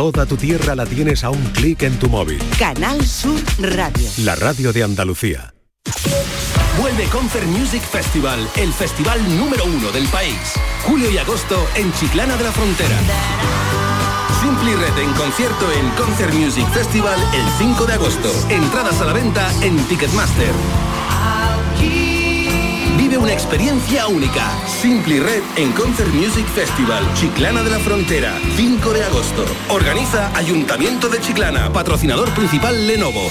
Toda 0.00 0.24
tu 0.24 0.38
tierra 0.38 0.74
la 0.74 0.86
tienes 0.86 1.24
a 1.24 1.28
un 1.28 1.44
clic 1.52 1.82
en 1.82 1.98
tu 1.98 2.08
móvil. 2.08 2.40
Canal 2.58 3.06
Sur 3.06 3.38
Radio. 3.58 4.08
La 4.24 4.34
radio 4.34 4.72
de 4.72 4.82
Andalucía. 4.82 5.52
Vuelve 6.80 7.04
Concert 7.12 7.44
Music 7.48 7.82
Festival, 7.82 8.48
el 8.56 8.72
festival 8.72 9.20
número 9.36 9.62
uno 9.66 9.90
del 9.90 10.08
país. 10.08 10.54
Julio 10.86 11.10
y 11.10 11.18
agosto 11.18 11.68
en 11.74 11.92
Chiclana 11.92 12.34
de 12.38 12.44
la 12.44 12.50
Frontera. 12.50 12.96
Simply 14.40 14.74
Red 14.74 14.96
en 14.96 15.12
concierto 15.12 15.70
en 15.70 15.90
Concert 15.90 16.32
Music 16.32 16.66
Festival 16.70 17.20
el 17.34 17.44
5 17.58 17.84
de 17.84 17.92
agosto. 17.92 18.32
Entradas 18.48 19.02
a 19.02 19.04
la 19.04 19.12
venta 19.12 19.52
en 19.62 19.76
Ticketmaster. 19.86 20.54
Una 23.18 23.32
experiencia 23.32 24.06
única. 24.06 24.42
Simply 24.66 25.18
Red 25.18 25.42
en 25.56 25.72
Concert 25.72 26.12
Music 26.14 26.46
Festival, 26.46 27.04
Chiclana 27.14 27.62
de 27.62 27.70
la 27.70 27.78
Frontera, 27.80 28.32
5 28.56 28.92
de 28.92 29.04
agosto. 29.04 29.44
Organiza 29.68 30.30
Ayuntamiento 30.36 31.08
de 31.08 31.20
Chiclana, 31.20 31.72
patrocinador 31.72 32.32
principal 32.34 32.86
Lenovo. 32.86 33.30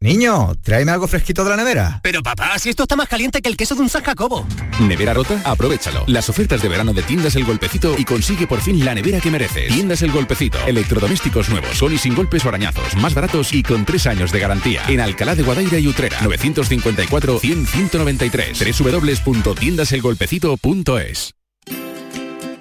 Niño, 0.00 0.54
tráeme 0.62 0.92
algo 0.92 1.08
fresquito 1.08 1.42
de 1.42 1.50
la 1.50 1.56
nevera. 1.56 1.98
Pero 2.04 2.22
papá, 2.22 2.56
si 2.60 2.70
esto 2.70 2.84
está 2.84 2.94
más 2.94 3.08
caliente 3.08 3.42
que 3.42 3.48
el 3.48 3.56
queso 3.56 3.74
de 3.74 3.80
un 3.80 3.88
San 3.88 4.04
Jacobo. 4.04 4.46
¿Nevera 4.80 5.12
rota? 5.12 5.42
Aprovechalo. 5.44 6.04
Las 6.06 6.28
ofertas 6.28 6.62
de 6.62 6.68
verano 6.68 6.94
de 6.94 7.02
Tiendas 7.02 7.34
El 7.34 7.44
Golpecito 7.44 7.96
y 7.98 8.04
consigue 8.04 8.46
por 8.46 8.60
fin 8.60 8.84
la 8.84 8.94
nevera 8.94 9.20
que 9.20 9.32
mereces. 9.32 9.74
Tiendas 9.74 10.02
El 10.02 10.12
Golpecito. 10.12 10.56
Electrodomésticos 10.68 11.48
nuevos, 11.48 11.76
son 11.76 11.92
y 11.92 11.98
sin 11.98 12.14
golpes 12.14 12.44
o 12.44 12.48
arañazos, 12.48 12.94
más 12.94 13.12
baratos 13.12 13.52
y 13.52 13.64
con 13.64 13.84
tres 13.84 14.06
años 14.06 14.30
de 14.30 14.38
garantía. 14.38 14.84
En 14.86 15.00
Alcalá 15.00 15.34
de 15.34 15.42
Guadaira 15.42 15.80
y 15.80 15.88
Utrera. 15.88 16.20
954 16.22 17.40
100 17.40 17.66
193. 17.66 18.78
www.tiendaselgolpecito.es 18.78 21.34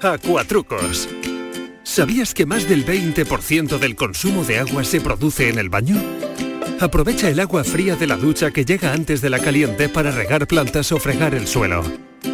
Acuatrucos. 0.01 1.07
¿Sabías 1.83 2.33
que 2.33 2.47
más 2.47 2.67
del 2.67 2.83
20% 2.83 3.77
del 3.77 3.95
consumo 3.95 4.43
de 4.43 4.57
agua 4.57 4.83
se 4.83 5.01
produce 5.01 5.49
en 5.49 5.59
el 5.59 5.69
baño? 5.69 6.01
Aprovecha 6.79 7.27
el 7.29 7.39
agua 7.39 7.63
fría 7.63 7.95
de 7.95 8.05
la 8.05 8.17
ducha 8.17 8.51
que 8.51 8.63
llega 8.63 8.93
antes 8.93 9.19
de 9.19 9.31
la 9.31 9.39
caliente 9.39 9.89
para 9.89 10.11
regar 10.11 10.45
plantas 10.45 10.91
o 10.91 10.99
fregar 10.99 11.33
el 11.33 11.47
suelo. 11.47 11.83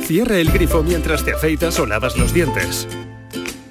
Cierra 0.01 0.37
el 0.37 0.51
grifo 0.51 0.83
mientras 0.83 1.23
te 1.23 1.31
afeitas 1.31 1.79
o 1.79 1.85
lavas 1.85 2.17
los 2.17 2.33
dientes. 2.33 2.87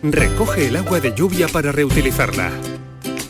Recoge 0.02 0.68
el 0.68 0.76
agua 0.76 1.00
de 1.00 1.14
lluvia 1.14 1.46
para 1.48 1.72
reutilizarla. 1.72 2.50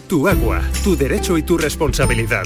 Tu 0.08 0.28
agua, 0.28 0.62
tu 0.84 0.96
derecho 0.96 1.36
y 1.36 1.42
tu 1.42 1.58
responsabilidad. 1.58 2.44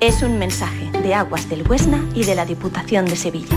Es 0.00 0.22
un 0.22 0.38
mensaje 0.38 0.90
de 1.02 1.12
Aguas 1.12 1.48
del 1.50 1.68
Huesna 1.68 2.02
y 2.14 2.24
de 2.24 2.34
la 2.34 2.46
Diputación 2.46 3.04
de 3.04 3.16
Sevilla. 3.16 3.56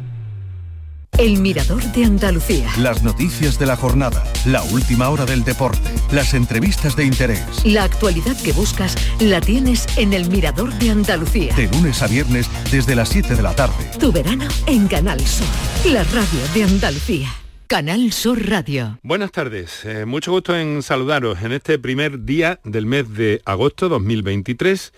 El 1.21 1.37
Mirador 1.39 1.83
de 1.91 2.03
Andalucía. 2.03 2.67
Las 2.79 3.03
noticias 3.03 3.59
de 3.59 3.67
la 3.67 3.75
jornada, 3.75 4.23
la 4.43 4.63
última 4.63 5.07
hora 5.09 5.23
del 5.23 5.43
deporte, 5.43 5.91
las 6.11 6.33
entrevistas 6.33 6.95
de 6.95 7.05
interés. 7.05 7.63
La 7.63 7.83
actualidad 7.83 8.35
que 8.41 8.53
buscas 8.53 8.95
la 9.19 9.39
tienes 9.39 9.85
en 9.99 10.13
El 10.13 10.27
Mirador 10.31 10.73
de 10.79 10.89
Andalucía. 10.89 11.53
De 11.55 11.67
lunes 11.67 12.01
a 12.01 12.07
viernes 12.07 12.49
desde 12.71 12.95
las 12.95 13.09
7 13.09 13.35
de 13.35 13.43
la 13.43 13.55
tarde. 13.55 13.91
Tu 13.99 14.11
verano 14.11 14.47
en 14.65 14.87
Canal 14.87 15.19
Sur, 15.19 15.45
la 15.85 16.03
radio 16.05 16.39
de 16.55 16.63
Andalucía. 16.63 17.29
Canal 17.67 18.11
Sur 18.13 18.43
Radio. 18.49 18.97
Buenas 19.03 19.31
tardes, 19.31 19.85
eh, 19.85 20.05
mucho 20.07 20.31
gusto 20.31 20.57
en 20.57 20.81
saludaros 20.81 21.43
en 21.43 21.51
este 21.51 21.77
primer 21.77 22.25
día 22.25 22.59
del 22.63 22.87
mes 22.87 23.13
de 23.13 23.43
agosto 23.45 23.89
2023. 23.89 24.91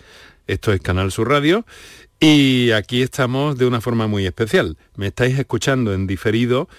Esto 0.46 0.72
es 0.72 0.80
Canal 0.80 1.12
Sur 1.12 1.28
Radio 1.28 1.66
y 2.26 2.72
aquí 2.72 3.02
estamos 3.02 3.58
de 3.58 3.66
una 3.66 3.82
forma 3.82 4.06
muy 4.06 4.24
especial. 4.24 4.78
Me 4.96 5.08
estáis 5.08 5.38
escuchando 5.38 5.92
en 5.92 6.06
diferido 6.06 6.70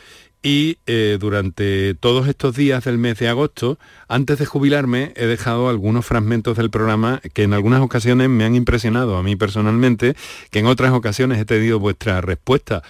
y 0.42 0.80
eh, 0.88 1.18
durante 1.20 1.94
todos 1.94 2.28
estos 2.28 2.56
días 2.56 2.84
del 2.86 2.98
mes 2.98 3.20
de 3.20 3.28
agosto, 3.28 3.78
antes 4.08 4.40
de 4.40 4.48
jubilarme, 4.48 5.14
he 5.16 5.28
dejado 5.28 5.70
algunos 5.70 6.04
fragmentos 6.04 6.58
del 6.58 6.72
programa 6.72 7.22
que 7.36 7.44
en 7.44 7.54
algunas 7.54 7.82
ocasiones 7.82 8.28
me 8.28 8.44
han 8.44 8.56
impresionado 8.56 9.18
a 9.18 9.24
mí 9.24 9.36
personalmente, 9.36 10.16
que 10.50 10.60
en 10.60 10.66
otras 10.66 10.94
ocasiones 10.94 11.38
he 11.38 11.46
tenido 11.46 11.80
vuestra 11.80 12.22
respuesta. 12.22 12.82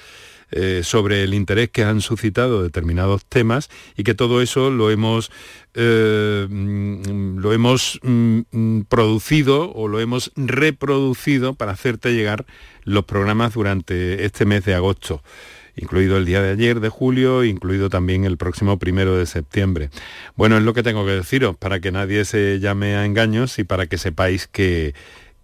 Eh, 0.52 0.82
sobre 0.84 1.24
el 1.24 1.34
interés 1.34 1.70
que 1.72 1.84
han 1.84 2.02
suscitado 2.02 2.62
determinados 2.62 3.26
temas 3.26 3.70
y 3.98 4.04
que 4.04 4.14
todo 4.14 4.42
eso 4.44 4.70
lo 4.70 4.92
hemos, 4.92 5.32
eh, 5.74 6.46
mm, 6.48 7.40
lo 7.40 7.52
hemos 7.52 8.00
mm, 8.04 8.82
producido 8.82 9.72
o 9.74 9.88
lo 9.88 10.00
hemos 10.00 10.32
reproducido 10.36 11.56
para 11.56 11.72
hacerte 11.72 12.14
llegar 12.14 12.46
los 12.84 13.06
programas 13.06 13.56
durante 13.56 14.24
este 14.24 14.46
mes 14.46 14.64
de 14.66 14.76
agosto 14.76 15.24
incluido 15.76 16.16
el 16.16 16.26
día 16.26 16.42
de 16.42 16.52
ayer 16.52 16.80
de 16.80 16.88
julio, 16.88 17.44
incluido 17.44 17.90
también 17.90 18.24
el 18.24 18.38
próximo 18.38 18.80
primero 18.80 19.18
de 19.18 19.26
septiembre. 19.26 19.90
Bueno, 20.38 20.58
es 20.58 20.64
lo 20.64 20.74
que 20.74 20.84
tengo 20.84 21.06
que 21.06 21.12
deciros, 21.12 21.58
para 21.58 21.82
que 21.82 21.92
nadie 21.92 22.24
se 22.24 22.60
llame 22.62 22.96
a 22.96 23.04
engaños 23.06 23.60
y 23.60 23.66
para 23.66 23.88
que 23.88 23.98
sepáis 23.98 24.48
que, 24.48 24.94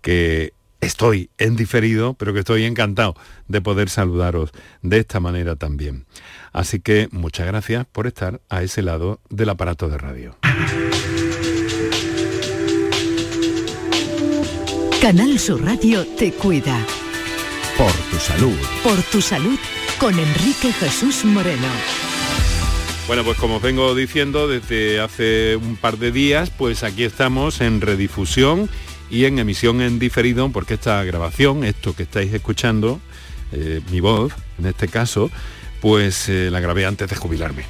que 0.02 0.54
estoy 0.82 1.30
en 1.38 1.56
diferido, 1.56 2.16
pero 2.16 2.34
que 2.34 2.40
estoy 2.40 2.66
encantado 2.66 3.16
de 3.48 3.62
poder 3.62 3.90
saludaros 3.90 4.52
de 4.82 4.98
esta 5.00 5.20
manera 5.20 5.56
también. 5.56 6.06
Así 6.52 6.80
que 6.80 7.08
muchas 7.12 7.48
gracias 7.48 7.86
por 7.86 8.08
estar 8.08 8.42
a 8.50 8.64
ese 8.64 8.82
lado 8.82 9.22
del 9.30 9.50
aparato 9.50 9.88
de 9.88 9.98
radio. 9.98 10.36
Canal 15.02 15.40
Sur 15.40 15.64
Radio 15.64 16.06
te 16.18 16.32
cuida. 16.34 16.78
Por 17.78 17.92
tu 18.12 18.18
salud. 18.18 18.58
Por 18.84 19.02
tu 19.04 19.22
salud 19.22 19.58
con 20.00 20.18
Enrique 20.20 20.74
Jesús 20.74 21.26
Moreno. 21.26 21.68
Bueno, 23.08 23.24
pues 23.24 23.38
como 23.38 23.56
os 23.56 23.62
vengo 23.62 23.96
diciendo 23.96 24.48
desde 24.48 25.00
hace 25.00 25.56
un 25.56 25.76
par 25.76 25.98
de 25.98 26.12
días, 26.12 26.52
pues 26.52 26.84
aquí 26.84 27.04
estamos 27.04 27.62
en 27.62 27.82
redifusión 27.82 28.70
y 29.12 29.26
en 29.26 29.38
emisión 29.38 29.82
en 29.82 30.00
diferido, 30.00 30.50
porque 30.50 30.76
esta 30.76 31.04
grabación, 31.04 31.66
esto 31.66 31.94
que 31.94 32.04
estáis 32.04 32.34
escuchando, 32.34 33.00
eh, 33.52 33.82
mi 33.92 34.00
voz, 34.00 34.32
en 34.58 34.68
este 34.68 34.88
caso, 34.88 35.30
pues 35.82 36.30
eh, 36.30 36.50
la 36.50 36.62
grabé 36.62 36.86
antes 36.86 37.10
de 37.10 37.16
jubilarme. 37.18 37.66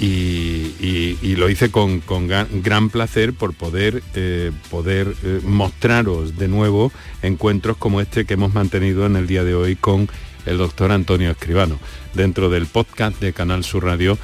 Y, 0.00 1.34
lo 1.36 1.50
hice 1.50 1.70
con, 1.70 2.02
gran, 2.28 2.88
placer 2.88 3.32
por 3.32 3.52
poder, 3.52 4.02
eh, 4.14 4.50
poder 4.70 5.14
mostraros 5.44 6.36
de 6.36 6.48
nuevo 6.48 6.90
encuentros 7.22 7.76
como 7.76 8.00
este 8.00 8.24
que 8.24 8.34
hemos 8.34 8.54
mantenido 8.54 9.06
en 9.06 9.16
el 9.16 9.26
día 9.26 9.44
de 9.44 9.54
hoy 9.54 9.76
con 9.76 10.08
el 10.46 10.58
doctor 10.58 10.90
Antonio 10.90 11.30
Escribano, 11.30 11.78
dentro 12.14 12.48
del 12.48 12.66
podcast 12.66 13.20
de 13.20 13.32
Canal 13.32 13.62
Sur 13.64 13.84
Radio, 13.84 14.18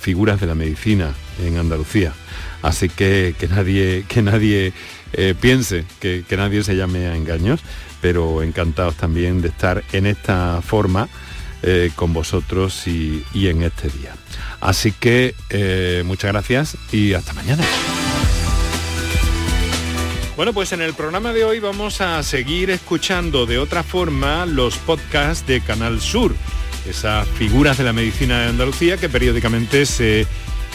Figuras 0.00 0.40
de 0.40 0.46
la 0.46 0.54
Medicina 0.54 1.12
en 1.42 1.58
Andalucía. 1.58 2.12
Así 2.62 2.88
que 2.88 3.34
que 3.38 3.48
nadie, 3.48 4.04
que 4.08 4.22
nadie 4.22 4.72
eh, 5.16 5.34
piense 5.40 5.84
que, 6.00 6.24
nadie 6.36 6.64
se 6.64 6.74
llame 6.74 7.06
a 7.06 7.16
engaños, 7.16 7.60
pero 8.00 8.42
encantados 8.42 8.96
también 8.96 9.42
de 9.42 9.48
estar 9.48 9.84
en 9.92 10.06
esta 10.06 10.60
forma 10.60 11.08
eh, 11.62 11.90
con 11.94 12.12
vosotros 12.12 12.86
y, 12.86 13.24
en 13.34 13.62
este 13.62 13.88
día. 13.88 14.14
Así 14.60 14.92
que 14.92 15.34
eh, 15.50 16.02
muchas 16.04 16.32
gracias 16.32 16.76
y 16.90 17.14
hasta 17.14 17.32
mañana. 17.32 17.64
Bueno, 20.36 20.52
pues 20.52 20.72
en 20.72 20.82
el 20.82 20.94
programa 20.94 21.32
de 21.32 21.44
hoy 21.44 21.60
vamos 21.60 22.00
a 22.00 22.20
seguir 22.24 22.70
escuchando 22.70 23.46
de 23.46 23.58
otra 23.58 23.84
forma 23.84 24.46
los 24.46 24.78
podcasts 24.78 25.46
de 25.46 25.60
Canal 25.60 26.00
Sur, 26.00 26.34
esas 26.88 27.28
figuras 27.28 27.78
de 27.78 27.84
la 27.84 27.92
medicina 27.92 28.40
de 28.40 28.48
Andalucía 28.48 28.96
que 28.96 29.08
periódicamente 29.08 29.86
se, 29.86 30.26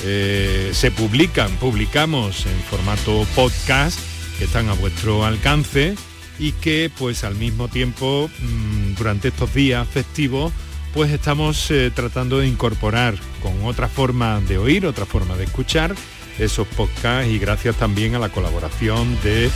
se 0.01 0.91
publican, 0.91 1.51
publicamos 1.57 2.45
en 2.45 2.57
formato 2.69 3.27
podcast 3.35 4.08
que 4.39 4.45
están 4.45 4.69
a 4.69 4.73
vuestro 4.73 5.25
alcance 5.25 5.95
y 6.39 6.53
que 6.53 6.89
pues 6.97 7.25
al 7.25 7.35
mismo 7.35 7.67
tiempo 7.67 8.29
mm, 8.39 8.95
durante 8.95 9.27
estos 9.27 9.53
días 9.53 9.85
festivos 9.85 10.53
pues 10.93 11.11
estamos 11.11 11.69
eh, 11.69 11.91
tratando 11.93 12.39
de 12.39 12.47
incorporar 12.47 13.15
con 13.43 13.65
otra 13.65 13.89
forma 13.89 14.39
de 14.39 14.57
oír, 14.57 14.85
otra 14.85 15.05
forma 15.05 15.35
de 15.35 15.43
escuchar 15.43 15.93
esos 16.39 16.65
podcasts 16.69 17.29
y 17.29 17.37
gracias 17.37 17.75
también 17.75 18.15
a 18.15 18.19
la 18.19 18.29
colaboración 18.29 19.21
de 19.21 19.51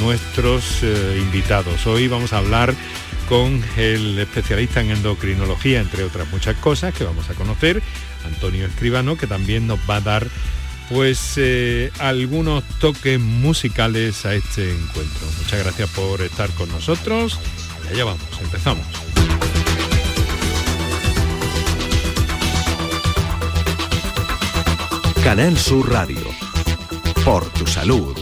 nuestros 0.00 0.84
eh, 0.84 1.18
invitados. 1.20 1.84
Hoy 1.88 2.06
vamos 2.06 2.32
a 2.32 2.38
hablar 2.38 2.74
con 3.28 3.60
el 3.76 4.18
especialista 4.20 4.80
en 4.80 4.92
endocrinología, 4.92 5.80
entre 5.80 6.04
otras 6.04 6.30
muchas 6.30 6.56
cosas 6.56 6.94
que 6.94 7.02
vamos 7.02 7.28
a 7.28 7.34
conocer, 7.34 7.82
Antonio 8.24 8.66
Escribano, 8.66 9.18
que 9.18 9.26
también 9.26 9.66
nos 9.66 9.80
va 9.90 9.96
a 9.96 10.00
dar 10.00 10.28
pues 10.88 11.34
eh, 11.36 11.92
algunos 11.98 12.64
toques 12.80 13.20
musicales 13.20 14.24
a 14.24 14.34
este 14.34 14.72
encuentro. 14.72 15.26
Muchas 15.38 15.62
gracias 15.62 15.90
por 15.90 16.22
estar 16.22 16.50
con 16.50 16.68
nosotros. 16.70 17.38
Y 17.88 17.94
allá 17.94 18.04
vamos, 18.04 18.22
empezamos. 18.42 18.86
Canal 25.22 25.58
Sur 25.58 25.90
Radio. 25.90 26.24
Por 27.24 27.44
tu 27.50 27.66
salud. 27.66 28.16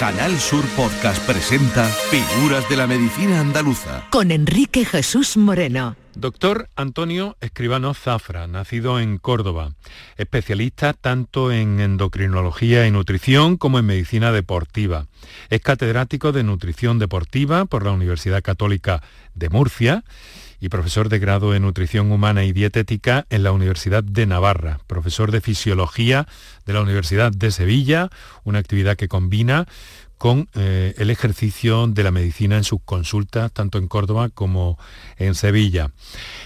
Canal 0.00 0.40
Sur 0.40 0.64
Podcast 0.76 1.22
presenta 1.26 1.84
Figuras 1.84 2.66
de 2.70 2.76
la 2.78 2.86
Medicina 2.86 3.38
Andaluza. 3.38 4.06
Con 4.08 4.30
Enrique 4.30 4.86
Jesús 4.86 5.36
Moreno. 5.36 5.94
Doctor 6.14 6.70
Antonio 6.74 7.36
Escribano 7.42 7.92
Zafra, 7.92 8.46
nacido 8.46 8.98
en 8.98 9.18
Córdoba, 9.18 9.74
especialista 10.16 10.94
tanto 10.94 11.52
en 11.52 11.80
endocrinología 11.80 12.86
y 12.86 12.90
nutrición 12.90 13.58
como 13.58 13.78
en 13.78 13.84
medicina 13.84 14.32
deportiva. 14.32 15.06
Es 15.50 15.60
catedrático 15.60 16.32
de 16.32 16.44
nutrición 16.44 16.98
deportiva 16.98 17.66
por 17.66 17.84
la 17.84 17.92
Universidad 17.92 18.40
Católica 18.40 19.02
de 19.34 19.50
Murcia 19.50 20.02
y 20.60 20.68
profesor 20.68 21.08
de 21.08 21.18
grado 21.18 21.54
en 21.54 21.62
Nutrición 21.62 22.12
Humana 22.12 22.44
y 22.44 22.52
Dietética 22.52 23.26
en 23.30 23.42
la 23.42 23.52
Universidad 23.52 24.04
de 24.04 24.26
Navarra, 24.26 24.80
profesor 24.86 25.32
de 25.32 25.40
Fisiología 25.40 26.26
de 26.66 26.72
la 26.72 26.82
Universidad 26.82 27.32
de 27.32 27.50
Sevilla, 27.50 28.10
una 28.44 28.58
actividad 28.58 28.96
que 28.96 29.08
combina 29.08 29.66
con 30.18 30.48
eh, 30.54 30.94
el 30.98 31.08
ejercicio 31.08 31.86
de 31.86 32.02
la 32.02 32.10
medicina 32.10 32.58
en 32.58 32.64
sus 32.64 32.82
consultas, 32.84 33.50
tanto 33.52 33.78
en 33.78 33.88
Córdoba 33.88 34.28
como 34.28 34.78
en 35.16 35.34
Sevilla. 35.34 35.92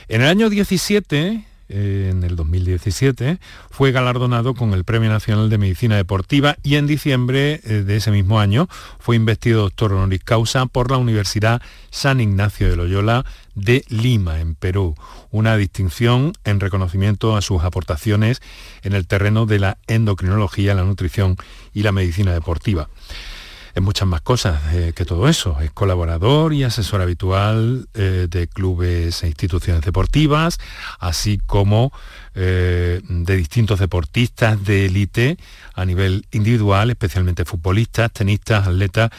En 0.06 0.22
el 0.22 0.28
año 0.28 0.48
17, 0.48 1.44
en 1.68 2.22
el 2.24 2.36
2017, 2.36 3.38
fue 3.70 3.92
galardonado 3.92 4.54
con 4.54 4.72
el 4.72 4.84
Premio 4.84 5.10
Nacional 5.10 5.50
de 5.50 5.58
Medicina 5.58 5.96
Deportiva 5.96 6.56
y 6.62 6.76
en 6.76 6.86
diciembre 6.86 7.60
eh, 7.64 7.82
de 7.84 7.96
ese 7.96 8.10
mismo 8.10 8.40
año 8.40 8.68
fue 8.98 9.16
investido 9.16 9.62
doctor 9.62 9.92
honoris 9.92 10.22
causa 10.22 10.66
por 10.66 10.90
la 10.90 10.98
Universidad 10.98 11.62
San 11.90 12.20
Ignacio 12.20 12.68
de 12.68 12.76
Loyola 12.76 13.24
de 13.54 13.84
Lima, 13.88 14.40
en 14.40 14.54
Perú, 14.54 14.94
una 15.30 15.56
distinción 15.56 16.32
en 16.44 16.60
reconocimiento 16.60 17.36
a 17.36 17.42
sus 17.42 17.62
aportaciones 17.62 18.42
en 18.82 18.92
el 18.94 19.06
terreno 19.06 19.46
de 19.46 19.60
la 19.60 19.78
endocrinología, 19.86 20.74
la 20.74 20.84
nutrición 20.84 21.36
y 21.72 21.82
la 21.82 21.92
medicina 21.92 22.32
deportiva 22.32 22.88
es 23.74 23.82
muchas 23.82 24.06
más 24.06 24.20
cosas 24.20 24.60
eh, 24.72 24.92
que 24.94 25.04
todo 25.04 25.28
eso. 25.28 25.58
Es 25.60 25.70
colaborador 25.72 26.52
y 26.52 26.62
asesor 26.62 27.00
habitual 27.00 27.88
eh, 27.94 28.26
de 28.30 28.46
clubes 28.46 29.22
e 29.22 29.26
instituciones 29.26 29.82
deportivas, 29.82 30.58
así 31.00 31.38
como 31.44 31.92
eh, 32.34 33.00
de 33.08 33.36
distintos 33.36 33.80
deportistas 33.80 34.64
de 34.64 34.86
élite 34.86 35.36
a 35.74 35.84
nivel 35.84 36.26
individual, 36.32 36.90
especialmente 36.90 37.44
futbolistas, 37.44 38.12
tenistas, 38.12 38.66
atletas 38.66 39.10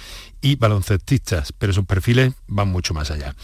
y 0.41 0.55
baloncestistas, 0.55 1.51
pero 1.51 1.73
sus 1.73 1.85
perfiles 1.85 2.33
van 2.47 2.67
mucho 2.67 2.93
más 2.93 3.11
allá. 3.11 3.35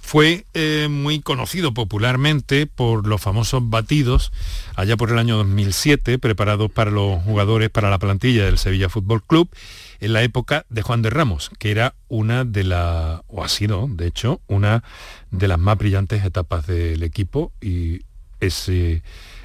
fue 0.00 0.44
muy 0.88 1.20
conocido 1.20 1.74
popularmente 1.74 2.66
por 2.66 3.06
los 3.06 3.20
famosos 3.20 3.68
batidos 3.68 4.30
allá 4.76 4.96
por 4.96 5.10
el 5.10 5.18
año 5.18 5.36
2007, 5.38 6.18
preparados 6.18 6.70
para 6.70 6.90
los 6.90 7.22
jugadores 7.24 7.70
para 7.70 7.90
la 7.90 7.98
plantilla 7.98 8.44
del 8.44 8.58
Sevilla 8.58 8.88
Fútbol 8.88 9.24
Club 9.24 9.48
en 10.04 10.12
la 10.12 10.22
época 10.22 10.66
de 10.68 10.82
Juan 10.82 11.00
de 11.00 11.10
Ramos, 11.10 11.50
que 11.58 11.70
era 11.70 11.94
una 12.08 12.44
de 12.44 12.64
las, 12.64 13.22
o 13.26 13.42
ha 13.42 13.48
sido, 13.48 13.88
de 13.88 14.06
hecho, 14.06 14.40
una 14.46 14.84
de 15.30 15.48
las 15.48 15.58
más 15.58 15.78
brillantes 15.78 16.24
etapas 16.24 16.66
del 16.66 17.02
equipo 17.02 17.52
y 17.60 18.02
ese, 18.46 19.02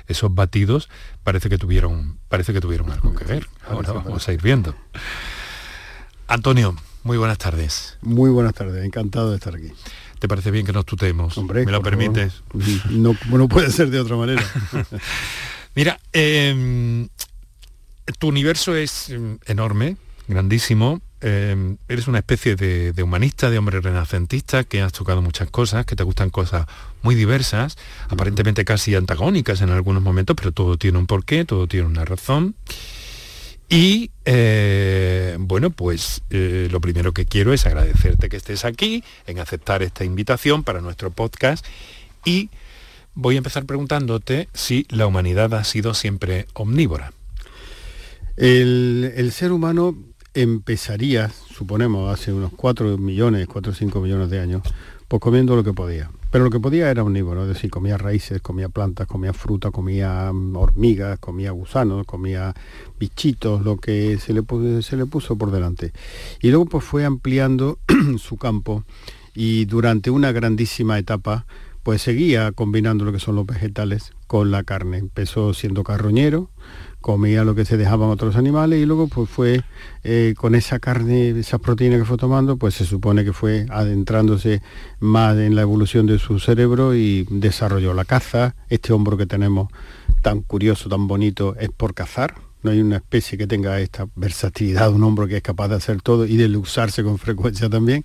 esos 0.07 0.33
batidos 0.33 0.89
parece 1.23 1.49
que 1.49 1.57
tuvieron, 1.57 2.17
parece 2.27 2.53
que 2.53 2.61
tuvieron 2.61 2.91
algo 2.91 3.13
que 3.13 3.25
ver. 3.25 3.47
Ahora 3.67 3.93
vamos 3.93 4.27
a 4.27 4.33
ir 4.33 4.41
viendo. 4.41 4.75
Antonio, 6.27 6.75
muy 7.03 7.17
buenas 7.17 7.37
tardes. 7.37 7.97
Muy 8.01 8.29
buenas 8.29 8.53
tardes, 8.53 8.83
encantado 8.83 9.31
de 9.31 9.37
estar 9.37 9.55
aquí. 9.55 9.71
¿Te 10.19 10.27
parece 10.27 10.51
bien 10.51 10.65
que 10.65 10.73
nos 10.73 10.85
tutemos? 10.85 11.37
Hombre, 11.37 11.65
¿Me 11.65 11.71
lo 11.71 11.81
permites? 11.81 12.43
No, 12.89 13.15
no, 13.29 13.47
puede 13.47 13.71
ser 13.71 13.89
de 13.89 13.99
otra 13.99 14.15
manera. 14.15 14.43
Mira, 15.75 15.99
em, 16.11 17.07
tu 18.17 18.27
universo 18.27 18.75
es 18.75 19.09
em, 19.09 19.39
enorme, 19.45 19.97
grandísimo. 20.27 21.01
Eh, 21.21 21.75
eres 21.89 22.07
una 22.07 22.19
especie 22.19 22.55
de, 22.55 23.03
humanista, 23.03 23.49
de 23.49 23.57
hombre 23.57 23.81
renacentista, 23.81 24.63
que 24.63 24.81
has 24.81 24.93
tocado 24.93 25.21
muchas 25.21 25.49
cosas, 25.49 25.85
que 25.85 25.95
te 25.95 26.03
gustan 26.03 26.29
cosas 26.29 26.65
muy 27.01 27.15
diversas, 27.15 27.77
aparentemente 28.07 28.63
casi 28.65 28.95
antagónicas 28.95 29.61
en 29.61 29.69
algunos 29.69 30.01
momentos, 30.01 30.35
pero 30.35 30.51
todo 30.51 30.77
tiene 30.77 30.97
un 30.97 31.07
porqué, 31.07 31.45
todo 31.45 31.67
tiene 31.67 31.87
una 31.87 32.05
razón. 32.05 32.55
Y 33.67 34.11
eh, 34.25 35.37
bueno, 35.39 35.69
pues 35.69 36.23
eh, 36.31 36.69
lo 36.71 36.81
primero 36.81 37.13
que 37.13 37.25
quiero 37.25 37.53
es 37.53 37.65
agradecerte 37.65 38.29
que 38.29 38.37
estés 38.37 38.65
aquí, 38.65 39.03
en 39.27 39.39
aceptar 39.39 39.83
esta 39.83 40.03
invitación 40.03 40.63
para 40.63 40.81
nuestro 40.81 41.11
podcast 41.11 41.65
y 42.25 42.49
voy 43.13 43.35
a 43.35 43.39
empezar 43.39 43.65
preguntándote 43.65 44.49
si 44.53 44.87
la 44.89 45.05
humanidad 45.05 45.53
ha 45.53 45.63
sido 45.63 45.93
siempre 45.93 46.47
omnívora. 46.53 47.13
El, 48.37 49.13
el 49.15 49.31
ser 49.33 49.51
humano 49.51 49.95
empezaría, 50.41 51.29
suponemos, 51.29 52.11
hace 52.13 52.31
unos 52.33 52.51
4 52.55 52.97
millones, 52.97 53.47
4 53.47 53.71
o 53.71 53.75
5 53.75 54.01
millones 54.01 54.29
de 54.29 54.39
años, 54.39 54.61
pues 55.07 55.21
comiendo 55.21 55.55
lo 55.55 55.63
que 55.63 55.73
podía. 55.73 56.11
Pero 56.31 56.43
lo 56.43 56.51
que 56.51 56.59
podía 56.59 56.91
era 56.91 57.03
omnívoro, 57.03 57.43
es 57.43 57.49
decir, 57.49 57.71
comía 57.71 57.97
raíces, 57.97 58.41
comía 58.41 58.69
plantas, 58.69 59.07
comía 59.07 59.33
fruta, 59.33 59.71
comía 59.71 60.31
mm, 60.31 60.55
hormigas, 60.55 61.19
comía 61.19 61.51
gusanos, 61.51 62.05
comía 62.05 62.53
bichitos, 62.99 63.63
lo 63.63 63.77
que 63.77 64.17
se 64.19 64.33
le, 64.33 64.43
se 64.81 64.95
le 64.95 65.05
puso 65.07 65.35
por 65.37 65.51
delante. 65.51 65.91
Y 66.41 66.49
luego 66.49 66.65
pues 66.67 66.85
fue 66.85 67.03
ampliando 67.03 67.79
su 68.19 68.37
campo 68.37 68.83
y 69.33 69.65
durante 69.65 70.11
una 70.11 70.31
grandísima 70.31 70.99
etapa 70.99 71.45
pues 71.81 72.01
seguía 72.01 72.51
combinando 72.51 73.05
lo 73.05 73.11
que 73.11 73.19
son 73.19 73.35
los 73.35 73.47
vegetales 73.47 74.13
con 74.27 74.51
la 74.51 74.63
carne. 74.63 74.99
Empezó 74.99 75.53
siendo 75.55 75.83
carroñero, 75.83 76.49
comía 77.01 77.43
lo 77.43 77.55
que 77.55 77.65
se 77.65 77.77
dejaban 77.77 78.09
otros 78.09 78.35
animales 78.35 78.79
y 78.79 78.85
luego 78.85 79.07
pues 79.07 79.29
fue 79.29 79.61
eh, 80.03 80.33
con 80.37 80.55
esa 80.55 80.79
carne, 80.79 81.29
esas 81.29 81.59
proteínas 81.59 81.99
que 81.99 82.05
fue 82.05 82.17
tomando, 82.17 82.57
pues 82.57 82.75
se 82.75 82.85
supone 82.85 83.23
que 83.23 83.33
fue 83.33 83.65
adentrándose 83.69 84.61
más 84.99 85.37
en 85.37 85.55
la 85.55 85.61
evolución 85.61 86.05
de 86.05 86.19
su 86.19 86.39
cerebro 86.39 86.95
y 86.95 87.25
desarrolló 87.29 87.93
la 87.93 88.05
caza. 88.05 88.55
Este 88.69 88.93
hombro 88.93 89.17
que 89.17 89.25
tenemos 89.25 89.69
tan 90.21 90.41
curioso, 90.41 90.89
tan 90.89 91.07
bonito, 91.07 91.55
es 91.59 91.69
por 91.69 91.93
cazar. 91.93 92.35
No 92.61 92.71
hay 92.71 92.81
una 92.81 92.97
especie 92.97 93.37
que 93.37 93.47
tenga 93.47 93.79
esta 93.79 94.09
versatilidad, 94.15 94.91
un 94.91 95.01
hombro 95.03 95.27
que 95.27 95.37
es 95.37 95.41
capaz 95.41 95.69
de 95.69 95.75
hacer 95.75 96.01
todo 96.01 96.25
y 96.25 96.35
de 96.35 96.57
usarse 96.57 97.03
con 97.05 97.17
frecuencia 97.17 97.69
también. 97.69 98.03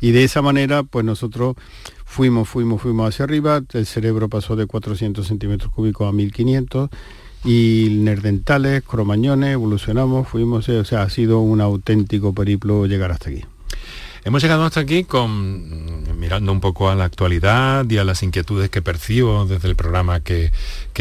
Y 0.00 0.12
de 0.12 0.22
esa 0.22 0.40
manera, 0.40 0.84
pues 0.84 1.04
nosotros 1.04 1.56
fuimos, 2.04 2.48
fuimos, 2.48 2.80
fuimos 2.80 3.08
hacia 3.08 3.24
arriba, 3.24 3.60
el 3.72 3.86
cerebro 3.86 4.28
pasó 4.28 4.54
de 4.54 4.66
400 4.66 5.26
centímetros 5.26 5.72
cúbicos 5.72 6.08
a 6.08 6.12
1500 6.12 6.90
y 7.44 7.88
nerdentales, 7.90 8.82
cromañones, 8.82 9.52
evolucionamos, 9.52 10.28
fuimos, 10.28 10.68
o 10.68 10.84
sea, 10.84 11.02
ha 11.02 11.10
sido 11.10 11.40
un 11.40 11.60
auténtico 11.60 12.34
periplo 12.34 12.86
llegar 12.86 13.10
hasta 13.10 13.30
aquí. 13.30 13.44
Hemos 14.24 14.42
llegado 14.42 14.64
hasta 14.64 14.80
aquí 14.80 15.04
con 15.04 16.18
mirando 16.18 16.50
un 16.50 16.60
poco 16.60 16.90
a 16.90 16.94
la 16.94 17.04
actualidad 17.04 17.88
y 17.88 17.98
a 17.98 18.04
las 18.04 18.22
inquietudes 18.22 18.68
que 18.70 18.82
percibo 18.82 19.46
desde 19.46 19.68
el 19.68 19.76
programa 19.76 20.20
que, 20.20 20.50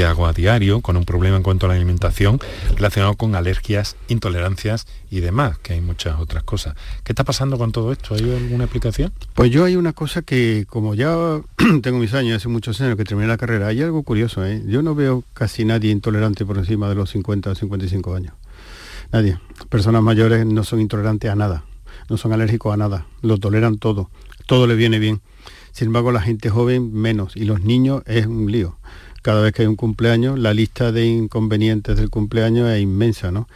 hago 0.07 0.27
a 0.27 0.33
diario, 0.33 0.81
con 0.81 0.95
un 0.95 1.05
problema 1.05 1.37
en 1.37 1.43
cuanto 1.43 1.65
a 1.65 1.69
la 1.69 1.75
alimentación 1.75 2.39
relacionado 2.75 3.15
con 3.15 3.33
alergias, 3.33 3.95
intolerancias 4.07 4.85
y 5.09 5.21
demás, 5.21 5.57
que 5.57 5.73
hay 5.73 5.81
muchas 5.81 6.19
otras 6.19 6.43
cosas. 6.43 6.75
¿Qué 7.03 7.13
está 7.13 7.23
pasando 7.23 7.57
con 7.57 7.71
todo 7.71 7.91
esto? 7.91 8.13
¿Hay 8.13 8.21
alguna 8.21 8.65
explicación? 8.65 9.11
Pues 9.33 9.49
yo 9.49 9.65
hay 9.65 9.75
una 9.75 9.93
cosa 9.93 10.21
que, 10.21 10.67
como 10.69 10.93
ya 10.93 11.41
tengo 11.81 11.97
mis 11.97 12.13
años, 12.13 12.37
hace 12.37 12.47
muchos 12.47 12.79
años 12.79 12.95
que 12.95 13.05
terminé 13.05 13.27
la 13.27 13.37
carrera, 13.37 13.67
hay 13.67 13.81
algo 13.81 14.03
curioso, 14.03 14.45
¿eh? 14.45 14.61
Yo 14.67 14.83
no 14.83 14.93
veo 14.93 15.23
casi 15.33 15.65
nadie 15.65 15.91
intolerante 15.91 16.45
por 16.45 16.59
encima 16.59 16.87
de 16.87 16.95
los 16.95 17.09
50 17.09 17.49
o 17.49 17.55
55 17.55 18.15
años. 18.15 18.33
Nadie. 19.11 19.39
Personas 19.69 20.03
mayores 20.03 20.45
no 20.45 20.63
son 20.63 20.79
intolerantes 20.79 21.31
a 21.31 21.35
nada 21.35 21.63
no 22.09 22.17
son 22.17 22.33
alérgicos 22.33 22.73
a 22.73 22.77
nada, 22.77 23.05
lo 23.21 23.37
toleran 23.37 23.77
todo, 23.77 24.09
todo 24.45 24.67
le 24.67 24.75
viene 24.75 24.99
bien. 24.99 25.21
Sin 25.71 25.87
embargo, 25.87 26.11
la 26.11 26.21
gente 26.21 26.49
joven 26.49 26.93
menos 26.93 27.35
y 27.35 27.45
los 27.45 27.61
niños 27.61 28.03
es 28.05 28.25
un 28.25 28.51
lío. 28.51 28.77
Cada 29.21 29.41
vez 29.41 29.53
que 29.53 29.63
hay 29.63 29.67
un 29.67 29.75
cumpleaños, 29.75 30.39
la 30.39 30.53
lista 30.53 30.91
de 30.91 31.05
inconvenientes 31.05 31.97
del 31.97 32.09
cumpleaños 32.09 32.69
es 32.69 32.81
inmensa, 32.81 33.31
¿no? 33.31 33.47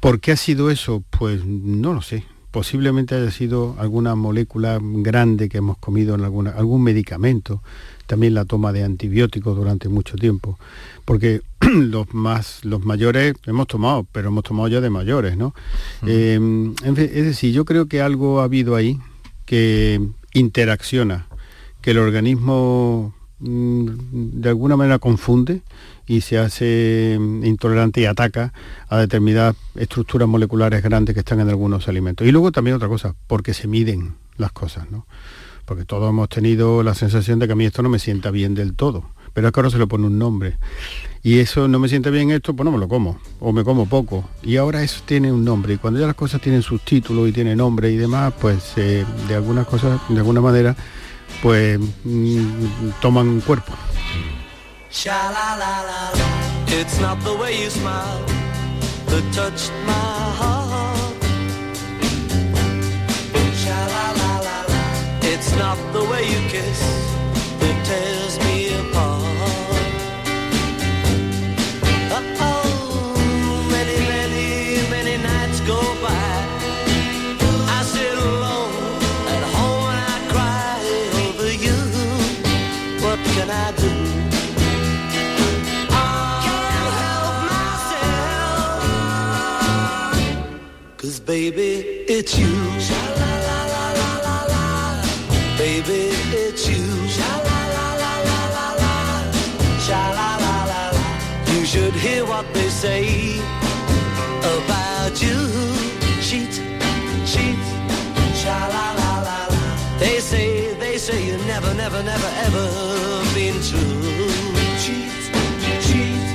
¿Por 0.00 0.20
qué 0.20 0.32
ha 0.32 0.36
sido 0.36 0.70
eso? 0.70 1.02
Pues 1.10 1.44
no 1.44 1.92
lo 1.92 2.02
sé 2.02 2.24
posiblemente 2.50 3.14
haya 3.14 3.30
sido 3.30 3.76
alguna 3.78 4.14
molécula 4.14 4.78
grande 4.82 5.48
que 5.48 5.58
hemos 5.58 5.78
comido 5.78 6.14
en 6.14 6.22
alguna, 6.22 6.50
algún 6.50 6.82
medicamento, 6.82 7.62
también 8.08 8.34
la 8.34 8.46
toma 8.46 8.72
de 8.72 8.82
antibióticos 8.82 9.54
durante 9.54 9.88
mucho 9.88 10.16
tiempo, 10.16 10.58
porque 11.04 11.42
los 11.60 12.12
más 12.12 12.64
los 12.64 12.84
mayores 12.84 13.34
hemos 13.46 13.68
tomado, 13.68 14.06
pero 14.10 14.28
hemos 14.28 14.42
tomado 14.42 14.66
ya 14.66 14.80
de 14.80 14.90
mayores, 14.90 15.36
¿no? 15.36 15.54
Eh, 16.06 16.40
es 16.82 17.24
decir, 17.24 17.52
yo 17.52 17.64
creo 17.64 17.86
que 17.86 18.00
algo 18.00 18.40
ha 18.40 18.44
habido 18.44 18.74
ahí 18.74 18.98
que 19.44 20.00
interacciona, 20.32 21.26
que 21.82 21.92
el 21.92 21.98
organismo 21.98 23.14
mm, 23.40 23.86
de 24.40 24.48
alguna 24.48 24.76
manera 24.76 24.98
confunde 24.98 25.60
y 26.06 26.22
se 26.22 26.38
hace 26.38 27.18
mm, 27.20 27.44
intolerante 27.44 28.00
y 28.00 28.06
ataca 28.06 28.54
a 28.88 28.98
determinadas 28.98 29.54
estructuras 29.76 30.26
moleculares 30.26 30.82
grandes 30.82 31.14
que 31.14 31.20
están 31.20 31.40
en 31.40 31.50
algunos 31.50 31.88
alimentos. 31.88 32.26
Y 32.26 32.32
luego 32.32 32.52
también 32.52 32.74
otra 32.76 32.88
cosa, 32.88 33.14
porque 33.26 33.52
se 33.52 33.68
miden 33.68 34.14
las 34.38 34.52
cosas, 34.52 34.90
¿no? 34.90 35.06
Porque 35.68 35.84
todos 35.84 36.08
hemos 36.08 36.30
tenido 36.30 36.82
la 36.82 36.94
sensación 36.94 37.38
de 37.38 37.46
que 37.46 37.52
a 37.52 37.54
mí 37.54 37.66
esto 37.66 37.82
no 37.82 37.90
me 37.90 37.98
sienta 37.98 38.30
bien 38.30 38.54
del 38.54 38.74
todo, 38.74 39.04
pero 39.34 39.48
es 39.48 39.52
que 39.52 39.60
ahora 39.60 39.68
se 39.68 39.78
le 39.78 39.86
pone 39.86 40.06
un 40.06 40.18
nombre. 40.18 40.56
Y 41.22 41.40
eso 41.40 41.68
no 41.68 41.78
me 41.78 41.90
siente 41.90 42.10
bien 42.10 42.30
esto, 42.30 42.56
pues 42.56 42.64
no 42.64 42.72
me 42.72 42.78
lo 42.78 42.88
como, 42.88 43.20
o 43.38 43.52
me 43.52 43.64
como 43.64 43.86
poco. 43.86 44.26
Y 44.42 44.56
ahora 44.56 44.82
eso 44.82 45.02
tiene 45.04 45.30
un 45.30 45.44
nombre. 45.44 45.74
Y 45.74 45.76
cuando 45.76 46.00
ya 46.00 46.06
las 46.06 46.14
cosas 46.14 46.40
tienen 46.40 46.62
sus 46.62 46.80
títulos 46.80 47.28
y 47.28 47.32
tienen 47.32 47.58
nombre 47.58 47.90
y 47.90 47.98
demás, 47.98 48.32
pues 48.40 48.72
eh, 48.76 49.04
de 49.28 49.34
algunas 49.34 49.66
cosas, 49.66 50.00
de 50.08 50.16
alguna 50.16 50.40
manera, 50.40 50.74
pues 51.42 51.78
mm, 52.04 52.40
toman 53.02 53.28
un 53.28 53.40
cuerpo. 53.42 53.74
It's 65.50 65.56
not 65.56 65.78
the 65.94 66.04
way 66.04 66.24
you 66.28 66.40
kiss 66.50 66.80
that 67.58 67.76
tears 67.86 68.38
me 68.44 68.68
apart. 68.80 69.24
Oh, 72.38 73.66
many, 73.70 73.98
many, 74.12 74.84
many 74.90 75.16
nights 75.22 75.60
go 75.60 75.80
by. 76.02 76.34
I 77.76 77.82
sit 77.82 78.12
alone 78.12 79.00
at 79.36 79.42
home 79.56 79.88
and 79.92 80.00
I 80.12 80.18
cry 80.34 80.76
over 81.24 81.50
you. 81.64 81.78
What 83.02 83.18
can 83.34 83.48
I 83.48 83.72
do? 83.82 83.92
I 85.88 86.04
Can't 86.44 86.92
help 87.00 87.36
myself. 90.76 90.98
Cause 90.98 91.18
baby, 91.20 91.70
it's 92.06 92.36
you. 92.38 93.27
Baby, 95.78 96.10
it's 96.34 96.68
you. 96.68 96.84
Sha 97.06 97.32
la 97.46 97.60
la 97.76 97.88
la 98.02 98.14
la 98.28 98.40
la 98.56 98.66
la. 98.82 98.94
Sha 99.86 100.02
la 100.18 100.30
la 100.44 100.56
la. 100.70 100.80
You 101.52 101.64
should 101.64 101.94
hear 101.94 102.24
what 102.26 102.52
they 102.52 102.68
say 102.68 103.38
about 104.54 105.22
you. 105.22 105.38
Cheat, 106.20 106.54
cheat. 107.30 107.62
Sha 108.40 108.58
la 108.74 108.86
la 109.00 109.10
la 109.26 109.38
la. 109.54 109.60
They 110.00 110.18
say, 110.18 110.74
they 110.74 110.98
say 110.98 111.24
you 111.28 111.36
never, 111.46 111.72
never, 111.74 112.02
never, 112.02 112.30
ever 112.46 112.66
been 113.36 113.58
true. 113.62 114.02
Cheat, 114.82 115.14
cheat. 115.86 116.26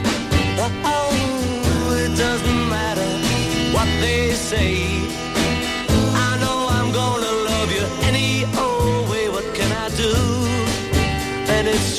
Oh, 0.85 1.99
it 1.99 2.15
doesn't 2.15 2.69
matter 2.69 3.11
what 3.75 3.89
they 3.99 4.31
say. 4.31 5.12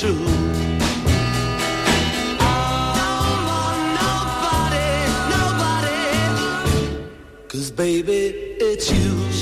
true. 0.04 0.26
Cause 7.48 7.70
baby, 7.70 8.12
it's 8.60 8.90
you 8.90 9.33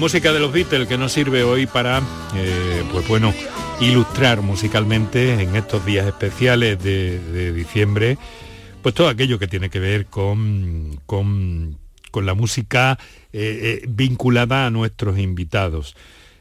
música 0.00 0.32
de 0.32 0.40
los 0.40 0.50
Beatles 0.50 0.88
que 0.88 0.96
nos 0.96 1.12
sirve 1.12 1.42
hoy 1.42 1.66
para, 1.66 2.00
eh, 2.34 2.82
pues 2.90 3.06
bueno, 3.06 3.34
ilustrar 3.80 4.40
musicalmente 4.40 5.42
en 5.42 5.54
estos 5.54 5.84
días 5.84 6.06
especiales 6.06 6.82
de, 6.82 7.52
diciembre, 7.52 8.16
pues 8.80 8.94
todo 8.94 9.10
aquello 9.10 9.38
que 9.38 9.46
tiene 9.46 9.68
que 9.68 9.78
ver 9.78 10.06
con, 10.06 10.98
con, 11.04 11.76
con 12.10 12.24
la 12.24 12.32
música 12.32 12.98
eh, 13.34 13.82
eh, 13.82 13.86
vinculada 13.90 14.64
a 14.64 14.70
nuestros 14.70 15.18
invitados. 15.18 15.94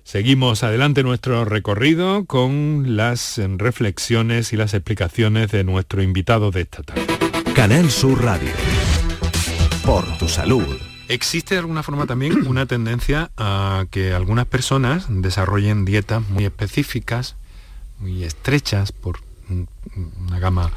Seguimos 0.03 0.63
adelante 0.63 1.03
nuestro 1.03 1.43
recorrido 1.43 2.23
con 2.25 2.95
las 2.95 3.41
reflexiones 3.57 4.53
y 4.53 4.55
las 4.55 4.73
explicaciones 4.73 5.51
de 5.51 5.65
nuestro 5.65 6.01
invitado 6.01 6.51
de 6.51 6.61
esta 6.61 6.81
tarde. 6.81 7.01
Canal 7.53 7.91
Sur 7.91 8.23
Radio. 8.23 8.53
Por 9.83 10.05
tu 10.17 10.29
salud. 10.29 10.88
¿Existe 11.09 11.55
de 11.55 11.59
alguna 11.59 11.83
forma 11.83 12.05
también 12.05 12.33
una 12.47 12.65
tendencia 12.65 13.31
a 13.37 13.85
que 13.91 14.13
algunas 14.13 14.45
personas 14.45 15.05
desarrollen 15.09 15.83
dietas 15.83 16.27
muy 16.29 16.45
específicas, 16.45 17.35
muy 17.99 18.23
estrechas, 18.23 18.91
por 18.93 19.19
un- 19.49 19.67
una 20.27 20.39
gama 20.39 20.71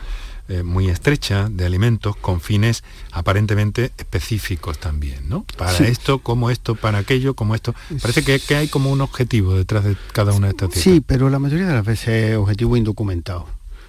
eh, 0.48 0.64
muy 0.64 0.88
estrecha 0.88 1.48
de 1.48 1.64
alimentos 1.64 2.16
con 2.16 2.40
fines 2.40 2.82
aparentemente 3.12 3.92
específicos 3.96 4.76
también, 4.78 5.28
¿no? 5.28 5.44
Para 5.56 5.72
Sí. 5.72 5.84
esto, 5.84 6.18
como 6.18 6.50
esto, 6.50 6.74
para 6.74 6.98
aquello, 6.98 7.34
como 7.34 7.54
esto. 7.54 7.74
Parece 8.02 8.24
que, 8.24 8.40
que 8.40 8.56
hay 8.56 8.66
como 8.68 8.90
un 8.90 9.00
objetivo 9.02 9.54
detrás 9.54 9.84
de 9.84 9.96
cada 10.12 10.32
una 10.32 10.48
de 10.48 10.50
estas 10.50 10.70
dietas. 10.70 10.82
Sí, 10.82 11.00
pero 11.00 11.30
la 11.30 11.38
mayoría 11.38 11.66
de 11.68 11.74
las 11.74 11.84
veces 11.86 12.08
es 12.32 12.36
objetivo 12.36 12.76
indocumentado. 12.76 13.46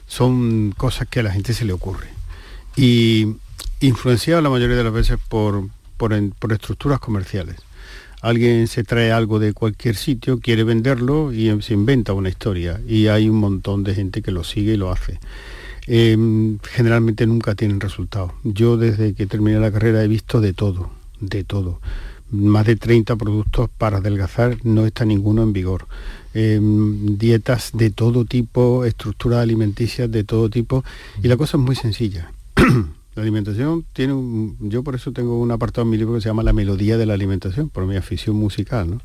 Son 0.07 0.73
cosas 0.77 1.07
que 1.07 1.21
a 1.21 1.23
la 1.23 1.31
gente 1.31 1.53
se 1.55 1.65
le 1.65 1.73
ocurre. 1.73 2.07
Y 2.75 3.35
influenciado 3.79 4.41
la 4.41 4.50
mayoría 4.51 4.77
de 4.77 4.83
las 4.83 4.93
veces 4.93 5.17
por, 5.27 5.67
por, 5.97 6.13
estructuras 6.13 7.00
comerciales. 7.00 7.57
Alguien 8.21 8.67
se 8.67 8.83
trae 8.83 9.12
algo 9.12 9.39
de 9.39 9.53
cualquier 9.53 9.95
sitio, 9.95 10.39
quiere 10.39 10.63
venderlo 10.63 11.33
y 11.33 11.62
se 11.62 11.73
inventa 11.73 12.13
una 12.13 12.29
historia. 12.29 12.79
Y 12.88 13.07
hay 13.07 13.27
un 13.27 13.38
montón 13.38 13.83
de 13.83 13.95
gente 13.95 14.21
que 14.21 14.31
lo 14.31 14.43
sigue 14.43 14.73
y 14.73 14.77
lo 14.77 14.91
hace. 14.91 15.19
Eh, 15.88 16.57
generalmente 16.63 17.27
nunca 17.27 17.55
tienen 17.55 17.81
resultados. 17.81 18.31
Yo 18.43 18.77
desde 18.77 19.13
que 19.13 19.25
terminé 19.25 19.59
la 19.59 19.71
carrera 19.71 20.03
he 20.03 20.07
visto 20.07 20.39
de 20.39 20.53
todo, 20.53 20.89
de 21.19 21.43
todo. 21.43 21.81
Más 22.31 22.65
de 22.65 22.77
30 22.77 23.15
productos 23.17 23.69
para 23.77 23.97
adelgazar, 23.97 24.57
no 24.63 24.85
está 24.85 25.03
ninguno 25.03 25.43
en 25.43 25.51
vigor. 25.51 25.88
Eh, 26.33 26.59
dietas 26.62 27.71
de 27.73 27.91
todo 27.91 28.25
tipo, 28.25 28.85
estructuras 28.85 29.39
alimenticias 29.39 30.09
de 30.09 30.23
todo 30.23 30.50
tipo. 30.50 30.85
Y 31.21 31.27
la 31.27 31.35
cosa 31.35 31.57
es 31.57 31.63
muy 31.63 31.75
sencilla. 31.75 32.31
la 33.15 33.22
alimentación 33.22 33.86
tiene 33.93 34.13
un... 34.13 34.58
Yo 34.60 34.84
por 34.84 34.96
eso 34.96 35.12
tengo 35.12 35.39
un 35.39 35.51
apartado 35.51 35.84
en 35.84 35.91
mi 35.91 35.98
libro 35.98 36.15
que 36.15 36.22
se 36.22 36.29
llama 36.29 36.43
La 36.43 36.53
melodía 36.53 36.98
de 36.98 37.05
la 37.05 37.13
alimentación, 37.13 37.70
por 37.70 37.86
mi 37.86 37.96
afición 37.96 38.36
musical. 38.36 38.89
¿no? 38.89 39.01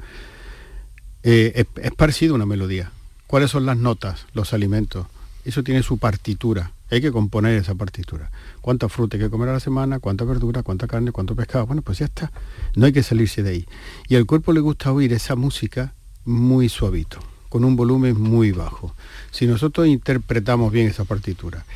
Eh, 1.22 1.52
es, 1.54 1.66
es 1.82 1.92
parecido 1.92 2.34
a 2.34 2.36
una 2.36 2.46
melodía. 2.46 2.90
¿Cuáles 3.26 3.50
son 3.50 3.66
las 3.66 3.76
notas, 3.76 4.26
los 4.32 4.54
alimentos? 4.54 5.06
Eso 5.44 5.62
tiene 5.62 5.82
su 5.82 5.98
partitura. 5.98 6.72
Hay 6.90 7.02
que 7.02 7.12
componer 7.12 7.58
esa 7.58 7.74
partitura. 7.74 8.30
¿Cuánta 8.62 8.88
fruta 8.88 9.16
hay 9.16 9.24
que 9.24 9.30
comer 9.30 9.50
a 9.50 9.54
la 9.54 9.60
semana? 9.60 9.98
¿Cuánta 9.98 10.24
verdura? 10.24 10.62
¿Cuánta 10.62 10.86
carne? 10.86 11.12
¿Cuánto 11.12 11.36
pescado? 11.36 11.66
Bueno, 11.66 11.82
pues 11.82 11.98
ya 11.98 12.06
está. 12.06 12.32
No 12.74 12.86
hay 12.86 12.92
que 12.92 13.02
salirse 13.02 13.42
de 13.42 13.50
ahí. 13.50 13.66
Y 14.08 14.16
al 14.16 14.24
cuerpo 14.24 14.54
le 14.54 14.60
gusta 14.60 14.90
oír 14.90 15.12
esa 15.12 15.36
música 15.36 15.92
muy 16.24 16.70
suavito, 16.70 17.18
con 17.50 17.64
un 17.64 17.76
volumen 17.76 18.18
muy 18.18 18.52
bajo. 18.52 18.94
Si 19.30 19.46
nosotros 19.46 19.86
interpretamos 19.86 20.72
bien 20.72 20.88
esa 20.88 21.04
partitura 21.04 21.66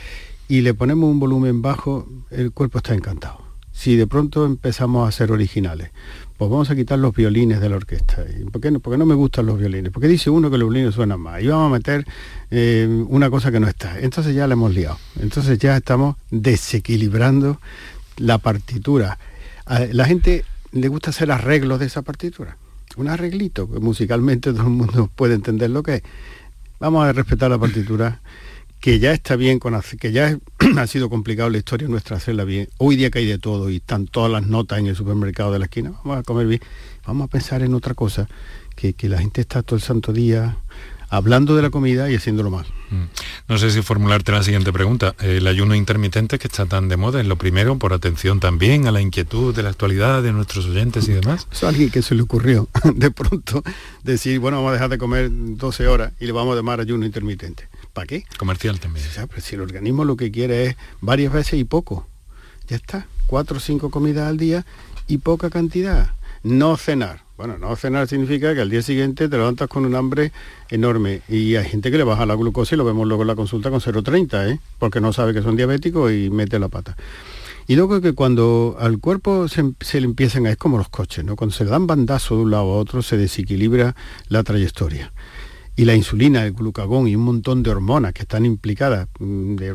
y 0.52 0.60
le 0.60 0.74
ponemos 0.74 1.08
un 1.08 1.18
volumen 1.18 1.62
bajo, 1.62 2.06
el 2.30 2.52
cuerpo 2.52 2.76
está 2.76 2.92
encantado. 2.92 3.40
si 3.72 3.96
de 3.96 4.06
pronto 4.06 4.44
empezamos 4.44 5.08
a 5.08 5.10
ser 5.10 5.32
originales? 5.32 5.92
Pues 6.36 6.50
vamos 6.50 6.68
a 6.68 6.76
quitar 6.76 6.98
los 6.98 7.14
violines 7.14 7.58
de 7.58 7.70
la 7.70 7.76
orquesta. 7.76 8.22
¿Por 8.52 8.60
qué 8.60 8.70
no? 8.70 8.80
Porque 8.80 8.98
no 8.98 9.06
me 9.06 9.14
gustan 9.14 9.46
los 9.46 9.58
violines. 9.58 9.90
Porque 9.90 10.08
dice 10.08 10.28
uno 10.28 10.50
que 10.50 10.58
los 10.58 10.68
violines 10.68 10.94
suenan 10.94 11.20
más. 11.20 11.42
Y 11.42 11.46
vamos 11.46 11.70
a 11.70 11.72
meter 11.72 12.04
eh, 12.50 12.86
una 13.08 13.30
cosa 13.30 13.50
que 13.50 13.60
no 13.60 13.66
está. 13.66 13.98
Entonces 13.98 14.34
ya 14.34 14.46
la 14.46 14.52
hemos 14.52 14.74
liado. 14.74 14.98
Entonces 15.18 15.58
ya 15.58 15.74
estamos 15.74 16.16
desequilibrando 16.30 17.58
la 18.18 18.36
partitura. 18.36 19.18
A 19.64 19.86
la 19.86 20.04
gente 20.04 20.44
le 20.72 20.88
gusta 20.88 21.08
hacer 21.08 21.32
arreglos 21.32 21.80
de 21.80 21.86
esa 21.86 22.02
partitura. 22.02 22.58
Un 22.98 23.08
arreglito, 23.08 23.70
que 23.72 23.80
musicalmente 23.80 24.52
todo 24.52 24.64
el 24.64 24.68
mundo 24.68 25.08
puede 25.16 25.32
entender 25.32 25.70
lo 25.70 25.82
que 25.82 25.94
es. 25.94 26.02
Vamos 26.78 27.06
a 27.06 27.12
respetar 27.14 27.48
la 27.48 27.58
partitura 27.58 28.20
que 28.82 28.98
ya 28.98 29.12
está 29.12 29.36
bien, 29.36 29.60
con, 29.60 29.80
que 30.00 30.10
ya 30.10 30.36
ha 30.76 30.86
sido 30.88 31.08
complicado 31.08 31.48
la 31.48 31.58
historia 31.58 31.86
nuestra 31.86 32.16
hacerla 32.16 32.42
bien. 32.42 32.68
Hoy 32.78 32.96
día 32.96 33.10
que 33.10 33.20
hay 33.20 33.26
de 33.26 33.38
todo 33.38 33.70
y 33.70 33.76
están 33.76 34.08
todas 34.08 34.30
las 34.30 34.44
notas 34.44 34.80
en 34.80 34.88
el 34.88 34.96
supermercado 34.96 35.52
de 35.52 35.60
la 35.60 35.66
esquina, 35.66 35.92
vamos 36.04 36.18
a 36.18 36.22
comer 36.24 36.48
bien, 36.48 36.60
vamos 37.06 37.26
a 37.26 37.28
pensar 37.28 37.62
en 37.62 37.74
otra 37.74 37.94
cosa, 37.94 38.28
que, 38.74 38.94
que 38.94 39.08
la 39.08 39.18
gente 39.18 39.40
está 39.40 39.62
todo 39.62 39.76
el 39.76 39.82
santo 39.82 40.12
día 40.12 40.56
hablando 41.10 41.54
de 41.54 41.62
la 41.62 41.70
comida 41.70 42.10
y 42.10 42.16
haciéndolo 42.16 42.50
mal. 42.50 42.66
Mm. 42.90 43.04
No 43.46 43.58
sé 43.58 43.70
si 43.70 43.82
formularte 43.82 44.32
la 44.32 44.42
siguiente 44.42 44.72
pregunta. 44.72 45.14
El 45.20 45.46
ayuno 45.46 45.76
intermitente 45.76 46.40
que 46.40 46.48
está 46.48 46.66
tan 46.66 46.88
de 46.88 46.96
moda 46.96 47.20
es 47.20 47.26
lo 47.26 47.36
primero, 47.36 47.78
por 47.78 47.92
atención 47.92 48.40
también 48.40 48.88
a 48.88 48.92
la 48.92 49.00
inquietud 49.00 49.54
de 49.54 49.62
la 49.62 49.68
actualidad 49.68 50.24
de 50.24 50.32
nuestros 50.32 50.66
oyentes 50.66 51.06
y 51.08 51.12
demás. 51.12 51.46
Eso 51.52 51.66
a 51.66 51.68
alguien 51.68 51.90
que 51.90 52.02
se 52.02 52.16
le 52.16 52.22
ocurrió 52.22 52.68
de 52.94 53.12
pronto 53.12 53.62
decir, 54.02 54.40
bueno, 54.40 54.56
vamos 54.56 54.70
a 54.70 54.72
dejar 54.72 54.88
de 54.88 54.98
comer 54.98 55.28
12 55.30 55.86
horas 55.86 56.12
y 56.18 56.26
le 56.26 56.32
vamos 56.32 56.54
a 56.54 56.56
llamar 56.56 56.80
ayuno 56.80 57.06
intermitente. 57.06 57.68
¿Para 57.92 58.06
qué? 58.06 58.24
Comercial 58.38 58.80
también. 58.80 59.04
si 59.38 59.54
el 59.54 59.60
organismo 59.60 60.04
lo 60.04 60.16
que 60.16 60.30
quiere 60.30 60.66
es 60.66 60.76
varias 61.00 61.32
veces 61.32 61.60
y 61.60 61.64
poco, 61.64 62.06
ya 62.68 62.76
está. 62.76 63.06
Cuatro 63.26 63.58
o 63.58 63.60
cinco 63.60 63.90
comidas 63.90 64.28
al 64.28 64.38
día 64.38 64.64
y 65.06 65.18
poca 65.18 65.50
cantidad. 65.50 66.12
No 66.42 66.76
cenar. 66.76 67.22
Bueno, 67.36 67.58
no 67.58 67.74
cenar 67.76 68.08
significa 68.08 68.54
que 68.54 68.60
al 68.60 68.70
día 68.70 68.82
siguiente 68.82 69.28
te 69.28 69.36
levantas 69.36 69.68
con 69.68 69.84
un 69.84 69.94
hambre 69.94 70.32
enorme 70.70 71.22
y 71.28 71.56
hay 71.56 71.68
gente 71.68 71.90
que 71.90 71.98
le 71.98 72.04
baja 72.04 72.24
la 72.24 72.34
glucosa 72.34 72.74
y 72.74 72.78
lo 72.78 72.84
vemos 72.84 73.06
luego 73.06 73.22
en 73.22 73.28
la 73.28 73.34
consulta 73.34 73.70
con 73.70 73.80
0,30, 73.80 74.52
¿eh? 74.52 74.60
porque 74.78 75.00
no 75.00 75.12
sabe 75.12 75.34
que 75.34 75.42
son 75.42 75.56
diabéticos 75.56 76.12
y 76.12 76.30
mete 76.30 76.58
la 76.58 76.68
pata. 76.68 76.96
Y 77.66 77.76
luego 77.76 78.00
que 78.00 78.12
cuando 78.12 78.76
al 78.78 78.98
cuerpo 78.98 79.48
se, 79.48 79.72
se, 79.80 80.00
le 80.00 80.06
empiezan 80.06 80.46
a... 80.46 80.50
es 80.50 80.56
como 80.56 80.78
los 80.78 80.88
coches, 80.88 81.24
¿no? 81.24 81.36
Cuando 81.36 81.54
se 81.54 81.64
le 81.64 81.70
dan 81.70 81.86
bandazo 81.86 82.36
de 82.36 82.42
un 82.42 82.50
lado 82.50 82.64
a 82.64 82.76
otro 82.76 83.02
se 83.02 83.16
desequilibra 83.16 83.94
la 84.28 84.42
trayectoria 84.42 85.12
y 85.76 85.84
la 85.84 85.94
insulina, 85.94 86.44
el 86.44 86.52
glucagón 86.52 87.08
y 87.08 87.16
un 87.16 87.22
montón 87.22 87.62
de 87.62 87.70
hormonas 87.70 88.12
que 88.12 88.22
están 88.22 88.44
implicadas, 88.44 89.08
mm, 89.18 89.56
de, 89.56 89.74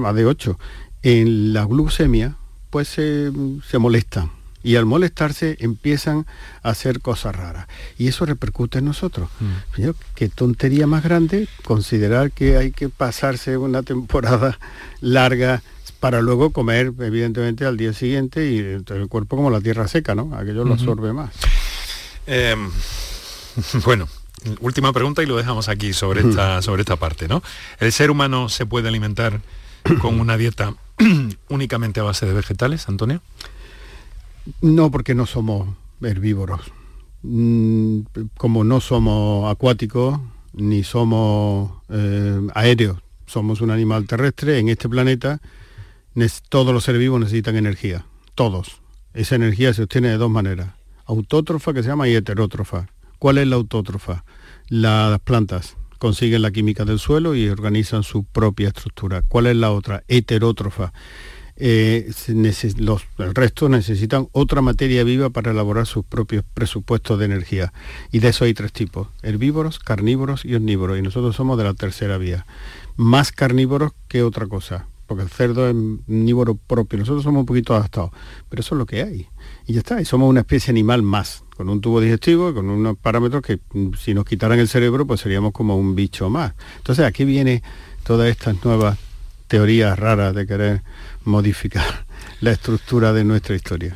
más 0.00 0.14
de 0.14 0.26
8, 0.26 0.58
en 1.02 1.52
la 1.52 1.64
glucemia, 1.64 2.36
pues 2.70 2.88
se, 2.88 3.32
molestan. 3.78 4.30
Y 4.62 4.76
al 4.76 4.84
molestarse 4.84 5.56
empiezan 5.60 6.26
a 6.62 6.70
hacer 6.70 7.00
cosas 7.00 7.34
raras. 7.34 7.68
Y 7.96 8.08
eso 8.08 8.26
repercute 8.26 8.78
en 8.78 8.86
nosotros. 8.86 9.30
Mm. 9.40 9.90
Qué 10.14 10.28
tontería 10.28 10.86
más 10.86 11.04
grande 11.04 11.48
considerar 11.64 12.32
que 12.32 12.56
hay 12.56 12.72
que 12.72 12.88
pasarse 12.88 13.56
una 13.56 13.82
temporada 13.82 14.58
larga 15.00 15.62
para 16.00 16.20
luego 16.20 16.50
comer, 16.50 16.92
evidentemente, 17.00 17.64
al 17.64 17.76
día 17.76 17.92
siguiente 17.92 18.50
y 18.52 18.58
el 18.58 19.08
cuerpo 19.08 19.36
como 19.36 19.50
la 19.50 19.60
tierra 19.60 19.88
seca, 19.88 20.14
¿no? 20.14 20.34
Aquello 20.34 20.64
lo 20.64 20.74
absorbe 20.74 21.12
más. 21.12 21.30
Em, 22.26 22.70
bueno, 23.84 24.06
última 24.60 24.92
pregunta 24.92 25.22
y 25.22 25.26
lo 25.26 25.36
dejamos 25.36 25.68
aquí 25.68 25.92
sobre 25.92 26.20
esta, 26.28 26.62
sobre 26.62 26.82
esta 26.82 26.96
parte, 26.96 27.28
¿no? 27.28 27.42
¿El 27.80 27.92
ser 27.92 28.10
humano 28.10 28.48
se 28.48 28.66
puede 28.66 28.88
alimentar 28.88 29.40
con 30.00 30.20
una 30.20 30.36
dieta 30.36 30.74
únicamente 31.48 32.00
a 32.00 32.04
base 32.04 32.26
de 32.26 32.32
vegetales, 32.32 32.88
Antonio? 32.88 33.22
No, 34.60 34.90
porque 34.90 35.14
no 35.14 35.26
somos 35.26 35.68
herbívoros. 36.02 36.60
Mm, 37.22 38.00
como 38.36 38.64
no 38.64 38.80
somos 38.80 39.50
acuáticos 39.50 40.20
ni 40.52 40.82
somos 40.82 41.72
eh, 41.88 42.40
aéreos, 42.54 42.98
somos 43.26 43.60
un 43.60 43.70
animal 43.70 44.06
terrestre 44.06 44.58
en 44.58 44.68
este 44.68 44.88
planeta, 44.88 45.40
todos 46.48 46.72
los 46.74 46.84
seres 46.84 47.00
vivos 47.00 47.20
necesitan 47.20 47.56
energía, 47.56 48.04
todos. 48.34 48.80
Esa 49.14 49.36
energía 49.36 49.72
se 49.72 49.82
obtiene 49.82 50.08
de 50.08 50.16
dos 50.16 50.30
maneras, 50.30 50.70
autótrofa 51.06 51.72
que 51.72 51.82
se 51.82 51.88
llama 51.88 52.08
y 52.08 52.14
heterótrofa. 52.14 52.88
¿Cuál 53.18 53.38
es 53.38 53.46
la 53.48 53.56
autótrofa? 53.56 54.24
Las 54.68 55.18
plantas 55.20 55.76
consiguen 55.98 56.42
la 56.42 56.50
química 56.50 56.84
del 56.84 56.98
suelo 56.98 57.34
y 57.34 57.48
organizan 57.48 58.02
su 58.02 58.24
propia 58.24 58.68
estructura. 58.68 59.22
¿Cuál 59.22 59.46
es 59.46 59.56
la 59.56 59.72
otra? 59.72 60.04
Heterótrofa. 60.08 60.92
Eh, 61.60 62.12
los, 62.76 63.02
el 63.18 63.34
resto 63.34 63.68
necesitan 63.68 64.28
otra 64.30 64.62
materia 64.62 65.02
viva 65.02 65.30
para 65.30 65.50
elaborar 65.50 65.86
sus 65.86 66.04
propios 66.04 66.44
presupuestos 66.54 67.18
de 67.18 67.24
energía. 67.24 67.72
Y 68.12 68.20
de 68.20 68.28
eso 68.28 68.44
hay 68.44 68.54
tres 68.54 68.72
tipos, 68.72 69.08
herbívoros, 69.22 69.80
carnívoros 69.80 70.44
y 70.44 70.54
omnívoros. 70.54 70.98
Y 70.98 71.02
nosotros 71.02 71.34
somos 71.34 71.58
de 71.58 71.64
la 71.64 71.74
tercera 71.74 72.16
vía. 72.16 72.46
Más 72.96 73.32
carnívoros 73.32 73.92
que 74.06 74.22
otra 74.22 74.46
cosa, 74.46 74.86
porque 75.08 75.24
el 75.24 75.30
cerdo 75.30 75.66
es 75.66 75.74
omnívoro 75.74 76.54
propio. 76.54 76.98
Nosotros 76.98 77.24
somos 77.24 77.40
un 77.40 77.46
poquito 77.46 77.74
adaptados, 77.74 78.10
pero 78.48 78.60
eso 78.60 78.74
es 78.74 78.78
lo 78.78 78.86
que 78.86 79.02
hay. 79.02 79.26
Y 79.66 79.72
ya 79.72 79.80
está, 79.80 80.00
y 80.00 80.04
somos 80.04 80.28
una 80.28 80.40
especie 80.40 80.70
animal 80.70 81.02
más 81.02 81.42
con 81.56 81.68
un 81.70 81.80
tubo 81.80 82.00
digestivo, 82.00 82.54
con 82.54 82.68
unos 82.70 82.96
parámetros 82.98 83.42
que 83.42 83.58
mm, 83.72 83.94
si 83.98 84.14
nos 84.14 84.24
quitaran 84.24 84.58
el 84.60 84.68
cerebro, 84.68 85.06
pues 85.06 85.20
seríamos 85.20 85.52
como 85.52 85.76
un 85.76 85.96
bicho 85.96 86.28
más. 86.30 86.52
Entonces 86.76 87.04
aquí 87.04 87.24
viene 87.24 87.62
todas 88.04 88.28
estas 88.28 88.62
nuevas 88.64 88.98
teorías 89.48 89.98
raras 89.98 90.34
de 90.34 90.46
querer 90.46 90.82
modificar 91.24 92.06
la 92.40 92.52
estructura 92.52 93.12
de 93.12 93.24
nuestra 93.24 93.56
historia. 93.56 93.94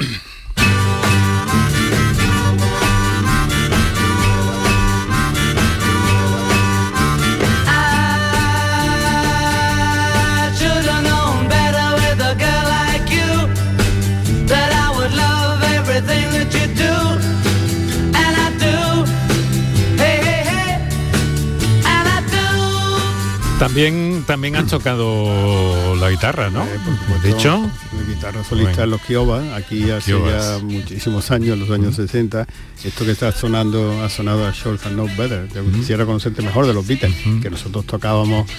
También, 23.62 24.24
también 24.26 24.56
has 24.56 24.66
tocado 24.66 25.94
la 25.94 26.10
guitarra, 26.10 26.50
¿no? 26.50 26.64
Eh, 26.64 26.78
de 27.22 27.30
hecho, 27.30 27.70
la 27.92 28.02
guitarra 28.02 28.42
solista 28.42 28.82
en 28.82 28.90
los 28.90 29.00
Kiowa, 29.02 29.54
aquí 29.54 29.88
hace 29.90 30.10
ya 30.12 30.58
muchísimos 30.62 31.30
años, 31.30 31.56
los 31.56 31.70
años 31.70 31.94
60. 31.94 32.44
Esto 32.82 33.04
que 33.04 33.12
está 33.12 33.30
sonando 33.30 34.02
ha 34.02 34.08
sonado 34.08 34.46
a 34.46 34.50
Short 34.50 34.84
and 34.86 34.96
No 34.96 35.04
Better. 35.04 35.48
quisiera 35.72 36.04
conocerte 36.04 36.42
mejor 36.42 36.66
de 36.66 36.74
los 36.74 36.84
Beatles, 36.84 37.14
que 37.40 37.50
nosotros 37.50 37.86
tocábamos 37.86 38.50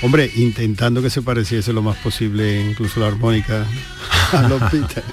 Hombre, 0.00 0.30
intentando 0.36 1.02
que 1.02 1.10
se 1.10 1.22
pareciese 1.22 1.72
lo 1.72 1.82
más 1.82 1.96
posible, 1.96 2.60
incluso 2.60 3.00
la 3.00 3.08
armónica 3.08 3.66
a 4.32 4.42
los 4.42 4.60
Beatles. 4.72 5.04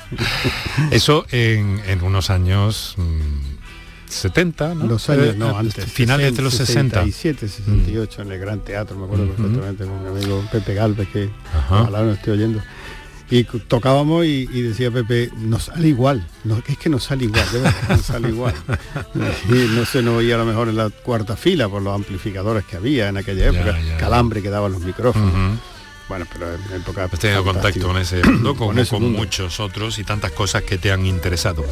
Eso 0.91 1.25
en, 1.32 1.82
unos 2.04 2.30
años 2.30 2.93
mm, 2.97 3.54
70, 4.07 4.75
¿no? 4.75 4.87
Los 4.87 5.09
años, 5.09 5.35
no, 5.35 5.57
antes. 5.57 5.85
Finales 5.85 6.35
de 6.35 6.41
los 6.41 6.53
60. 6.53 7.03
67, 7.03 7.47
68, 7.47 8.21
en 8.21 8.31
el 8.31 8.39
Gran 8.39 8.59
Teatro, 8.61 8.97
me 8.97 9.05
acuerdo 9.05 9.27
perfectamente, 9.27 9.85
con 9.85 10.01
mi 10.01 10.09
amigo 10.09 10.43
Pepe 10.51 10.73
Galvez, 10.73 11.07
que 11.09 11.29
ojalá 11.69 12.03
no 12.03 12.11
estoy 12.11 12.33
oyendo. 12.33 12.61
Y 13.29 13.43
tocábamos 13.43 14.25
y, 14.25 14.45
decía 14.45 14.91
Pepe, 14.91 15.31
nos 15.35 15.63
sale 15.63 15.87
igual, 15.87 16.27
no, 16.43 16.61
es 16.67 16.77
que 16.77 16.89
nos 16.89 17.05
sale 17.05 17.25
igual, 17.25 17.45
nos 17.89 18.01
sale 18.01 18.29
igual. 18.29 18.53
y 19.49 19.75
no 19.75 19.85
se 19.85 20.03
nos 20.03 20.15
oía 20.15 20.35
a 20.35 20.37
lo 20.37 20.45
mejor 20.45 20.69
en 20.69 20.77
la 20.77 20.89
cuarta 20.89 21.35
fila 21.35 21.67
por 21.67 21.81
los 21.81 21.93
amplificadores 21.95 22.65
que 22.65 22.75
había 22.75 23.09
en 23.09 23.17
aquella 23.17 23.47
época, 23.47 23.77
calambre 23.97 24.43
que 24.43 24.49
daban 24.51 24.73
los 24.73 24.81
micrófonos. 24.81 25.59
Bueno, 26.07 26.27
pero 26.31 26.53
en 26.53 26.81
época... 26.81 27.05
Has 27.05 27.19
tenido 27.19 27.43
contacto 27.43 27.87
con 27.87 27.97
ese 27.97 28.23
mundo, 28.23 28.55
con, 28.57 28.85
con, 28.85 29.11
muchos 29.11 29.59
otros 29.59 29.97
y 29.97 30.03
tantas 30.03 30.31
cosas 30.31 30.61
que 30.61 30.77
te 30.77 30.91
han 30.91 31.05
interesado. 31.07 31.65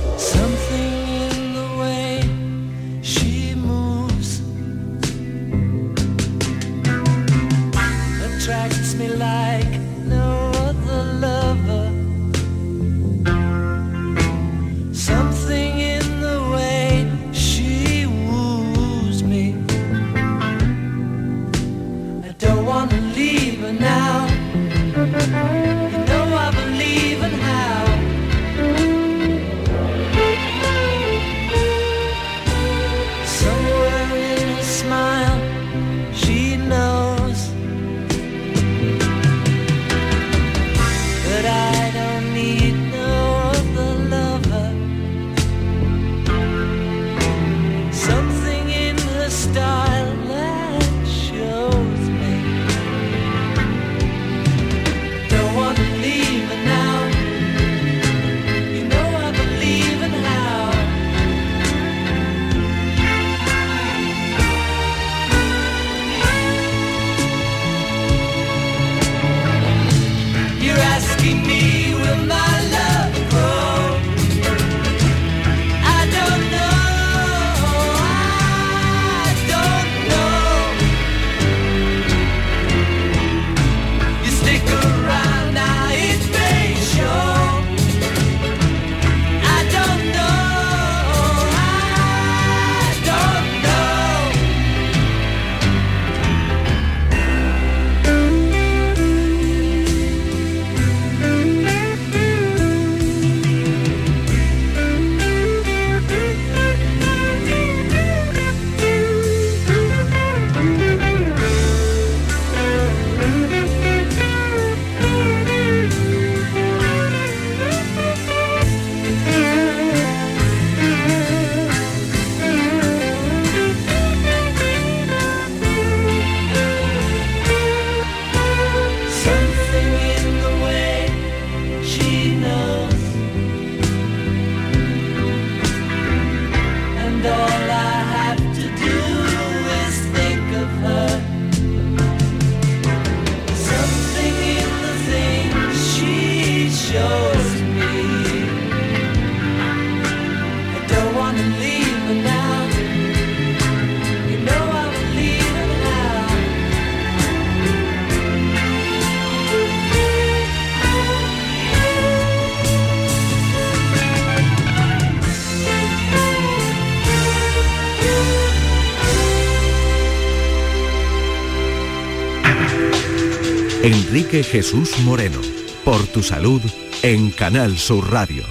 Enrique 174.24 174.44
Jesús 174.44 174.98
Moreno, 175.00 175.42
por 175.84 176.08
tu 176.08 176.24
salud 176.24 176.62
en 177.02 177.30
Canal 177.30 177.78
Sur 177.78 178.10
Radio. 178.10 178.46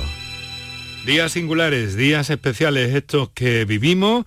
Días 1.07 1.33
singulares, 1.33 1.97
días 1.97 2.29
especiales 2.29 2.95
estos 2.95 3.31
que 3.31 3.65
vivimos 3.65 4.27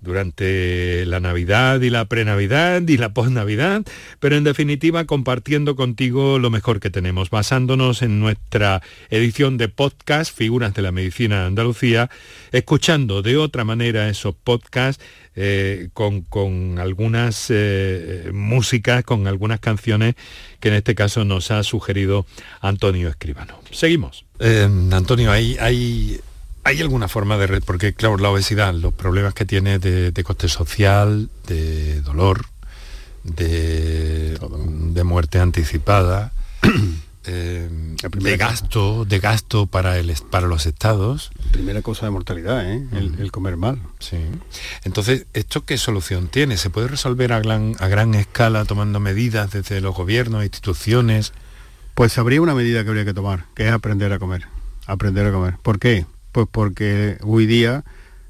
durante 0.00 1.04
la 1.06 1.20
Navidad 1.20 1.80
y 1.80 1.90
la 1.90 2.04
prenavidad 2.04 2.82
y 2.86 2.96
la 2.96 3.12
posnavidad, 3.12 3.82
pero 4.20 4.36
en 4.36 4.44
definitiva 4.44 5.04
compartiendo 5.04 5.76
contigo 5.76 6.38
lo 6.38 6.50
mejor 6.50 6.80
que 6.80 6.90
tenemos, 6.90 7.30
basándonos 7.30 8.02
en 8.02 8.20
nuestra 8.20 8.82
edición 9.10 9.56
de 9.58 9.68
podcast 9.68 10.36
Figuras 10.36 10.74
de 10.74 10.82
la 10.82 10.92
Medicina 10.92 11.40
de 11.40 11.46
Andalucía, 11.46 12.10
escuchando 12.52 13.22
de 13.22 13.36
otra 13.36 13.64
manera 13.64 14.08
esos 14.08 14.34
podcasts 14.34 15.02
eh, 15.38 15.88
con, 15.92 16.78
algunas 16.78 17.46
eh, 17.50 18.30
músicas, 18.32 19.04
con 19.04 19.26
algunas 19.26 19.60
canciones 19.60 20.14
que 20.60 20.68
en 20.68 20.74
este 20.74 20.94
caso 20.94 21.26
nos 21.26 21.50
ha 21.50 21.62
sugerido 21.62 22.26
Antonio 22.62 23.10
Escribano. 23.10 23.60
Seguimos. 23.70 24.24
Eh, 24.38 24.66
Antonio, 24.92 25.30
hay, 25.30 25.56
hay 25.60 26.20
¿Hay 26.66 26.80
alguna 26.80 27.06
forma 27.06 27.38
de... 27.38 27.60
Porque 27.60 27.94
claro, 27.94 28.16
la 28.16 28.28
obesidad, 28.28 28.74
los 28.74 28.92
problemas 28.92 29.34
que 29.34 29.44
tiene 29.44 29.78
de, 29.78 30.24
coste 30.24 30.48
social, 30.48 31.30
de 31.46 32.00
dolor, 32.00 32.46
de, 33.22 34.36
de 34.36 35.04
muerte 35.04 35.38
anticipada, 35.38 36.32
eh, 37.24 37.68
de 38.00 38.36
gasto, 38.36 39.04
de 39.04 39.20
gasto 39.20 39.68
para, 39.68 39.96
el, 39.98 40.12
para 40.28 40.48
los 40.48 40.66
estados. 40.66 41.30
Primera 41.52 41.82
cosa 41.82 42.06
de 42.06 42.10
mortalidad, 42.10 42.68
¿eh? 42.68 42.84
el, 42.92 43.30
comer 43.30 43.56
mal. 43.56 43.78
Sí. 44.00 44.18
Entonces, 44.82 45.26
¿esto 45.34 45.64
qué 45.64 45.78
solución 45.78 46.26
tiene? 46.26 46.56
¿Se 46.56 46.68
puede 46.68 46.88
resolver 46.88 47.32
a 47.32 47.38
gran, 47.38 47.76
a 47.78 47.86
gran 47.86 48.12
escala 48.16 48.64
tomando 48.64 48.98
medidas 48.98 49.52
desde 49.52 49.80
los 49.80 49.94
gobiernos, 49.94 50.42
instituciones? 50.42 51.32
Pues 51.94 52.18
habría 52.18 52.42
una 52.42 52.56
medida 52.56 52.82
que 52.82 52.88
habría 52.88 53.04
que 53.04 53.14
tomar, 53.14 53.44
que 53.54 53.68
es 53.68 53.72
aprender 53.72 54.12
a 54.12 54.18
comer. 54.18 54.48
Aprender 54.88 55.26
a 55.26 55.30
comer. 55.30 55.54
¿Por 55.62 55.78
qué? 55.78 56.06
Pues 56.36 56.48
porque 56.52 57.16
hoy 57.22 57.46
día 57.46 57.82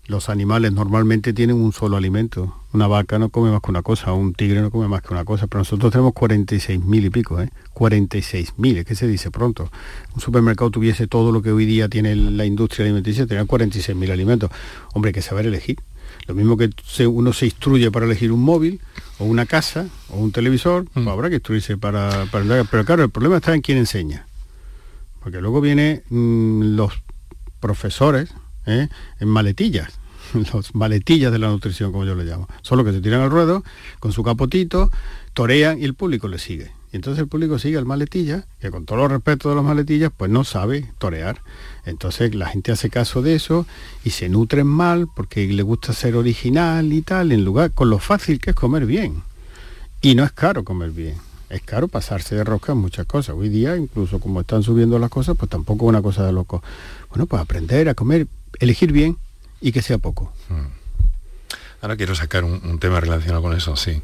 los 0.07 0.29
animales 0.29 0.71
normalmente 0.73 1.33
tienen 1.33 1.57
un 1.57 1.73
solo 1.73 1.97
alimento. 1.97 2.55
Una 2.73 2.87
vaca 2.87 3.19
no 3.19 3.31
come 3.31 3.51
más 3.51 3.61
que 3.61 3.71
una 3.73 3.83
cosa, 3.83 4.13
un 4.13 4.33
tigre 4.33 4.63
no 4.63 4.71
come 4.71 4.87
más 4.87 5.03
que 5.03 5.13
una 5.13 5.25
cosa, 5.25 5.49
pero 5.49 5.63
nosotros 5.63 5.91
tenemos 5.91 6.13
46.000 6.13 7.05
y 7.05 7.11
pico, 7.11 7.41
¿eh? 7.41 7.51
46.000, 7.75 8.77
es 8.77 8.85
que 8.85 8.95
se 8.95 9.09
dice 9.09 9.33
pronto. 9.33 9.73
Un 10.15 10.21
supermercado 10.21 10.71
tuviese 10.71 11.09
todo 11.09 11.33
lo 11.33 11.43
que 11.43 11.51
hoy 11.51 11.67
día 11.67 11.89
tiene 11.89 12.15
la 12.15 12.45
industria 12.45 12.85
alimenticia, 12.85 13.27
tendría 13.27 13.45
46.000 13.45 14.13
alimentos. 14.13 14.51
Hombre, 14.95 15.09
hay 15.09 15.15
que 15.15 15.23
saber 15.23 15.45
elegir. 15.47 15.81
Lo 16.29 16.37
mismo 16.37 16.57
que 16.57 16.71
uno 17.09 17.33
se 17.33 17.47
instruye 17.47 17.91
para 17.91 18.07
elegir 18.07 18.31
un 18.31 18.45
móvil, 18.45 18.81
o 19.19 19.25
una 19.25 19.47
casa, 19.47 19.89
o 20.11 20.19
un 20.21 20.31
televisor, 20.31 20.85
pues 20.95 21.05
mm. 21.05 21.09
habrá 21.09 21.29
que 21.29 21.35
instruirse 21.35 21.77
para, 21.77 22.27
para... 22.27 22.63
Pero 22.63 22.85
claro, 22.85 23.03
el 23.03 23.11
problema 23.11 23.39
está 23.39 23.53
en 23.53 23.63
quién 23.63 23.79
enseña. 23.79 24.29
Porque 25.25 25.41
luego 25.41 25.61
vienen 25.61 26.05
mm, 26.09 26.77
los 26.77 26.93
profesores 27.61 28.31
¿eh? 28.67 28.89
en 29.21 29.29
maletillas, 29.29 29.99
los 30.53 30.75
maletillas 30.75 31.33
de 31.33 31.39
la 31.39 31.49
nutrición, 31.49 31.93
como 31.93 32.05
yo 32.05 32.15
le 32.15 32.25
llamo. 32.25 32.49
Solo 32.63 32.85
que 32.85 32.93
se 32.93 33.01
tiran 33.01 33.21
al 33.21 33.31
ruedo 33.31 33.65
con 34.01 34.13
su 34.13 34.23
capotito, 34.23 34.91
torean 35.35 35.81
y 35.81 35.85
el 35.85 35.95
público 35.95 36.29
le 36.29 36.39
sigue. 36.39 36.73
Y 36.93 36.97
entonces 36.97 37.21
el 37.21 37.29
público 37.29 37.59
sigue 37.59 37.79
al 37.79 37.85
maletilla, 37.85 38.47
que 38.61 38.71
con 38.71 38.87
todo 38.87 38.99
los 38.99 39.11
respeto 39.11 39.49
de 39.49 39.57
los 39.57 39.65
maletillas, 39.65 40.13
pues 40.17 40.31
no 40.31 40.45
sabe 40.45 40.91
torear. 40.99 41.43
Entonces 41.85 42.35
la 42.35 42.49
gente 42.49 42.73
hace 42.73 42.91
caso 42.91 43.23
de 43.23 43.35
eso 43.35 43.67
y 44.05 44.11
se 44.11 44.29
nutren 44.29 44.67
mal 44.67 45.09
porque 45.15 45.47
le 45.47 45.63
gusta 45.63 45.93
ser 45.93 46.17
original 46.17 46.93
y 46.93 47.03
tal, 47.03 47.33
en 47.33 47.45
lugar 47.45 47.73
con 47.73 47.91
lo 47.91 47.99
fácil 47.99 48.41
que 48.41 48.51
es 48.51 48.57
comer 48.57 48.87
bien. 48.87 49.23
Y 50.01 50.15
no 50.15 50.25
es 50.25 50.33
caro 50.33 50.65
comer 50.65 50.91
bien. 50.91 51.17
Es 51.49 51.63
caro 51.63 51.89
pasarse 51.89 52.35
de 52.35 52.45
rosca 52.45 52.73
en 52.73 52.79
muchas 52.79 53.07
cosas. 53.07 53.37
Hoy 53.37 53.49
día, 53.49 53.77
incluso 53.77 54.19
como 54.19 54.41
están 54.41 54.63
subiendo 54.63 54.99
las 54.99 55.11
cosas, 55.11 55.37
pues 55.37 55.49
tampoco 55.49 55.87
es 55.87 55.89
una 55.91 56.03
cosa 56.03 56.27
de 56.27 56.33
loco. 56.33 56.63
Bueno, 57.11 57.27
pues 57.27 57.41
aprender 57.41 57.89
a 57.89 57.95
comer, 57.95 58.27
elegir 58.59 58.93
bien 58.93 59.17
y 59.61 59.73
que 59.73 59.83
sea 59.83 59.99
poco. 59.99 60.33
Hmm. 60.49 60.67
Ahora 61.83 61.97
quiero 61.97 62.15
sacar 62.15 62.43
un, 62.45 62.79
tema 62.79 63.01
relacionado 63.01 63.43
con 63.43 63.57
eso, 63.57 63.77
sí. 63.77 64.03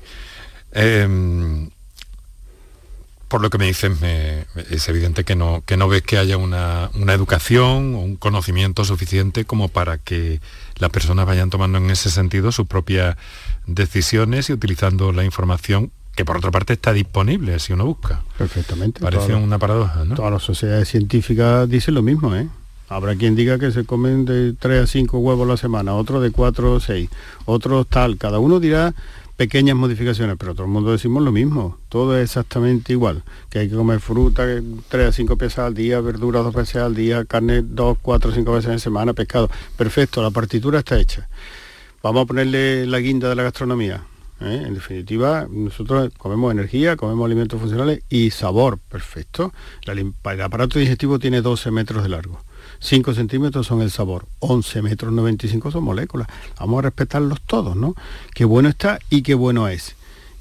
Em, 0.72 1.70
por 3.26 3.40
lo 3.40 3.50
que 3.50 3.58
me 3.58 3.64
dices, 3.64 3.92
es 4.70 4.88
evidente 4.88 5.24
que 5.24 5.34
no, 5.34 5.62
que 5.64 5.78
no 5.78 5.88
ves 5.88 6.02
que 6.02 6.18
haya 6.18 6.36
una, 6.36 6.90
educación 7.08 7.94
o 7.94 8.00
un 8.00 8.16
conocimiento 8.16 8.84
suficiente 8.84 9.46
como 9.46 9.68
para 9.68 9.96
que 9.98 10.40
las 10.76 10.90
personas 10.90 11.26
vayan 11.26 11.48
tomando 11.48 11.78
en 11.78 11.90
ese 11.90 12.10
sentido 12.10 12.52
sus 12.52 12.66
propias 12.66 13.16
decisiones 13.66 14.50
y 14.50 14.52
utilizando 14.52 15.12
la 15.12 15.24
información 15.24 15.90
que 16.14 16.24
por 16.24 16.36
otra 16.36 16.50
parte 16.50 16.74
está 16.74 16.92
disponible 16.92 17.58
si 17.58 17.72
uno 17.72 17.86
busca. 17.86 18.22
Perfectamente. 18.36 19.00
Parece 19.00 19.34
una 19.34 19.58
paradoja, 19.58 20.04
¿no? 20.04 20.14
Todas 20.14 20.32
las 20.32 20.42
sociedades 20.42 20.88
científicas 20.88 21.68
dicen 21.68 21.94
lo 21.94 22.02
mismo, 22.02 22.34
¿eh? 22.36 22.48
Habrá 22.88 23.16
quien 23.16 23.34
diga 23.34 23.58
que 23.58 23.72
se 23.72 23.84
comen 23.84 24.26
de 24.26 24.52
3 24.52 24.84
a 24.84 24.86
5 24.86 25.18
huevos 25.18 25.46
a 25.46 25.52
la 25.52 25.56
semana, 25.56 25.94
otro 25.94 26.20
de 26.20 26.30
4 26.30 26.74
o 26.74 26.80
6, 26.80 27.08
otros 27.46 27.86
tal. 27.86 28.18
Cada 28.18 28.38
uno 28.38 28.60
dirá 28.60 28.94
pequeñas 29.36 29.76
modificaciones, 29.76 30.36
pero 30.38 30.54
todo 30.54 30.66
el 30.66 30.72
mundo 30.72 30.92
decimos 30.92 31.22
lo 31.22 31.32
mismo. 31.32 31.78
Todo 31.88 32.18
es 32.18 32.24
exactamente 32.24 32.92
igual. 32.92 33.22
Que 33.48 33.60
hay 33.60 33.70
que 33.70 33.76
comer 33.76 33.98
fruta 34.00 34.44
3 34.88 35.08
a 35.08 35.12
5 35.12 35.36
veces 35.36 35.58
al 35.60 35.72
día, 35.72 36.00
verduras 36.02 36.44
2 36.44 36.54
veces 36.54 36.76
al 36.76 36.94
día, 36.94 37.24
carne 37.24 37.62
2, 37.62 37.96
4, 38.02 38.32
5 38.32 38.52
veces 38.52 38.70
en 38.70 38.78
semana, 38.78 39.14
pescado. 39.14 39.48
Perfecto, 39.78 40.22
la 40.22 40.30
partitura 40.30 40.80
está 40.80 40.98
hecha. 41.00 41.28
Vamos 42.02 42.24
a 42.24 42.26
ponerle 42.26 42.86
la 42.86 42.98
guinda 42.98 43.30
de 43.30 43.36
la 43.36 43.44
gastronomía. 43.44 44.02
¿Eh? 44.44 44.64
En 44.66 44.74
definitiva, 44.74 45.46
nosotros 45.50 46.12
comemos 46.18 46.52
energía, 46.52 46.96
comemos 46.96 47.24
alimentos 47.26 47.60
funcionales 47.60 48.02
y 48.08 48.30
sabor. 48.30 48.78
Perfecto. 48.78 49.52
el 49.86 50.42
aparato 50.42 50.78
digestivo 50.78 51.18
tiene 51.18 51.42
12 51.42 51.70
metros 51.70 52.02
de 52.02 52.08
largo 52.08 52.40
5 52.82 53.14
centímetros 53.14 53.66
son 53.66 53.80
el 53.80 53.90
sabor, 53.90 54.26
11 54.40 54.82
metros 54.82 55.12
95 55.12 55.70
son 55.70 55.84
moléculas. 55.84 56.26
Vamos 56.58 56.78
a 56.80 56.82
respetarlos 56.82 57.40
todos, 57.42 57.76
¿no? 57.76 57.94
Qué 58.34 58.44
bueno 58.44 58.68
está 58.68 58.98
y 59.08 59.22
qué 59.22 59.34
bueno 59.34 59.68
es. 59.68 59.94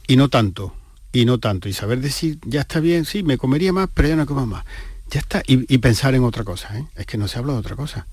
Y 0.08 0.16
no 0.16 0.30
tanto, 0.30 0.74
y 1.14 1.26
no 1.26 1.38
tanto. 1.38 1.70
Y 1.70 1.74
saber 1.74 2.02
decir, 2.02 2.40
ya 2.46 2.62
está 2.62 2.80
bien, 2.80 3.06
sí, 3.06 3.22
me 3.22 3.38
comería 3.38 3.74
más, 3.74 3.90
pero 3.94 4.08
ya 4.08 4.16
no 4.16 4.26
como 4.26 4.46
más. 4.48 4.66
Ya 5.12 5.20
está. 5.20 5.44
Y, 5.46 5.78
pensar 5.78 6.16
en 6.16 6.24
otra 6.24 6.44
cosa, 6.44 6.78
¿eh? 6.78 6.86
Es 6.96 7.06
que 7.06 7.18
no 7.18 7.28
se 7.28 7.38
habla 7.38 7.54
de 7.54 7.60
otra 7.60 7.76
cosa 7.76 8.08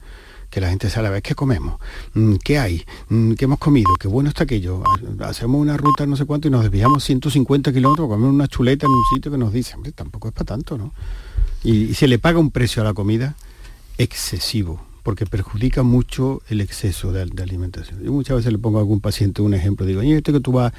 que 0.50 0.60
la 0.60 0.70
gente 0.70 0.88
sabe, 0.90 1.08
a 1.08 1.10
ver 1.10 1.22
qué 1.22 1.34
comemos, 1.34 1.80
mm, 2.14 2.36
qué 2.44 2.58
hay, 2.58 2.84
mm, 3.08 3.32
qué 3.34 3.44
hemos 3.44 3.58
comido, 3.58 3.94
qué 4.00 4.08
bueno 4.08 4.28
está 4.28 4.44
aquello. 4.44 4.82
Hacemos 5.20 5.60
una 5.60 5.76
ruta 5.76 6.06
no 6.06 6.16
sé 6.16 6.24
cuánto 6.24 6.48
y 6.48 6.50
nos 6.50 6.62
desviamos 6.62 7.04
150 7.04 7.72
kilómetros 7.72 8.08
comer 8.08 8.30
una 8.30 8.48
chuleta 8.48 8.86
en 8.86 8.92
un 8.92 9.02
sitio 9.14 9.30
que 9.30 9.38
nos 9.38 9.52
dice, 9.52 9.74
hombre, 9.74 9.92
tampoco 9.92 10.28
es 10.28 10.34
para 10.34 10.46
tanto, 10.46 10.78
¿no? 10.78 10.92
y 11.62 11.94
se 11.94 12.06
le 12.06 12.18
paga 12.18 12.38
un 12.38 12.50
precio 12.50 12.82
a 12.82 12.84
la 12.84 12.94
comida 12.94 13.36
excesivo, 13.98 14.80
porque 15.02 15.26
perjudica 15.26 15.82
mucho 15.82 16.40
el 16.48 16.60
exceso 16.60 17.12
de, 17.12 17.22
alimentación. 17.22 18.02
Yo 18.02 18.12
muchas 18.12 18.36
veces 18.36 18.52
le 18.52 18.58
pongo 18.58 18.78
a 18.78 18.80
algún 18.80 19.00
paciente 19.00 19.42
un 19.42 19.54
ejemplo, 19.54 19.84
digo, 19.84 20.00
oye, 20.00 20.16
este 20.16 20.32
que 20.32 20.40
tú 20.40 20.52
vas 20.52 20.72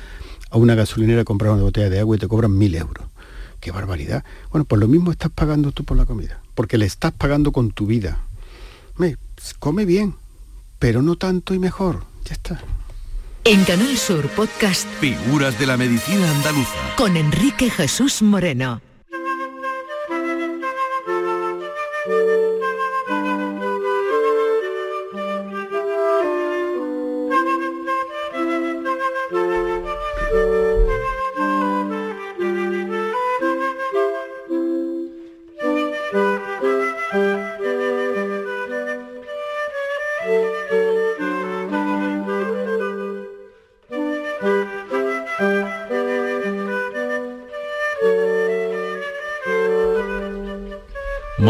a 0.49 0.57
una 0.57 0.75
gasolinera 0.75 1.21
a 1.21 1.25
comprar 1.25 1.51
una 1.51 1.63
botella 1.63 1.89
de 1.89 1.99
agua 1.99 2.15
y 2.15 2.19
te 2.19 2.27
cobran 2.27 2.57
mil 2.57 2.73
euros. 2.75 3.05
¡Qué 3.59 3.71
barbaridad! 3.71 4.23
Bueno, 4.51 4.63
pues 4.63 4.79
lo 4.79 4.87
mismo 4.87 5.11
estás 5.11 5.31
pagando 5.31 5.73
tú 5.73 5.83
por 5.83 5.97
la 5.97 6.05
comida, 6.05 6.41
porque 6.55 6.77
le 6.77 6.85
estás 6.85 7.11
pagando 7.11 7.51
con 7.51 7.71
tu 7.71 7.85
vida. 7.85 8.21
Me, 8.99 9.15
come 9.59 9.85
bien, 9.85 10.13
pero 10.77 11.01
no 11.01 11.15
tanto 11.15 11.53
y 11.53 11.59
mejor. 11.59 12.03
Ya 12.25 12.33
está. 12.33 12.61
En 13.45 13.63
Canal 13.63 13.97
Sur 13.97 14.27
Podcast 14.31 14.85
Figuras 14.99 15.57
de 15.57 15.65
la 15.65 15.77
Medicina 15.77 16.29
Andaluza 16.29 16.95
con 16.97 17.15
Enrique 17.15 17.69
Jesús 17.69 18.21
Moreno. 18.21 18.81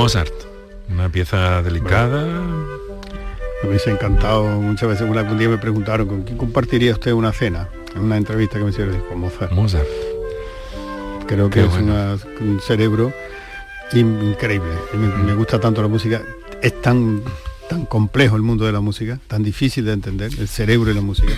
Mozart, 0.09 0.33
una 0.89 1.07
pieza 1.11 1.61
delicada. 1.61 2.25
Me 3.61 3.69
hubiese 3.69 3.91
encantado 3.91 4.43
muchas 4.59 4.89
veces. 4.89 5.07
Un 5.07 5.37
día 5.37 5.49
me 5.49 5.59
preguntaron 5.59 6.07
con 6.07 6.23
quién 6.23 6.35
compartiría 6.35 6.93
usted 6.93 7.11
una 7.11 7.31
cena 7.31 7.69
en 7.95 8.01
una 8.01 8.17
entrevista 8.17 8.57
que 8.57 8.63
me 8.63 8.71
hicieron 8.71 8.99
con 9.01 9.19
Mozart. 9.19 9.51
Mozart. 9.51 9.87
Creo 11.27 11.51
que 11.51 11.63
es 11.63 11.71
un 11.71 12.59
cerebro 12.59 13.13
increíble. 13.93 14.71
Me, 14.95 15.35
gusta 15.35 15.59
tanto 15.59 15.83
la 15.83 15.87
música. 15.87 16.23
Es 16.59 16.81
tan 16.81 17.21
tan 17.69 17.85
complejo 17.85 18.35
el 18.35 18.41
mundo 18.41 18.65
de 18.65 18.71
la 18.71 18.79
música, 18.79 19.19
tan 19.27 19.43
difícil 19.43 19.85
de 19.85 19.93
entender, 19.93 20.31
el 20.39 20.47
cerebro 20.47 20.89
y 20.89 20.95
la 20.95 21.01
música, 21.01 21.33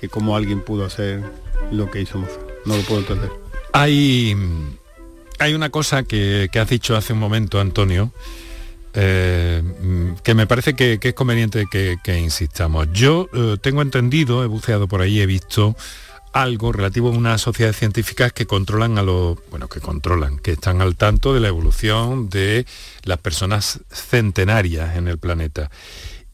que 0.00 0.08
como 0.08 0.34
alguien 0.34 0.60
pudo 0.60 0.84
hacer 0.84 1.22
lo 1.70 1.88
que 1.88 2.00
hizo 2.00 2.18
Mozart. 2.18 2.50
No 2.66 2.76
lo 2.76 2.82
puedo 2.82 2.98
entender. 2.98 3.30
Hay 3.72 4.36
hay 5.42 5.54
una 5.54 5.70
cosa 5.70 6.04
que, 6.04 6.48
que 6.52 6.58
has 6.60 6.68
dicho 6.68 6.96
hace 6.96 7.12
un 7.12 7.18
momento, 7.18 7.60
Antonio, 7.60 8.12
eh, 8.94 9.62
que 10.22 10.34
me 10.34 10.46
parece 10.46 10.74
que, 10.74 10.98
es 11.00 11.14
conveniente 11.14 11.66
que, 11.70 12.18
insistamos. 12.18 12.88
Yo 12.92 13.28
eh, 13.32 13.56
tengo 13.60 13.82
entendido, 13.82 14.44
he 14.44 14.46
buceado 14.46 14.86
por 14.86 15.00
ahí, 15.00 15.20
he 15.20 15.26
visto 15.26 15.76
algo 16.32 16.72
relativo 16.72 17.08
a 17.08 17.12
unas 17.12 17.40
sociedades 17.40 17.76
científicas 17.76 18.32
que 18.32 18.46
controlan 18.46 18.98
a 18.98 19.02
los, 19.02 19.38
bueno, 19.50 19.68
que 19.68 19.80
controlan, 19.80 20.38
que 20.38 20.52
están 20.52 20.80
al 20.80 20.96
tanto 20.96 21.34
de 21.34 21.40
la 21.40 21.48
evolución 21.48 22.28
de 22.28 22.66
las 23.04 23.18
personas 23.18 23.80
centenarias 23.90 24.96
en 24.96 25.08
el 25.08 25.18
planeta. 25.18 25.70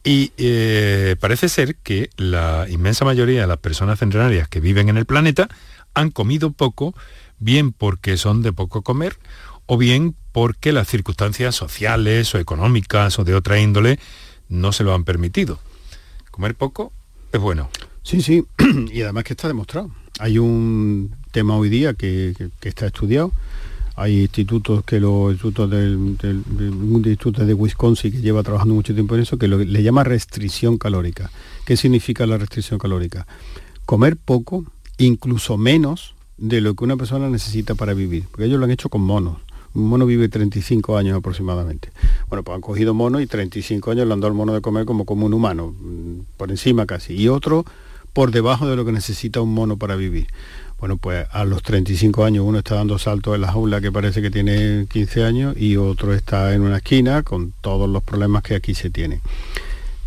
Y 0.03 0.31
eh, 0.37 1.15
parece 1.19 1.49
ser 1.49 1.75
que 1.75 2.09
la 2.15 2.67
inmensa 2.69 3.03
mayoría 3.03 3.41
de 3.41 3.47
las 3.47 3.57
personas 3.57 3.99
centenarias 3.99 4.47
que 4.47 4.61
viven 4.61 4.87
en 4.87 4.97
el 4.97 5.05
planeta 5.05 5.49
han 5.93 6.11
comido 6.11 6.51
poco, 6.51 6.93
bien 7.39 7.71
porque 7.71 8.17
son 8.17 8.41
de 8.41 8.53
poco 8.53 8.81
comer, 8.81 9.17
o 9.65 9.77
bien 9.77 10.15
porque 10.31 10.71
las 10.71 10.87
circunstancias 10.87 11.55
sociales 11.55 12.33
o 12.35 12.39
económicas 12.39 13.19
o 13.19 13.23
de 13.23 13.35
otra 13.35 13.59
índole 13.59 13.99
no 14.47 14.71
se 14.71 14.83
lo 14.83 14.93
han 14.93 15.03
permitido. 15.03 15.59
Comer 16.31 16.55
poco 16.55 16.91
es 17.31 17.39
bueno. 17.39 17.69
Sí, 18.03 18.21
sí, 18.21 18.43
y 18.91 19.01
además 19.01 19.23
que 19.23 19.33
está 19.33 19.47
demostrado. 19.47 19.91
Hay 20.19 20.37
un 20.37 21.15
tema 21.31 21.55
hoy 21.55 21.69
día 21.69 21.93
que, 21.93 22.33
está 22.61 22.87
estudiado. 22.87 23.31
Hay 23.95 24.21
institutos 24.21 24.83
que 24.85 24.99
los 24.99 25.31
institutos 25.33 25.69
del, 25.69 25.97
un 25.97 27.03
instituto 27.05 27.45
de 27.45 27.53
Wisconsin 27.53 28.11
que 28.11 28.21
lleva 28.21 28.43
trabajando 28.43 28.73
mucho 28.73 28.93
tiempo 28.93 29.15
en 29.15 29.21
eso, 29.21 29.37
que 29.37 29.47
le 29.47 29.83
llama 29.83 30.03
restricción 30.03 30.77
calórica. 30.77 31.29
¿Qué 31.65 31.75
significa 31.75 32.25
la 32.25 32.37
restricción 32.37 32.79
calórica? 32.79 33.27
Comer 33.85 34.15
poco, 34.15 34.65
incluso 34.97 35.57
menos 35.57 36.15
de 36.39 36.61
lo 36.61 36.73
que 36.73 36.83
una 36.83 36.97
persona 36.97 37.29
necesita 37.29 37.75
para 37.75 37.93
vivir. 37.93 38.25
Porque 38.29 38.45
ellos 38.45 38.59
lo 38.59 38.65
han 38.65 38.71
hecho 38.71 38.89
con 38.89 39.01
monos 39.01 39.37
un 39.73 39.87
mono 39.87 40.05
vive 40.05 40.29
35 40.29 40.97
años 40.97 41.17
aproximadamente. 41.17 41.89
Bueno, 42.27 42.43
pues 42.43 42.55
han 42.55 42.61
cogido 42.61 42.93
mono 42.93 43.19
y 43.19 43.27
35 43.27 43.91
años 43.91 44.07
le 44.07 44.13
han 44.13 44.19
dado 44.19 44.31
al 44.31 44.37
mono 44.37 44.53
de 44.53 44.61
comer 44.61 44.85
como, 44.85 45.05
como 45.05 45.25
un 45.25 45.33
humano, 45.33 45.75
mm, 45.79 46.21
por 46.37 46.49
encima 46.49 46.85
casi. 46.85 47.13
Y 47.13 47.27
otro 47.27 47.65
por 48.13 48.31
debajo 48.31 48.67
de 48.67 48.75
lo 48.75 48.85
que 48.85 48.91
necesita 48.91 49.41
un 49.41 49.53
mono 49.53 49.77
para 49.77 49.95
vivir. 49.95 50.27
Bueno, 50.79 50.97
pues 50.97 51.27
a 51.31 51.43
los 51.43 51.61
35 51.61 52.23
años 52.23 52.45
uno 52.47 52.59
está 52.59 52.75
dando 52.75 52.97
saltos 52.97 53.35
en 53.35 53.41
la 53.41 53.51
jaula 53.51 53.81
que 53.81 53.91
parece 53.91 54.21
que 54.21 54.31
tiene 54.31 54.87
15 54.89 55.23
años 55.23 55.55
y 55.57 55.77
otro 55.77 56.13
está 56.13 56.53
en 56.53 56.61
una 56.61 56.77
esquina 56.77 57.21
con 57.23 57.53
todos 57.61 57.89
los 57.89 58.01
problemas 58.01 58.43
que 58.43 58.55
aquí 58.55 58.73
se 58.73 58.89
tienen. 58.89 59.21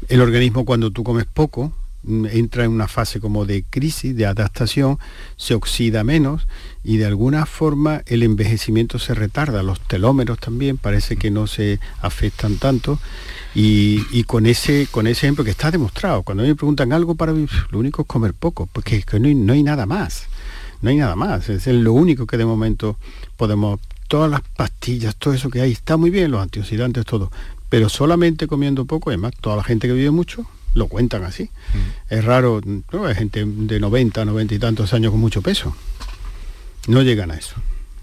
El 0.08 0.20
organismo 0.20 0.64
cuando 0.64 0.90
tú 0.90 1.04
comes 1.04 1.26
poco, 1.26 1.72
entra 2.04 2.64
en 2.64 2.72
una 2.72 2.88
fase 2.88 3.20
como 3.20 3.44
de 3.44 3.64
crisis, 3.68 4.16
de 4.16 4.26
adaptación, 4.26 4.98
se 5.36 5.54
oxida 5.54 6.02
menos 6.02 6.48
y 6.82 6.96
de 6.96 7.06
alguna 7.06 7.46
forma 7.46 8.02
el 8.06 8.22
envejecimiento 8.22 8.98
se 8.98 9.14
retarda, 9.14 9.62
los 9.62 9.80
telómeros 9.80 10.38
también 10.38 10.78
parece 10.78 11.16
que 11.16 11.30
no 11.30 11.46
se 11.46 11.78
afectan 12.00 12.56
tanto 12.56 12.98
y, 13.54 14.24
con, 14.24 14.46
ese, 14.46 14.88
con 14.90 15.06
ese 15.06 15.26
ejemplo 15.26 15.44
que 15.44 15.50
está 15.50 15.70
demostrado, 15.70 16.22
cuando 16.22 16.42
me 16.42 16.54
preguntan 16.54 16.92
algo 16.92 17.14
para 17.14 17.32
vivir, 17.32 17.50
lo 17.70 17.78
único 17.78 18.02
es 18.02 18.08
comer 18.08 18.34
poco, 18.34 18.68
porque 18.72 19.04
no 19.18 19.28
hay, 19.28 19.34
no 19.34 19.52
hay 19.52 19.62
nada 19.62 19.86
más, 19.86 20.26
no 20.80 20.90
hay 20.90 20.96
nada 20.96 21.14
más, 21.14 21.48
es 21.48 21.66
lo 21.68 21.92
único 21.92 22.26
que 22.26 22.36
de 22.36 22.44
momento 22.44 22.96
podemos, 23.36 23.78
todas 24.08 24.30
las 24.30 24.40
pastillas, 24.40 25.14
todo 25.16 25.34
eso 25.34 25.50
que 25.50 25.60
hay, 25.60 25.72
está 25.72 25.96
muy 25.96 26.10
bien, 26.10 26.30
los 26.30 26.42
antioxidantes, 26.42 27.04
todo, 27.04 27.30
pero 27.68 27.88
solamente 27.88 28.46
comiendo 28.46 28.86
poco, 28.86 29.10
además 29.10 29.32
toda 29.40 29.56
la 29.56 29.64
gente 29.64 29.86
que 29.86 29.94
vive 29.94 30.10
mucho, 30.10 30.46
lo 30.74 30.86
cuentan 30.88 31.24
así. 31.24 31.44
Mm. 31.44 32.14
Es 32.14 32.24
raro, 32.24 32.60
¿no? 32.92 33.06
hay 33.06 33.14
gente 33.14 33.44
de 33.44 33.80
90, 33.80 34.24
90 34.24 34.54
y 34.54 34.58
tantos 34.58 34.92
años 34.94 35.10
con 35.10 35.20
mucho 35.20 35.42
peso 35.42 35.74
no 36.88 37.02
llegan 37.02 37.30
a 37.30 37.34
eso. 37.34 37.54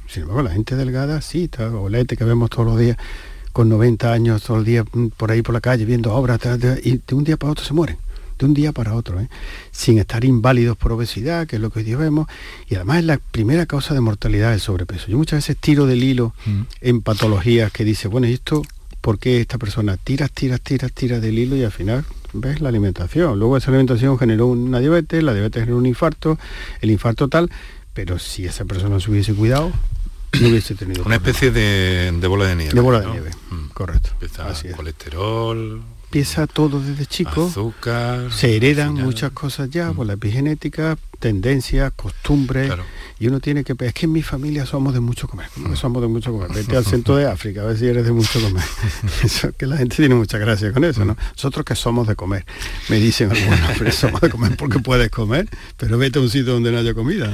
Sin 0.07 0.23
embargo, 0.23 0.43
la 0.43 0.51
gente 0.51 0.75
delgada, 0.75 1.21
sí, 1.21 1.45
está, 1.45 1.69
olete 1.69 2.17
que 2.17 2.23
vemos 2.23 2.49
todos 2.49 2.65
los 2.65 2.79
días, 2.79 2.97
con 3.51 3.69
90 3.69 4.11
años, 4.11 4.43
todo 4.43 4.57
el 4.59 4.65
día 4.65 4.83
mm, 4.83 5.07
por 5.17 5.31
ahí 5.31 5.41
por 5.41 5.53
la 5.53 5.61
calle, 5.61 5.85
viendo 5.85 6.13
obras, 6.13 6.39
y 6.83 6.97
de 6.97 7.15
un 7.15 7.23
día 7.23 7.37
para 7.37 7.51
otro 7.51 7.65
se 7.65 7.73
mueren, 7.73 7.97
de 8.37 8.45
un 8.45 8.53
día 8.53 8.71
para 8.71 8.95
otro, 8.95 9.19
¿eh? 9.19 9.29
sin 9.71 9.99
estar 9.99 10.23
inválidos 10.23 10.77
por 10.77 10.91
obesidad, 10.93 11.45
que 11.45 11.57
es 11.57 11.61
lo 11.61 11.69
que 11.69 11.79
hoy 11.79 11.85
día 11.85 11.97
vemos, 11.97 12.27
y 12.67 12.75
además 12.75 12.99
es 12.99 13.05
la 13.05 13.17
primera 13.17 13.65
causa 13.65 13.93
de 13.93 14.01
mortalidad 14.01 14.53
el 14.53 14.59
sobrepeso. 14.59 15.07
Yo 15.07 15.17
muchas 15.17 15.39
veces 15.39 15.57
tiro 15.57 15.85
del 15.85 16.03
hilo 16.03 16.33
mm. 16.45 16.61
en 16.81 17.01
patologías 17.01 17.71
que 17.71 17.83
dice, 17.83 18.07
bueno, 18.07 18.27
¿y 18.27 18.33
esto 18.33 18.63
por 19.01 19.19
qué 19.19 19.41
esta 19.41 19.57
persona 19.57 19.97
tira, 19.97 20.27
tira, 20.27 20.57
tira, 20.57 20.89
tira 20.89 21.19
del 21.19 21.37
hilo 21.37 21.55
y 21.55 21.63
al 21.63 21.71
final 21.71 22.05
ves 22.33 22.61
la 22.61 22.69
alimentación? 22.69 23.39
Luego 23.39 23.57
esa 23.57 23.69
alimentación 23.69 24.17
generó 24.17 24.47
una 24.47 24.79
diabetes, 24.79 25.23
la 25.23 25.33
diabetes 25.33 25.61
generó 25.61 25.77
un 25.77 25.85
infarto, 25.85 26.37
el 26.81 26.91
infarto 26.91 27.27
tal, 27.27 27.49
pero 27.93 28.19
si 28.19 28.45
esa 28.45 28.65
persona 28.65 28.99
se 28.99 29.11
hubiese 29.11 29.33
cuidado, 29.33 29.71
no 30.39 30.47
hubiese 30.47 30.75
tenido... 30.75 31.03
Una 31.03 31.15
especie 31.15 31.51
de, 31.51 32.11
bola 32.27 32.45
de 32.45 32.55
nieve. 32.55 32.73
De 32.73 32.81
bola 32.81 33.01
de 33.01 33.07
nieve, 33.07 33.31
mm. 33.51 33.69
correcto. 33.73 34.09
Así 34.43 34.69
colesterol, 34.69 35.81
empieza 36.09 36.47
todo 36.47 36.81
desde 36.81 37.05
chico. 37.05 37.45
Azúcar. 37.45 38.31
Se 38.33 38.55
heredan 38.55 38.95
muchas 38.95 39.29
cosas 39.29 39.69
ya 39.69 39.93
por 39.93 40.07
la 40.07 40.13
epigenética, 40.13 40.97
tendencias, 41.19 41.93
costumbres. 41.95 42.73
Y 43.19 43.27
uno 43.27 43.39
tiene 43.39 43.63
que... 43.63 43.75
Es 43.77 43.93
que 43.93 44.07
en 44.07 44.13
mi 44.13 44.23
familia 44.23 44.65
somos 44.65 44.95
de 44.95 45.01
mucho 45.01 45.27
comer. 45.27 45.49
somos 45.75 46.01
de 46.01 46.07
mucho 46.07 46.31
comer? 46.31 46.51
Vete 46.51 46.75
al 46.75 46.85
centro 46.93 47.15
de 47.15 47.27
África 47.27 47.61
a 47.61 47.65
ver 47.65 47.77
si 47.77 47.85
eres 47.85 48.05
de 48.05 48.11
mucho 48.11 48.41
comer. 48.41 48.63
eso, 49.23 49.51
que 49.51 49.67
la 49.67 49.77
gente 49.77 49.97
tiene 49.97 50.15
mucha 50.15 50.39
gracia 50.39 50.73
con 50.73 50.83
eso, 50.83 51.05
¿no? 51.05 51.15
Nosotros 51.35 51.63
que 51.63 51.75
somos 51.75 52.07
de 52.07 52.15
comer. 52.15 52.43
Me 52.89 52.95
dicen 52.95 53.29
algunos, 53.29 53.59
pero 53.77 53.91
somos 53.91 54.19
de 54.19 54.31
comer 54.31 54.57
porque 54.57 54.79
puedes 54.79 55.11
comer, 55.11 55.47
pero 55.77 55.99
vete 55.99 56.17
a 56.17 56.23
un 56.23 56.29
sitio 56.29 56.53
donde 56.53 56.71
no 56.71 56.79
haya 56.79 56.95
comida. 56.95 57.31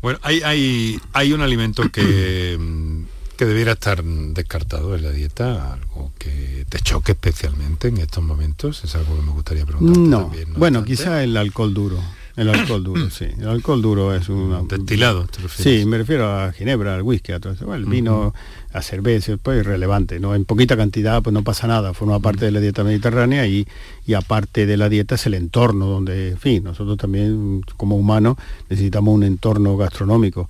Bueno, 0.00 0.18
hay, 0.22 0.40
hay, 0.42 0.98
hay 1.12 1.34
un 1.34 1.42
alimento 1.42 1.90
que, 1.90 2.58
que 3.36 3.44
debiera 3.44 3.72
estar 3.72 4.02
descartado 4.02 4.94
en 4.96 5.02
la 5.02 5.10
dieta, 5.10 5.74
algo 5.74 6.12
que 6.18 6.66
te 6.68 6.78
choque 6.80 7.12
especialmente 7.12 7.88
en 7.88 7.98
estos 7.98 8.24
momentos, 8.24 8.82
es 8.84 8.94
algo 8.94 9.16
que 9.16 9.22
me 9.22 9.32
gustaría 9.32 9.64
preguntar. 9.64 9.96
No, 9.96 10.32
bueno, 10.56 10.84
quizá 10.84 11.22
el 11.22 11.36
alcohol 11.36 11.72
duro. 11.74 12.00
El 12.36 12.50
alcohol 12.50 12.84
duro, 12.84 13.08
sí. 13.08 13.24
El 13.38 13.48
alcohol 13.48 13.80
duro 13.80 14.14
es 14.14 14.28
un... 14.28 14.68
Destilado, 14.68 15.26
Sí, 15.56 15.84
me 15.86 15.96
refiero 15.96 16.30
a 16.30 16.52
ginebra, 16.52 16.94
al 16.94 17.02
whisky, 17.02 17.32
a 17.32 17.40
todo 17.40 17.54
eso. 17.54 17.74
el 17.74 17.86
vino, 17.86 18.34
a 18.74 18.82
cerveza, 18.82 19.38
pues 19.38 19.60
irrelevante, 19.60 20.20
¿no? 20.20 20.34
En 20.34 20.44
poquita 20.44 20.76
cantidad 20.76 21.22
pues 21.22 21.32
no 21.32 21.42
pasa 21.42 21.66
nada, 21.66 21.94
forma 21.94 22.20
parte 22.20 22.44
de 22.44 22.50
la 22.50 22.60
dieta 22.60 22.84
mediterránea 22.84 23.46
y, 23.46 23.66
y 24.06 24.12
aparte 24.12 24.66
de 24.66 24.76
la 24.76 24.90
dieta 24.90 25.14
es 25.14 25.24
el 25.24 25.32
entorno 25.32 25.86
donde, 25.86 26.30
en 26.32 26.38
fin, 26.38 26.64
nosotros 26.64 26.98
también 26.98 27.62
como 27.78 27.96
humanos 27.96 28.36
necesitamos 28.68 29.14
un 29.14 29.22
entorno 29.22 29.78
gastronómico. 29.78 30.46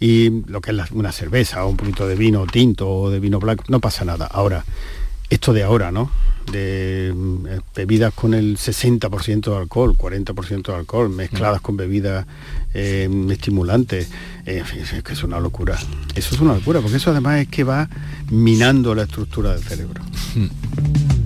Y 0.00 0.30
lo 0.46 0.60
que 0.60 0.70
es 0.70 0.90
una 0.92 1.12
cerveza 1.12 1.64
o 1.64 1.68
un 1.68 1.76
poquito 1.76 2.08
de 2.08 2.14
vino 2.16 2.46
tinto 2.46 2.88
o 2.88 3.10
de 3.10 3.20
vino 3.20 3.38
blanco, 3.38 3.64
no 3.68 3.80
pasa 3.80 4.04
nada. 4.04 4.26
Ahora, 4.26 4.64
esto 5.28 5.52
de 5.52 5.62
ahora, 5.62 5.92
¿no? 5.92 6.10
de 6.50 7.12
mm, 7.14 7.46
bebidas 7.74 8.12
con 8.12 8.34
el 8.34 8.56
60% 8.56 9.50
de 9.50 9.56
alcohol, 9.56 9.96
40% 9.96 10.62
de 10.62 10.74
alcohol, 10.74 11.10
mezcladas 11.10 11.60
con 11.60 11.76
bebidas 11.76 12.26
eh, 12.74 13.08
estimulantes. 13.30 14.08
Eh, 14.46 14.62
es 14.76 15.02
que 15.02 15.12
es 15.12 15.22
una 15.22 15.40
locura. 15.40 15.78
Eso 16.14 16.34
es 16.34 16.40
una 16.40 16.54
locura, 16.54 16.80
porque 16.80 16.96
eso 16.96 17.10
además 17.10 17.40
es 17.40 17.48
que 17.48 17.64
va 17.64 17.88
minando 18.30 18.94
la 18.94 19.02
estructura 19.02 19.52
del 19.52 19.62
cerebro. 19.62 20.02
Mm. 20.34 21.19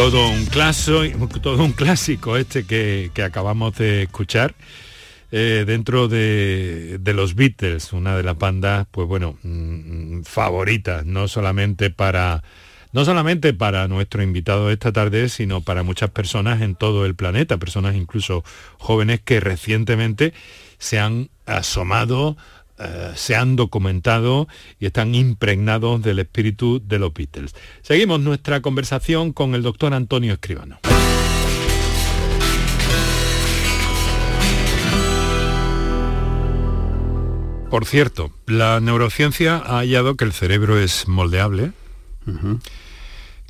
Todo 0.00 0.30
un, 0.30 0.46
clásico, 1.72 2.38
este 2.38 2.64
que, 2.64 3.12
acabamos 3.22 3.76
de 3.76 4.04
escuchar. 4.04 4.54
Eh, 5.30 5.64
dentro 5.66 6.08
de, 6.08 6.98
los 7.04 7.34
Beatles, 7.34 7.92
una 7.92 8.16
de 8.16 8.22
las 8.22 8.38
bandas, 8.38 8.86
pues 8.90 9.06
bueno, 9.06 9.36
mm, 9.42 10.22
favoritas, 10.22 11.04
no 11.04 11.28
solamente 11.28 11.90
para 11.90 12.42
no 12.92 13.04
solamente 13.04 13.52
para 13.52 13.88
nuestro 13.88 14.22
invitado 14.22 14.70
esta 14.70 14.90
tarde, 14.90 15.28
sino 15.28 15.60
para 15.60 15.82
muchas 15.82 16.08
personas 16.08 16.62
en 16.62 16.76
todo 16.76 17.04
el 17.04 17.14
planeta, 17.14 17.58
personas 17.58 17.94
incluso 17.94 18.42
jóvenes 18.78 19.20
que 19.20 19.38
recientemente 19.38 20.32
se 20.78 20.98
han 20.98 21.28
asomado 21.44 22.38
eh, 22.80 23.12
se 23.14 23.36
han 23.36 23.56
documentado 23.56 24.48
y 24.78 24.86
están 24.86 25.14
impregnados 25.14 26.02
del 26.02 26.18
espíritu 26.18 26.80
de 26.82 26.98
los 26.98 27.12
Beatles. 27.12 27.54
Seguimos 27.82 28.20
nuestra 28.20 28.62
conversación 28.62 29.32
con 29.32 29.54
el 29.54 29.62
doctor 29.62 29.92
Antonio 29.92 30.32
Escribano. 30.32 30.78
Por 37.70 37.84
cierto, 37.84 38.32
la 38.46 38.80
neurociencia 38.80 39.56
ha 39.56 39.78
hallado 39.78 40.16
que 40.16 40.24
el 40.24 40.32
cerebro 40.32 40.80
es 40.80 41.06
moldeable, 41.06 41.70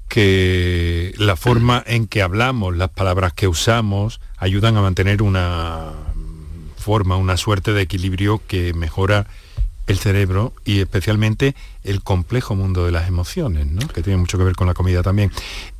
que 0.08 1.14
la 1.16 1.36
forma 1.36 1.82
en 1.86 2.06
que 2.06 2.20
hablamos, 2.20 2.76
las 2.76 2.90
palabras 2.90 3.32
que 3.32 3.48
usamos, 3.48 4.20
ayudan 4.36 4.76
a 4.76 4.82
mantener 4.82 5.22
una 5.22 5.92
forma 6.80 7.16
una 7.16 7.36
suerte 7.36 7.72
de 7.72 7.82
equilibrio 7.82 8.40
que 8.48 8.74
mejora 8.74 9.28
el 9.90 9.98
cerebro 9.98 10.52
y 10.64 10.78
especialmente 10.78 11.54
el 11.82 12.02
complejo 12.02 12.54
mundo 12.54 12.84
de 12.84 12.92
las 12.92 13.08
emociones, 13.08 13.66
¿no? 13.66 13.86
que 13.88 14.02
tiene 14.02 14.18
mucho 14.18 14.38
que 14.38 14.44
ver 14.44 14.54
con 14.54 14.66
la 14.66 14.74
comida 14.74 15.02
también. 15.02 15.30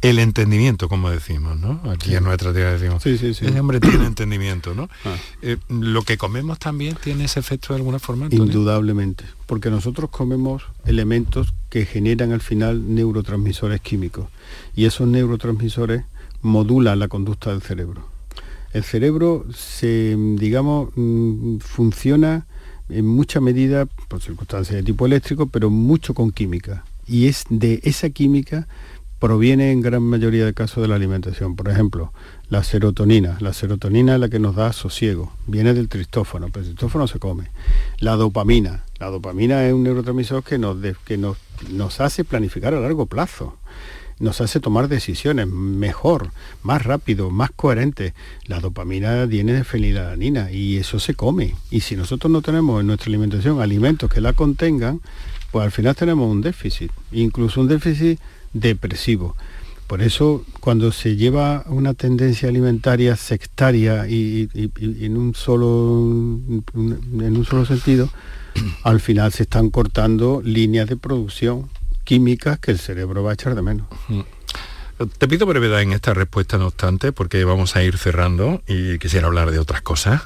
El 0.00 0.18
entendimiento, 0.18 0.88
como 0.88 1.10
decimos, 1.10 1.58
¿no? 1.58 1.80
Aquí 1.90 2.14
en 2.14 2.24
nuestra 2.24 2.52
tierra 2.52 2.72
decimos, 2.72 3.02
sí, 3.02 3.18
ese 3.22 3.60
hombre 3.60 3.80
tiene 3.80 4.06
entendimiento, 4.06 4.74
¿no? 4.74 4.88
Ah. 5.04 5.16
Eh, 5.42 5.58
¿Lo 5.68 6.02
que 6.02 6.18
comemos 6.18 6.58
también 6.58 6.96
tiene 6.96 7.24
ese 7.24 7.40
efecto 7.40 7.72
de 7.72 7.78
alguna 7.78 7.98
forma? 7.98 8.28
Indudablemente, 8.30 9.24
porque 9.46 9.70
nosotros 9.70 10.10
comemos 10.10 10.64
elementos 10.86 11.54
que 11.68 11.86
generan 11.86 12.32
al 12.32 12.40
final 12.40 12.94
neurotransmisores 12.94 13.80
químicos 13.80 14.28
y 14.74 14.86
esos 14.86 15.06
neurotransmisores 15.06 16.04
modulan 16.42 16.98
la 16.98 17.08
conducta 17.08 17.50
del 17.50 17.62
cerebro 17.62 18.09
el 18.72 18.84
cerebro 18.84 19.46
se, 19.54 20.16
digamos, 20.36 20.90
mm, 20.94 21.58
funciona 21.58 22.46
en 22.88 23.06
mucha 23.06 23.40
medida 23.40 23.86
por 24.08 24.20
circunstancias 24.20 24.76
de 24.76 24.82
tipo 24.82 25.06
eléctrico, 25.06 25.46
pero 25.46 25.70
mucho 25.70 26.14
con 26.14 26.30
química. 26.32 26.84
Y 27.06 27.26
es 27.26 27.44
de 27.48 27.80
esa 27.84 28.10
química 28.10 28.68
proviene 29.18 29.70
en 29.70 29.82
gran 29.82 30.02
mayoría 30.02 30.46
de 30.46 30.54
casos 30.54 30.82
de 30.82 30.88
la 30.88 30.94
alimentación. 30.94 31.54
Por 31.54 31.68
ejemplo, 31.68 32.12
la 32.48 32.64
serotonina. 32.64 33.36
La 33.40 33.52
serotonina 33.52 34.14
es 34.14 34.20
la 34.20 34.28
que 34.28 34.38
nos 34.38 34.56
da 34.56 34.72
sosiego. 34.72 35.32
Viene 35.46 35.74
del 35.74 35.88
tristófano, 35.88 36.48
pero 36.48 36.60
el 36.60 36.70
tristófano 36.70 37.06
se 37.06 37.18
come. 37.18 37.50
La 37.98 38.16
dopamina. 38.16 38.84
La 38.98 39.08
dopamina 39.08 39.66
es 39.66 39.74
un 39.74 39.82
neurotransmisor 39.82 40.42
que 40.42 40.58
nos, 40.58 40.78
que 41.04 41.18
nos, 41.18 41.36
nos 41.70 42.00
hace 42.00 42.24
planificar 42.24 42.74
a 42.74 42.80
largo 42.80 43.06
plazo 43.06 43.56
nos 44.20 44.40
hace 44.40 44.60
tomar 44.60 44.88
decisiones 44.88 45.48
mejor, 45.48 46.30
más 46.62 46.84
rápido, 46.84 47.30
más 47.30 47.50
coherente. 47.50 48.14
La 48.46 48.60
dopamina 48.60 49.24
viene 49.24 49.54
de 49.54 49.64
fenilalanina 49.64 50.52
y 50.52 50.76
eso 50.76 51.00
se 51.00 51.14
come. 51.14 51.54
Y 51.70 51.80
si 51.80 51.96
nosotros 51.96 52.30
no 52.30 52.42
tenemos 52.42 52.80
en 52.80 52.86
nuestra 52.86 53.08
alimentación 53.08 53.60
alimentos 53.60 54.10
que 54.10 54.20
la 54.20 54.34
contengan, 54.34 55.00
pues 55.50 55.64
al 55.64 55.72
final 55.72 55.96
tenemos 55.96 56.30
un 56.30 56.42
déficit, 56.42 56.92
incluso 57.10 57.60
un 57.60 57.68
déficit 57.68 58.20
depresivo. 58.52 59.36
Por 59.86 60.02
eso 60.02 60.44
cuando 60.60 60.92
se 60.92 61.16
lleva 61.16 61.64
una 61.66 61.94
tendencia 61.94 62.48
alimentaria 62.48 63.16
sectaria 63.16 64.06
y, 64.06 64.48
en, 64.54 65.16
un 65.16 65.34
solo, 65.34 65.98
en 66.74 67.36
un 67.36 67.44
solo 67.44 67.64
sentido, 67.64 68.08
al 68.84 69.00
final 69.00 69.32
se 69.32 69.44
están 69.44 69.70
cortando 69.70 70.42
líneas 70.44 70.88
de 70.88 70.96
producción 70.96 71.70
químicas 72.10 72.58
que 72.58 72.72
el 72.72 72.80
cerebro 72.80 73.22
va 73.22 73.30
a 73.30 73.34
echar 73.34 73.54
de 73.54 73.62
menos. 73.62 73.86
Mm. 74.08 74.22
Te 75.16 75.28
pido 75.28 75.46
brevedad 75.46 75.80
en 75.80 75.92
esta 75.92 76.12
respuesta, 76.12 76.58
no 76.58 76.66
obstante, 76.66 77.12
porque 77.12 77.44
vamos 77.44 77.76
a 77.76 77.84
ir 77.84 77.98
cerrando 77.98 78.64
y 78.66 78.98
quisiera 78.98 79.28
hablar 79.28 79.52
de 79.52 79.60
otras 79.60 79.80
cosas. 79.80 80.22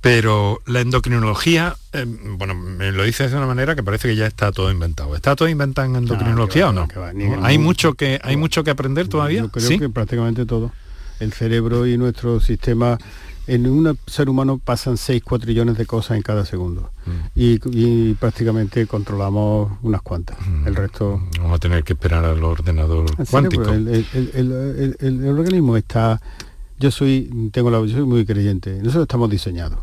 Pero 0.00 0.62
la 0.64 0.80
endocrinología, 0.80 1.76
em, 1.92 2.38
bueno, 2.38 2.54
me 2.54 2.92
lo 2.92 3.04
dices 3.04 3.30
de 3.30 3.36
una 3.36 3.46
manera 3.46 3.76
que 3.76 3.82
parece 3.82 4.08
que 4.08 4.16
ya 4.16 4.26
está 4.26 4.52
todo 4.52 4.70
inventado. 4.70 5.14
¿Está 5.14 5.36
todo 5.36 5.50
inventado 5.50 5.86
en 5.86 5.96
endocrinología 5.96 6.70
o 6.70 6.72
no? 6.72 6.88
¿Hay, 7.42 7.58
mucho 7.58 7.92
que, 7.92 8.18
¿Hay 8.24 8.38
mucho 8.38 8.64
que 8.64 8.70
aprender 8.70 9.06
todavía? 9.06 9.42
Yo 9.42 9.50
creo 9.50 9.78
que 9.78 9.90
prácticamente 9.90 10.46
todo. 10.46 10.72
El 11.20 11.34
cerebro 11.34 11.86
y 11.86 11.98
nuestro 11.98 12.40
sistema 12.40 12.96
en 13.46 13.66
un 13.66 13.96
ser 14.06 14.28
humano 14.28 14.58
pasan 14.58 14.96
6 14.96 15.22
cuatrillones 15.22 15.78
de 15.78 15.86
cosas 15.86 16.16
en 16.16 16.22
cada 16.22 16.44
segundo 16.44 16.90
mm. 17.06 17.10
y, 17.34 18.14
prácticamente 18.14 18.86
controlamos 18.86 19.72
unas 19.82 20.02
cuantas. 20.02 20.36
El 20.64 20.72
mm. 20.72 20.76
resto... 20.76 21.22
Vamos 21.38 21.56
a 21.56 21.58
tener 21.58 21.84
que 21.84 21.92
esperar 21.92 22.24
al 22.24 22.42
ordenador 22.42 23.06
cuántico. 23.30 23.70
el, 23.70 25.28
organismo 25.28 25.76
está... 25.76 26.20
Yo 26.78 26.90
soy, 26.90 27.50
tengo 27.52 27.70
la, 27.70 27.78
yo 27.80 27.96
soy 27.96 28.04
muy 28.04 28.26
creyente. 28.26 28.78
Nosotros 28.78 29.02
estamos 29.02 29.30
diseñados. 29.30 29.78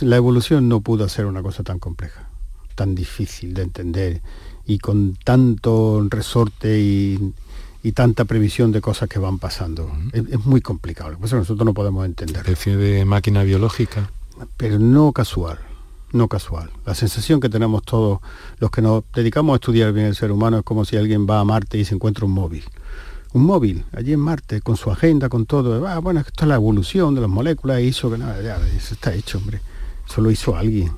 la 0.00 0.16
evolución 0.16 0.68
no 0.68 0.80
pudo 0.80 1.08
ser 1.08 1.26
una 1.26 1.42
cosa 1.42 1.62
tan 1.62 1.78
compleja, 1.78 2.28
tan 2.74 2.94
difícil 2.94 3.54
de 3.54 3.62
entender 3.62 4.22
y 4.66 4.78
con 4.78 5.16
tanto 5.24 6.04
resorte 6.10 6.80
y 6.80 7.32
y 7.82 7.92
tanta 7.92 8.24
previsión 8.24 8.72
de 8.72 8.80
cosas 8.80 9.08
que 9.08 9.18
van 9.18 9.38
pasando. 9.38 9.90
es, 10.12 10.44
muy 10.44 10.60
complicado, 10.60 11.16
por 11.16 11.26
eso 11.26 11.36
nosotros 11.36 11.64
no 11.64 11.74
podemos 11.74 12.04
entender. 12.06 12.38
Especie 12.38 12.76
de 12.76 13.04
máquina 13.04 13.42
biológica. 13.42 14.10
Pero 14.56 14.78
no 14.78 15.12
casual, 15.12 15.58
no 16.12 16.28
casual. 16.28 16.70
La 16.86 16.94
sensación 16.94 17.40
que 17.40 17.48
tenemos 17.48 17.82
todos 17.82 18.20
los 18.58 18.70
que 18.70 18.82
nos 18.82 19.04
dedicamos 19.14 19.54
a 19.54 19.56
estudiar 19.56 19.92
bien 19.92 20.06
el 20.06 20.14
ser 20.14 20.30
humano 20.32 20.58
es 20.58 20.64
como 20.64 20.84
si 20.84 20.96
alguien 20.96 21.26
va 21.28 21.40
a 21.40 21.44
Marte 21.44 21.78
y 21.78 21.84
se 21.84 21.94
encuentra 21.94 22.24
un 22.24 22.32
móvil. 22.32 22.64
Un 23.32 23.44
móvil, 23.44 23.84
allí 23.92 24.12
en 24.12 24.20
Marte, 24.20 24.60
con 24.60 24.76
su 24.76 24.90
agenda, 24.90 25.28
con 25.28 25.44
todo. 25.44 25.86
Ah, 25.86 25.98
bueno, 25.98 26.20
esto 26.20 26.44
es 26.44 26.48
la 26.48 26.54
evolución 26.54 27.14
de 27.14 27.20
las 27.20 27.30
moléculas, 27.30 27.80
hizo 27.80 28.10
que 28.10 28.18
nada, 28.18 28.40
ya, 28.40 28.56
eso 28.76 28.94
está 28.94 29.12
hecho, 29.12 29.38
hombre. 29.38 29.60
Eso 30.08 30.22
lo 30.22 30.30
hizo 30.30 30.56
alguien. 30.56 30.90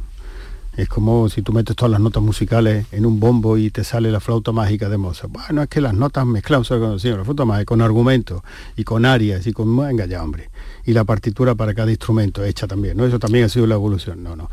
Es 0.76 0.88
como 0.88 1.28
si 1.28 1.42
tú 1.42 1.52
metes 1.52 1.74
todas 1.74 1.90
las 1.90 2.00
notas 2.00 2.22
musicales 2.22 2.86
en 2.92 3.04
un 3.04 3.18
bombo 3.18 3.58
y 3.58 3.70
te 3.70 3.84
sale 3.84 4.10
la 4.10 4.20
flauta 4.20 4.52
mágica 4.52 4.88
de 4.88 4.96
Mozart. 4.96 5.32
Bueno, 5.32 5.62
es 5.62 5.68
que 5.68 5.80
las 5.80 5.94
notas 5.94 6.24
mezcladas 6.24 6.68
con 6.68 6.96
la 6.96 7.24
flauta 7.24 7.44
mágica, 7.44 7.64
con 7.66 7.82
argumentos 7.82 8.42
y 8.76 8.84
con 8.84 9.04
arias 9.04 9.46
y 9.46 9.52
con... 9.52 9.76
Venga 9.76 10.06
ya, 10.06 10.22
hombre. 10.22 10.50
Y 10.84 10.92
la 10.92 11.04
partitura 11.04 11.54
para 11.54 11.74
cada 11.74 11.90
instrumento 11.90 12.44
hecha 12.44 12.66
también, 12.66 12.96
¿no? 12.96 13.04
Eso 13.04 13.18
también 13.18 13.44
ha 13.44 13.48
sido 13.48 13.66
la 13.66 13.74
evolución. 13.74 14.22
No, 14.22 14.36
no. 14.36 14.48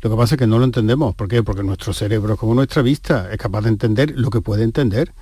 Lo 0.00 0.10
que 0.10 0.16
pasa 0.16 0.36
es 0.36 0.38
que 0.38 0.46
no 0.46 0.58
lo 0.58 0.64
entendemos. 0.64 1.14
¿Por 1.14 1.28
qué? 1.28 1.42
Porque 1.42 1.62
nuestro 1.62 1.92
cerebro, 1.92 2.36
como 2.36 2.54
nuestra 2.54 2.82
vista, 2.82 3.30
es 3.30 3.38
capaz 3.38 3.62
de 3.62 3.68
entender 3.68 4.14
lo 4.16 4.30
que 4.30 4.40
puede 4.40 4.64
entender. 4.64 5.12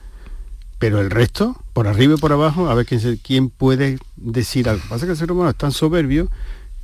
Pero 0.79 1.01
el 1.01 1.11
resto, 1.11 1.57
por 1.73 1.89
arriba 1.89 2.15
y 2.15 2.19
por 2.19 2.33
abajo, 2.33 2.69
a 2.69 2.75
ver 2.75 2.85
quién, 2.85 3.21
quién 3.23 3.49
puede 3.49 3.99
decir 4.17 4.69
algo. 4.69 4.81
Lo 4.81 4.85
que 4.85 4.89
pasa 4.91 5.05
es 5.05 5.09
que 5.09 5.13
el 5.13 5.19
ser 5.19 5.33
humano 5.33 5.51
es 5.51 5.57
tan 5.57 5.73
soberbio 5.73 6.29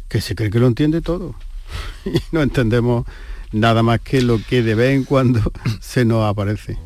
que 0.08 0.20
se 0.20 0.34
cree 0.34 0.50
que 0.50 0.58
lo 0.58 0.66
entiende 0.66 1.02
todo. 1.02 1.34
y 2.04 2.18
no 2.32 2.42
entendemos 2.42 3.04
nada 3.52 3.82
más 3.82 4.00
que 4.00 4.22
lo 4.22 4.40
que 4.42 4.62
de 4.62 4.74
vez 4.74 4.96
en 4.96 5.04
cuando 5.04 5.40
se 5.80 6.04
nos 6.04 6.24
aparece. 6.24 6.78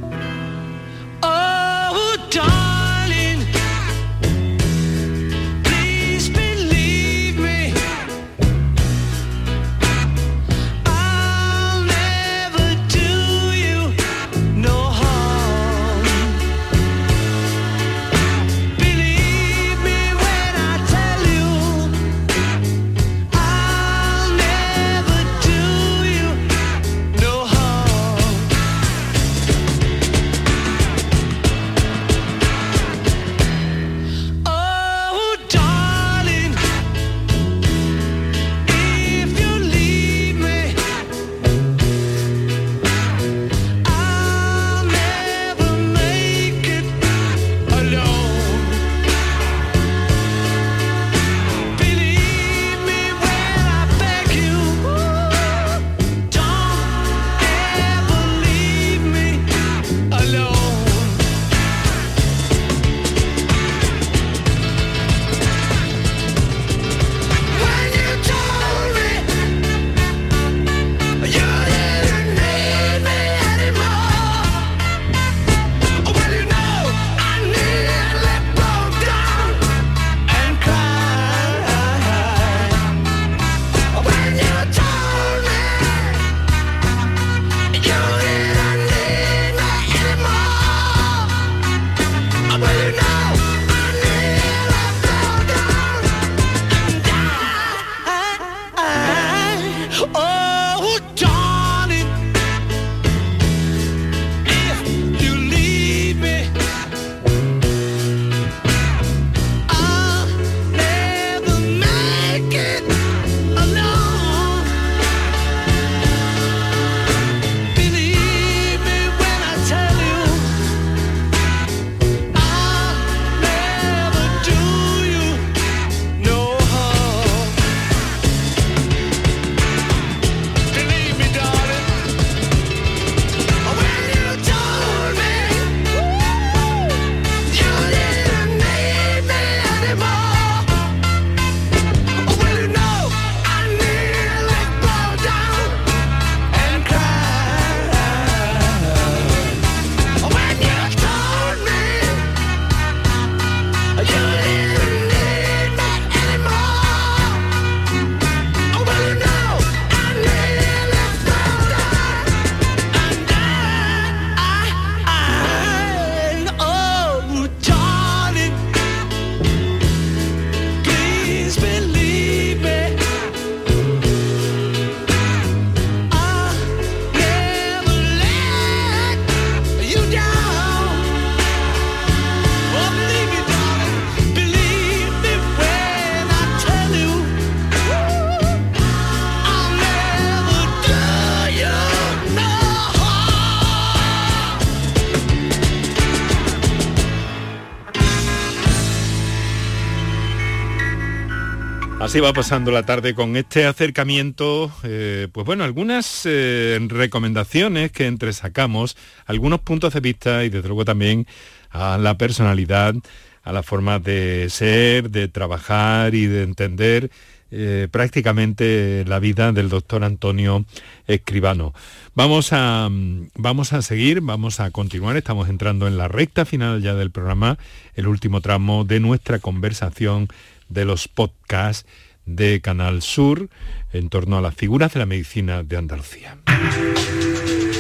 Así 202.16 202.22
va 202.22 202.32
pasando 202.32 202.70
la 202.70 202.84
tarde 202.84 203.14
con 203.14 203.36
este 203.36 203.66
acercamiento, 203.66 204.72
eh, 204.84 205.28
pues 205.30 205.44
bueno, 205.44 205.64
algunas 205.64 206.22
eh, 206.24 206.78
recomendaciones 206.88 207.92
que 207.92 208.06
entresacamos, 208.06 208.96
algunos 209.26 209.60
puntos 209.60 209.92
de 209.92 210.00
vista 210.00 210.42
y 210.42 210.48
desde 210.48 210.66
luego 210.66 210.86
también 210.86 211.26
a 211.68 211.98
la 211.98 212.16
personalidad, 212.16 212.94
a 213.42 213.52
la 213.52 213.62
forma 213.62 213.98
de 213.98 214.46
ser, 214.48 215.10
de 215.10 215.28
trabajar 215.28 216.14
y 216.14 216.24
de 216.24 216.44
entender 216.44 217.10
eh, 217.50 217.86
prácticamente 217.90 219.04
la 219.06 219.18
vida 219.18 219.52
del 219.52 219.68
doctor 219.68 220.02
Antonio 220.02 220.64
Escribano. 221.06 221.74
Vamos 222.14 222.48
a, 222.52 222.88
vamos 223.34 223.74
a 223.74 223.82
seguir, 223.82 224.22
vamos 224.22 224.60
a 224.60 224.70
continuar, 224.70 225.18
estamos 225.18 225.50
entrando 225.50 225.86
en 225.86 225.98
la 225.98 226.08
recta 226.08 226.46
final 226.46 226.80
ya 226.80 226.94
del 226.94 227.10
programa, 227.10 227.58
el 227.94 228.06
último 228.06 228.40
tramo 228.40 228.86
de 228.86 229.00
nuestra 229.00 229.38
conversación 229.38 230.28
de 230.70 230.86
los 230.86 231.08
podcasts 231.08 231.86
de 232.27 232.61
Canal 232.61 233.03
Sur 233.03 233.49
en 233.93 234.09
torno 234.09 234.37
a 234.37 234.41
las 234.41 234.55
figuras 234.55 234.93
de 234.93 235.01
la 235.01 235.07
medicina 235.07 235.62
de 235.62 235.77
Andalucía. 235.77 236.37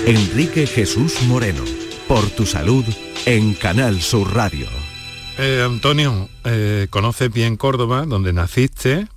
Enrique 0.06 0.66
Jesús 0.66 1.22
Moreno, 1.22 1.62
por 2.08 2.24
tu 2.30 2.46
salud 2.46 2.84
en 3.26 3.54
Canal 3.54 4.00
Sur 4.00 4.34
Radio. 4.34 4.66
Eh, 5.38 5.62
Antonio, 5.66 6.28
eh, 6.44 6.86
conoces 6.90 7.30
bien 7.32 7.56
Córdoba, 7.56 8.04
donde 8.06 8.32
naciste 8.32 9.08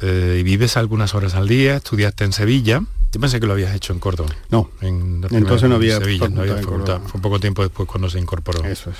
eh, 0.00 0.36
y 0.40 0.42
vives 0.42 0.76
algunas 0.76 1.14
horas 1.14 1.34
al 1.34 1.48
día, 1.48 1.76
estudiaste 1.76 2.24
en 2.24 2.32
Sevilla. 2.32 2.82
Yo 3.12 3.20
pensé 3.20 3.40
que 3.40 3.46
lo 3.46 3.54
habías 3.54 3.74
hecho 3.74 3.92
en 3.92 4.00
Córdoba. 4.00 4.28
No, 4.50 4.70
en 4.82 5.24
entonces 5.30 5.68
no 5.68 5.76
había 5.76 5.98
Sevilla, 5.98 6.28
no 6.28 6.42
había 6.42 6.56
facultad 6.56 6.96
en 6.96 7.00
facultad. 7.00 7.10
Fue 7.10 7.20
poco 7.22 7.40
tiempo 7.40 7.62
después 7.62 7.88
cuando 7.88 8.10
se 8.10 8.18
incorporó. 8.18 8.64
Eso 8.64 8.90
es. 8.90 8.96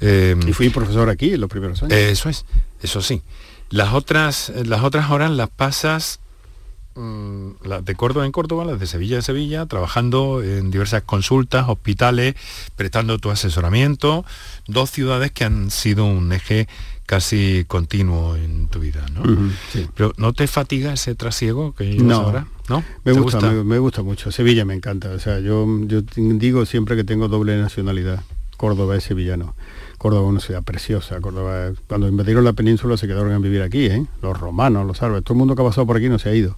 Eh, 0.00 0.36
Y 0.46 0.52
fui 0.52 0.68
profesor 0.68 1.08
aquí 1.08 1.32
en 1.32 1.40
los 1.40 1.48
primeros 1.48 1.82
años. 1.82 1.96
Eso 1.96 2.28
es, 2.28 2.44
eso 2.82 3.00
sí. 3.00 3.22
Las 3.72 3.94
otras, 3.94 4.52
las 4.66 4.82
otras 4.82 5.10
horas 5.10 5.30
las 5.30 5.48
pasas 5.48 6.20
mm, 6.94 7.52
las 7.64 7.82
de 7.84 7.94
Córdoba 7.94 8.26
en 8.26 8.32
Córdoba, 8.32 8.66
las 8.66 8.78
de 8.78 8.86
Sevilla 8.86 9.16
en 9.16 9.22
Sevilla, 9.22 9.64
trabajando 9.64 10.42
en 10.42 10.70
diversas 10.70 11.02
consultas, 11.04 11.68
hospitales, 11.68 12.34
prestando 12.76 13.18
tu 13.18 13.30
asesoramiento, 13.30 14.26
dos 14.68 14.90
ciudades 14.90 15.32
que 15.32 15.44
han 15.44 15.70
sido 15.70 16.04
un 16.04 16.32
eje 16.32 16.68
casi 17.06 17.64
continuo 17.66 18.36
en 18.36 18.68
tu 18.68 18.78
vida, 18.78 19.06
¿no? 19.14 19.22
Sí. 19.72 19.88
Pero 19.94 20.12
¿no 20.18 20.34
te 20.34 20.46
fatiga 20.46 20.92
ese 20.92 21.14
trasiego 21.14 21.74
que 21.74 21.84
llevas 21.84 22.06
No, 22.06 22.16
ahora? 22.16 22.46
¿No? 22.68 22.84
Me 23.04 23.12
¿Te 23.12 23.20
gusta, 23.20 23.40
Me, 23.40 23.64
me 23.64 23.78
gusta 23.78 24.02
mucho. 24.02 24.30
Sevilla 24.30 24.64
me 24.64 24.74
encanta. 24.74 25.10
O 25.10 25.18
sea, 25.18 25.40
yo, 25.40 25.66
yo 25.86 26.02
digo 26.14 26.64
siempre 26.66 26.94
que 26.94 27.04
tengo 27.04 27.28
doble 27.28 27.60
nacionalidad. 27.60 28.22
Córdoba 28.62 28.94
es 28.94 29.02
sevillano. 29.02 29.56
Córdoba 29.98 30.22
es 30.22 30.30
una 30.30 30.40
ciudad 30.40 30.62
preciosa. 30.62 31.20
Córdoba, 31.20 31.72
cuando 31.88 32.06
invadieron 32.06 32.44
la 32.44 32.52
península 32.52 32.96
se 32.96 33.08
quedaron 33.08 33.32
a 33.32 33.38
vivir 33.40 33.60
aquí, 33.60 33.86
¿eh? 33.86 34.06
Los 34.22 34.38
romanos, 34.38 34.86
los 34.86 35.02
árabes, 35.02 35.24
todo 35.24 35.34
el 35.34 35.38
mundo 35.38 35.56
que 35.56 35.62
ha 35.62 35.64
pasado 35.64 35.84
por 35.84 35.96
aquí 35.96 36.08
no 36.08 36.20
se 36.20 36.28
ha 36.28 36.34
ido. 36.36 36.54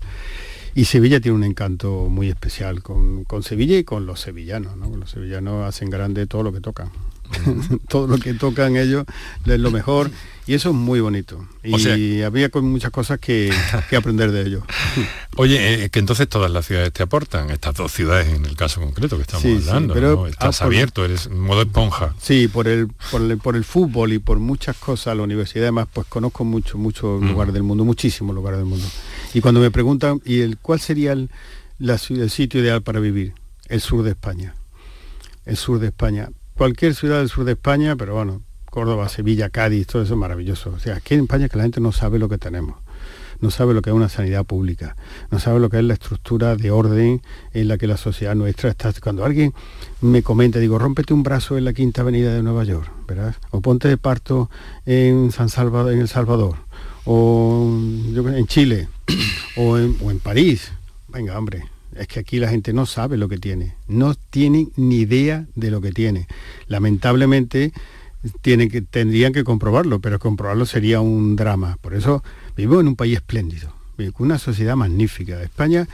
Y 0.74 0.84
Sevilla 0.84 1.18
tiene 1.20 1.38
un 1.38 1.44
encanto 1.44 2.10
muy 2.10 2.28
especial 2.28 2.82
con, 2.82 3.24
con 3.24 3.42
Sevilla 3.42 3.78
y 3.78 3.84
con 3.84 4.04
los 4.04 4.20
sevillanos, 4.20 4.76
¿no? 4.76 4.94
Los 4.94 5.12
sevillanos 5.12 5.66
hacen 5.66 5.88
grande 5.88 6.26
todo 6.26 6.42
lo 6.42 6.52
que 6.52 6.60
tocan. 6.60 6.90
todo 7.88 8.06
lo 8.06 8.18
que 8.18 8.34
tocan 8.34 8.76
ellos 8.76 9.04
es 9.46 9.58
lo 9.58 9.70
mejor 9.70 10.10
y 10.46 10.52
eso 10.54 10.68
es 10.70 10.74
muy 10.74 11.00
bonito. 11.00 11.46
Y 11.62 11.72
O 11.74 11.78
sea- 11.78 12.26
había 12.26 12.50
con 12.50 12.66
muchas 12.70 12.90
cosas 12.90 13.18
que, 13.18 13.50
que 13.88 13.96
aprender 13.96 14.30
de 14.30 14.42
ellos. 14.42 14.62
Oye, 15.36 15.84
eh, 15.84 15.90
que 15.90 15.98
entonces 16.00 16.28
todas 16.28 16.50
las 16.50 16.66
ciudades 16.66 16.92
te 16.92 17.02
aportan, 17.02 17.50
estas 17.50 17.74
dos 17.74 17.90
ciudades 17.92 18.28
en 18.28 18.44
el 18.44 18.54
caso 18.54 18.80
concreto 18.80 19.16
que 19.16 19.22
estamos 19.22 19.42
Sí, 19.42 19.58
sí, 19.60 19.68
hablando, 19.68 19.94
pero- 19.94 20.16
¿no? 20.16 20.26
Estás 20.26 20.60
ah, 20.60 20.64
por- 20.64 20.74
abierto, 20.74 21.04
eres 21.04 21.26
en 21.26 21.40
modo 21.40 21.62
esponja. 21.62 22.14
Sí, 22.20 22.46
por 22.48 22.68
el, 22.68 22.88
por 23.10 23.22
el, 23.22 23.38
por 23.38 23.56
el 23.56 23.64
fútbol 23.64 24.12
y 24.12 24.18
por 24.18 24.38
muchas 24.38 24.76
cosas, 24.76 25.16
la 25.16 25.22
universidad 25.22 25.64
además, 25.64 25.88
pues 25.92 26.06
conozco 26.08 26.44
mucho, 26.44 26.76
muchos 26.78 27.22
lugares 27.22 27.54
del 27.54 27.62
mundo, 27.62 27.84
muchísimos 27.84 28.34
lugares 28.34 28.58
del 28.58 28.66
mundo. 28.66 28.86
Y 29.32 29.40
cuando 29.40 29.60
me 29.60 29.70
preguntan, 29.70 30.20
¿y 30.26 30.40
el 30.40 30.58
cuál 30.58 30.78
sería 30.78 31.12
el, 31.12 31.30
la 31.78 31.98
el 32.10 32.30
sitio 32.30 32.60
ideal 32.60 32.82
para 32.82 33.00
vivir? 33.00 33.32
El 33.68 33.80
sur 33.80 34.02
de 34.04 34.10
España. 34.10 34.54
El 35.46 35.56
sur 35.56 35.78
de 35.78 35.86
España. 35.86 36.28
Cualquier 36.56 36.94
ciudad 36.94 37.18
del 37.18 37.28
sur 37.28 37.44
de 37.44 37.52
España, 37.52 37.96
pero 37.96 38.14
bueno, 38.14 38.40
Córdoba, 38.70 39.08
Sevilla, 39.08 39.50
Cádiz, 39.50 39.88
todo 39.88 40.02
eso 40.02 40.14
es 40.14 40.20
maravilloso. 40.20 40.70
O 40.70 40.78
sea, 40.78 40.96
aquí 40.96 41.14
en 41.14 41.22
España 41.22 41.46
es 41.46 41.50
que 41.50 41.58
la 41.58 41.64
gente 41.64 41.80
no 41.80 41.90
sabe 41.90 42.20
lo 42.20 42.28
que 42.28 42.38
tenemos. 42.38 42.76
No 43.40 43.50
sabe 43.50 43.74
lo 43.74 43.82
que 43.82 43.90
es 43.90 43.96
una 43.96 44.08
sanidad 44.08 44.44
pública, 44.44 44.96
no 45.32 45.40
sabe 45.40 45.58
lo 45.58 45.68
que 45.68 45.78
es 45.78 45.84
la 45.84 45.94
estructura 45.94 46.54
de 46.54 46.70
orden 46.70 47.20
en 47.52 47.68
la 47.68 47.76
que 47.76 47.88
la 47.88 47.96
sociedad 47.96 48.36
nuestra 48.36 48.70
está. 48.70 48.92
Cuando 49.02 49.24
alguien 49.24 49.52
me 50.00 50.22
comenta, 50.22 50.60
digo, 50.60 50.78
rómpete 50.78 51.12
un 51.12 51.24
brazo 51.24 51.58
en 51.58 51.64
la 51.64 51.72
Quinta 51.72 52.02
Avenida 52.02 52.32
de 52.32 52.42
Nueva 52.42 52.62
York, 52.62 52.88
¿verdad? 53.08 53.34
O 53.50 53.60
ponte 53.60 53.88
de 53.88 53.96
parto 53.98 54.48
en 54.86 55.32
San 55.32 55.48
Salvador, 55.48 55.92
en 55.92 56.00
El 56.00 56.08
Salvador, 56.08 56.56
o 57.04 57.68
en 57.68 58.46
Chile, 58.46 58.88
o 59.56 59.76
en, 59.76 59.96
o 60.00 60.10
en 60.12 60.20
París. 60.20 60.72
Venga, 61.08 61.36
hombre, 61.36 61.64
es 61.96 62.06
que 62.08 62.20
aquí 62.20 62.38
la 62.38 62.48
gente 62.48 62.72
no 62.72 62.86
sabe 62.86 63.16
lo 63.16 63.28
que 63.28 63.38
tiene, 63.38 63.74
no 63.88 64.14
tiene 64.14 64.68
ni 64.76 64.96
idea 64.96 65.46
de 65.54 65.70
lo 65.70 65.80
que 65.80 65.92
tiene. 65.92 66.26
Lamentablemente 66.68 67.72
tienen 68.40 68.70
que, 68.70 68.82
tendrían 68.82 69.32
que 69.32 69.44
comprobarlo, 69.44 70.00
pero 70.00 70.18
comprobarlo 70.18 70.66
sería 70.66 71.00
un 71.00 71.36
drama. 71.36 71.78
Por 71.80 71.94
eso 71.94 72.22
vivo 72.56 72.80
en 72.80 72.88
un 72.88 72.96
país 72.96 73.16
espléndido, 73.16 73.72
vivo 73.96 74.12
con 74.12 74.26
una 74.26 74.38
sociedad 74.38 74.76
magnífica. 74.76 75.42
España, 75.42 75.86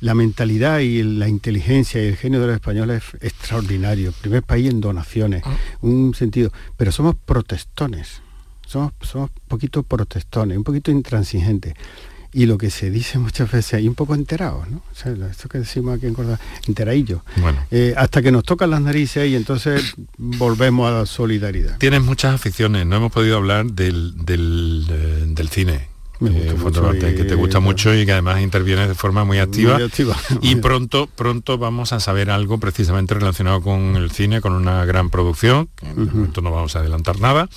la 0.00 0.14
mentalidad 0.14 0.80
y 0.80 1.02
la 1.02 1.28
inteligencia 1.28 2.02
y 2.02 2.08
el 2.08 2.16
genio 2.16 2.40
de 2.40 2.48
los 2.48 2.56
españoles 2.56 3.02
es 3.20 3.32
extraordinario. 3.32 4.12
Primer 4.20 4.42
país 4.42 4.70
en 4.70 4.80
donaciones, 4.80 5.42
un 5.80 6.14
sentido. 6.14 6.52
Pero 6.76 6.92
somos 6.92 7.16
protestones, 7.16 8.20
somos, 8.66 8.92
somos 9.00 9.30
un 9.30 9.48
poquito 9.48 9.82
protestones, 9.82 10.58
un 10.58 10.64
poquito 10.64 10.90
intransigentes. 10.90 11.74
Y 12.36 12.46
lo 12.46 12.58
que 12.58 12.68
se 12.70 12.90
dice 12.90 13.18
muchas 13.18 13.50
veces, 13.50 13.80
y 13.82 13.86
un 13.86 13.94
poco 13.94 14.14
enterados, 14.16 14.68
¿no? 14.68 14.78
O 14.78 14.94
sea, 14.94 15.12
esto 15.30 15.48
que 15.48 15.58
decimos 15.58 15.96
aquí 15.96 16.06
en 16.06 16.14
Córdoba, 16.14 16.40
enteradillos. 16.66 17.20
Bueno. 17.36 17.60
Eh, 17.70 17.94
hasta 17.96 18.20
que 18.22 18.32
nos 18.32 18.42
tocan 18.42 18.70
las 18.70 18.80
narices 18.80 19.28
y 19.30 19.36
entonces 19.36 19.94
volvemos 20.18 20.90
a 20.90 20.98
la 20.98 21.06
solidaridad. 21.06 21.78
Tienes 21.78 22.02
muchas 22.02 22.34
aficiones, 22.34 22.86
no 22.86 22.96
hemos 22.96 23.12
podido 23.12 23.36
hablar 23.36 23.66
del, 23.66 24.14
del, 24.24 24.86
eh, 24.90 25.24
del 25.28 25.48
cine. 25.48 25.88
Me 26.20 26.30
gusta 26.30 26.80
eh, 26.80 26.82
mucho 26.82 26.96
y- 26.96 27.14
que 27.16 27.24
te 27.24 27.34
gusta 27.34 27.60
mucho 27.60 27.94
y 27.94 28.06
que 28.06 28.12
además 28.12 28.40
intervienes 28.40 28.88
de 28.88 28.94
forma 28.94 29.24
muy 29.24 29.38
activa. 29.38 29.74
Muy 29.74 29.82
activa. 29.84 30.16
Y 30.42 30.56
pronto, 30.56 31.08
pronto 31.14 31.58
vamos 31.58 31.92
a 31.92 32.00
saber 32.00 32.30
algo 32.30 32.58
precisamente 32.58 33.14
relacionado 33.14 33.60
con 33.60 33.96
el 33.96 34.10
cine, 34.10 34.40
con 34.40 34.52
una 34.54 34.84
gran 34.86 35.10
producción, 35.10 35.68
que 35.76 35.86
en 35.86 36.02
este 36.02 36.14
momento 36.14 36.40
no 36.40 36.50
vamos 36.50 36.74
a 36.76 36.80
adelantar 36.80 37.20
nada. 37.20 37.48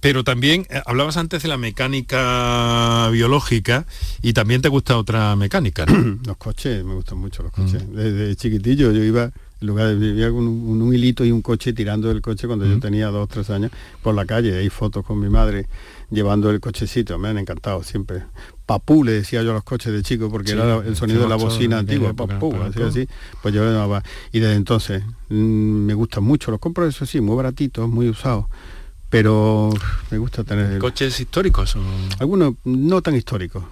Pero 0.00 0.24
también 0.24 0.66
eh, 0.70 0.80
hablabas 0.86 1.16
antes 1.16 1.42
de 1.42 1.48
la 1.48 1.56
mecánica 1.56 3.08
biológica 3.10 3.86
y 4.22 4.32
también 4.32 4.62
te 4.62 4.68
gusta 4.68 4.96
otra 4.96 5.36
mecánica, 5.36 5.86
¿no? 5.86 6.18
los 6.26 6.36
coches, 6.36 6.84
me 6.84 6.94
gustan 6.94 7.18
mucho 7.18 7.42
los 7.42 7.52
coches. 7.52 7.82
Desde 7.92 8.34
chiquitillo 8.36 8.92
yo 8.92 9.02
iba, 9.02 9.30
en 9.60 9.66
lugar 9.66 9.88
de 9.88 9.94
vivía 9.94 10.30
con 10.30 10.46
un, 10.46 10.82
un 10.82 10.94
hilito 10.94 11.24
y 11.24 11.32
un 11.32 11.42
coche 11.42 11.72
tirando 11.72 12.10
el 12.10 12.20
coche 12.20 12.46
cuando 12.46 12.66
yo 12.66 12.78
tenía 12.78 13.08
dos, 13.08 13.28
tres 13.28 13.50
años, 13.50 13.70
por 14.02 14.14
la 14.14 14.24
calle, 14.24 14.56
hay 14.56 14.68
fotos 14.68 15.04
con 15.04 15.20
mi 15.20 15.28
madre 15.28 15.66
llevando 16.10 16.50
el 16.50 16.60
cochecito, 16.60 17.18
me 17.18 17.28
han 17.28 17.38
encantado 17.38 17.82
siempre. 17.82 18.22
Papú 18.64 19.04
le 19.04 19.12
decía 19.12 19.42
yo 19.42 19.50
a 19.50 19.54
los 19.54 19.64
coches 19.64 19.92
de 19.92 20.02
chico 20.02 20.30
porque 20.30 20.52
Sí, 20.52 20.54
era 20.54 20.76
el 20.78 20.96
sonido 20.96 21.22
de 21.22 21.28
la 21.28 21.36
bocina 21.36 21.78
antigua, 21.78 22.14
papú, 22.14 22.54
así, 22.62 22.82
así, 22.82 23.08
pues 23.42 23.54
yo. 23.54 23.62
Y 24.32 24.40
desde 24.40 24.54
entonces 24.54 25.02
mm, 25.28 25.34
me 25.34 25.94
gustan 25.94 26.24
mucho, 26.24 26.50
los 26.50 26.60
compro 26.60 26.86
eso 26.86 27.06
sí, 27.06 27.20
muy 27.20 27.36
baratitos, 27.36 27.88
muy 27.88 28.08
usados, 28.08 28.46
pero 29.10 29.70
me 30.10 30.18
gusta 30.18 30.44
tener 30.44 30.78
¿Coches 30.78 31.18
históricos? 31.20 31.76
o- 31.76 31.80
algunos 32.18 32.54
no 32.64 33.02
tan 33.02 33.14
históricos, 33.16 33.64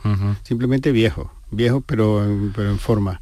simplemente 0.42 0.92
viejos, 0.92 1.28
viejos 1.50 1.82
pero, 1.86 2.24
en- 2.24 2.52
pero 2.54 2.70
en 2.70 2.78
forma. 2.78 3.20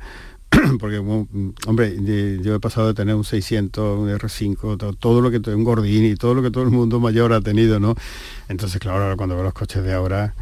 Porque, 0.79 0.99
hombre, 0.99 1.97
yo 2.43 2.55
he 2.55 2.61
pasado 2.61 2.89
de 2.89 2.95
tener 2.95 3.15
un 3.15 3.25
600, 3.25 3.99
un 3.99 4.11
R5, 4.11 4.77
to- 4.77 4.93
todo 4.93 5.23
lo 5.23 5.31
que 5.31 5.39
un 5.51 5.65
Gordini, 5.65 6.15
todo 6.15 6.35
lo 6.35 6.43
que 6.43 6.51
todo 6.51 6.65
el 6.65 6.71
mundo 6.71 7.01
mayor 7.01 7.33
ha 7.33 7.41
tenido, 7.41 7.81
¿no? 7.81 7.95
Entonces, 8.49 8.79
claro, 8.79 9.03
ahora 9.03 9.17
cuando 9.17 9.35
veo 9.35 9.45
los 9.45 9.55
coches 9.55 9.83
de 9.83 9.95
ahora 9.95 10.35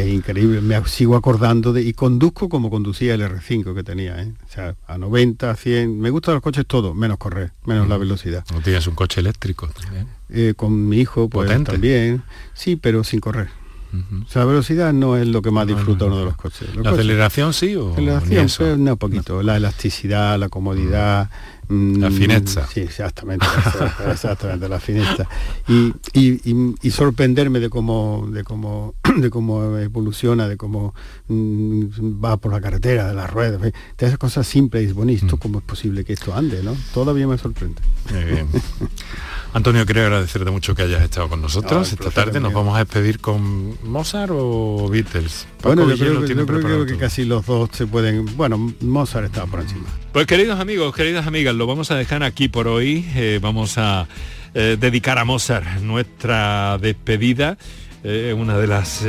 es 0.00 0.08
increíble. 0.08 0.60
Me 0.60 0.82
sigo 0.86 1.16
acordando 1.16 1.72
de 1.72 1.82
y 1.82 1.92
conduzco 1.92 2.48
como 2.48 2.70
conducía 2.70 3.14
el 3.14 3.22
R5 3.22 3.74
que 3.74 3.82
tenía, 3.82 4.20
¿eh? 4.22 4.32
O 4.46 4.52
sea, 4.52 4.74
a 4.86 4.98
90, 4.98 5.50
a 5.50 5.56
100. 5.56 6.00
Me 6.00 6.10
gustan 6.10 6.34
los 6.34 6.42
coches 6.42 6.64
todos, 6.66 6.94
menos 6.94 7.18
correr, 7.18 7.52
menos 7.64 7.88
la 7.88 7.96
velocidad. 7.96 8.44
¿No 8.52 8.60
tienes 8.60 8.86
un 8.86 8.94
coche 8.94 9.20
eléctrico 9.20 9.68
también? 9.68 10.06
Eh, 10.30 10.54
con 10.56 10.88
mi 10.88 10.98
hijo, 11.00 11.28
pues 11.28 11.46
Potente. 11.48 11.72
también. 11.72 12.22
Sí, 12.54 12.76
pero 12.76 13.04
sin 13.04 13.20
correr. 13.20 13.48
O 13.94 14.28
sea, 14.28 14.40
la 14.42 14.46
velocidad 14.46 14.92
no 14.92 15.16
es 15.16 15.24
lo 15.28 15.40
que 15.40 15.52
más 15.52 15.68
disfruta 15.68 16.06
uno 16.06 16.18
de 16.18 16.24
los 16.24 16.34
coches. 16.34 16.62
Los 16.74 16.78
¿La 16.84 16.90
coches- 16.90 16.98
aceleración 17.06 17.52
sí 17.52 17.76
o 17.76 17.92
Aceleración, 17.92 18.48
pues, 18.58 18.78
no 18.78 18.96
poquito. 18.96 19.40
La 19.44 19.56
elasticidad, 19.56 20.36
la 20.36 20.48
comodidad, 20.48 21.30
La 21.68 22.10
fineza. 22.10 22.66
Sí, 22.66 22.80
exactamente, 22.80 23.46
exactamente, 24.10 24.68
la 24.68 24.80
fineza. 24.80 25.26
Y, 25.68 25.92
y- 26.12 26.74
y 26.82 26.90
sorprenderme 26.90 27.60
de 27.60 27.70
cómo, 27.70 28.26
de 28.30 28.44
cómo, 28.44 28.94
de 29.16 29.30
cómo 29.30 29.76
evoluciona, 29.78 30.48
de 30.48 30.56
cómo 30.56 30.94
mm, 31.28 32.22
va 32.24 32.36
por 32.36 32.52
la 32.52 32.60
carretera, 32.60 33.08
de 33.08 33.14
las 33.14 33.30
ruedas, 33.30 33.60
de 33.60 33.72
esas 33.98 34.18
cosas 34.18 34.46
simples 34.46 34.90
y 34.90 34.92
bueno, 34.92 35.12
¿y 35.12 35.14
Mm. 35.14 35.18
esto 35.26 35.36
cómo 35.38 35.58
es 35.58 35.64
posible 35.64 36.04
que 36.04 36.12
esto 36.12 36.34
ande, 36.34 36.62
no? 36.62 36.76
Todavía 36.92 37.26
me 37.26 37.38
sorprende. 37.38 37.80
Muy 38.12 38.24
bien. 38.24 38.46
Antonio, 39.52 39.84
quiero 39.86 40.02
agradecerte 40.02 40.50
mucho 40.50 40.74
que 40.74 40.82
hayas 40.82 41.02
estado 41.02 41.28
con 41.28 41.40
nosotros 41.40 41.72
No, 41.72 41.82
esta 41.82 42.10
tarde. 42.10 42.40
Nos 42.40 42.52
vamos 42.52 42.74
a 42.76 42.80
despedir 42.80 43.20
con 43.20 43.76
Mozart 43.88 44.32
o 44.34 44.88
Beatles. 44.90 45.46
Paco 45.58 45.76
Bueno, 45.76 45.88
yo 45.94 45.96
creo, 45.96 46.26
yo 46.26 46.46
creo 46.46 46.86
que 46.86 46.96
casi 46.96 47.24
los 47.24 47.46
dos 47.46 47.70
se 47.72 47.86
pueden... 47.86 48.26
Bueno, 48.36 48.72
Mozart 48.80 49.26
estaba 49.26 49.46
por 49.46 49.60
encima. 49.60 49.84
Pues 50.14 50.28
queridos 50.28 50.60
amigos, 50.60 50.94
queridas 50.94 51.26
amigas, 51.26 51.56
lo 51.56 51.66
vamos 51.66 51.90
a 51.90 51.96
dejar 51.96 52.22
aquí 52.22 52.46
por 52.46 52.68
hoy. 52.68 53.04
Eh, 53.16 53.40
vamos 53.42 53.78
a 53.78 54.06
eh, 54.54 54.76
dedicar 54.78 55.18
a 55.18 55.24
Mozart 55.24 55.80
nuestra 55.80 56.78
despedida. 56.78 57.58
eh, 58.04 58.32
una 58.32 58.56
de 58.56 58.68
las 58.68 59.04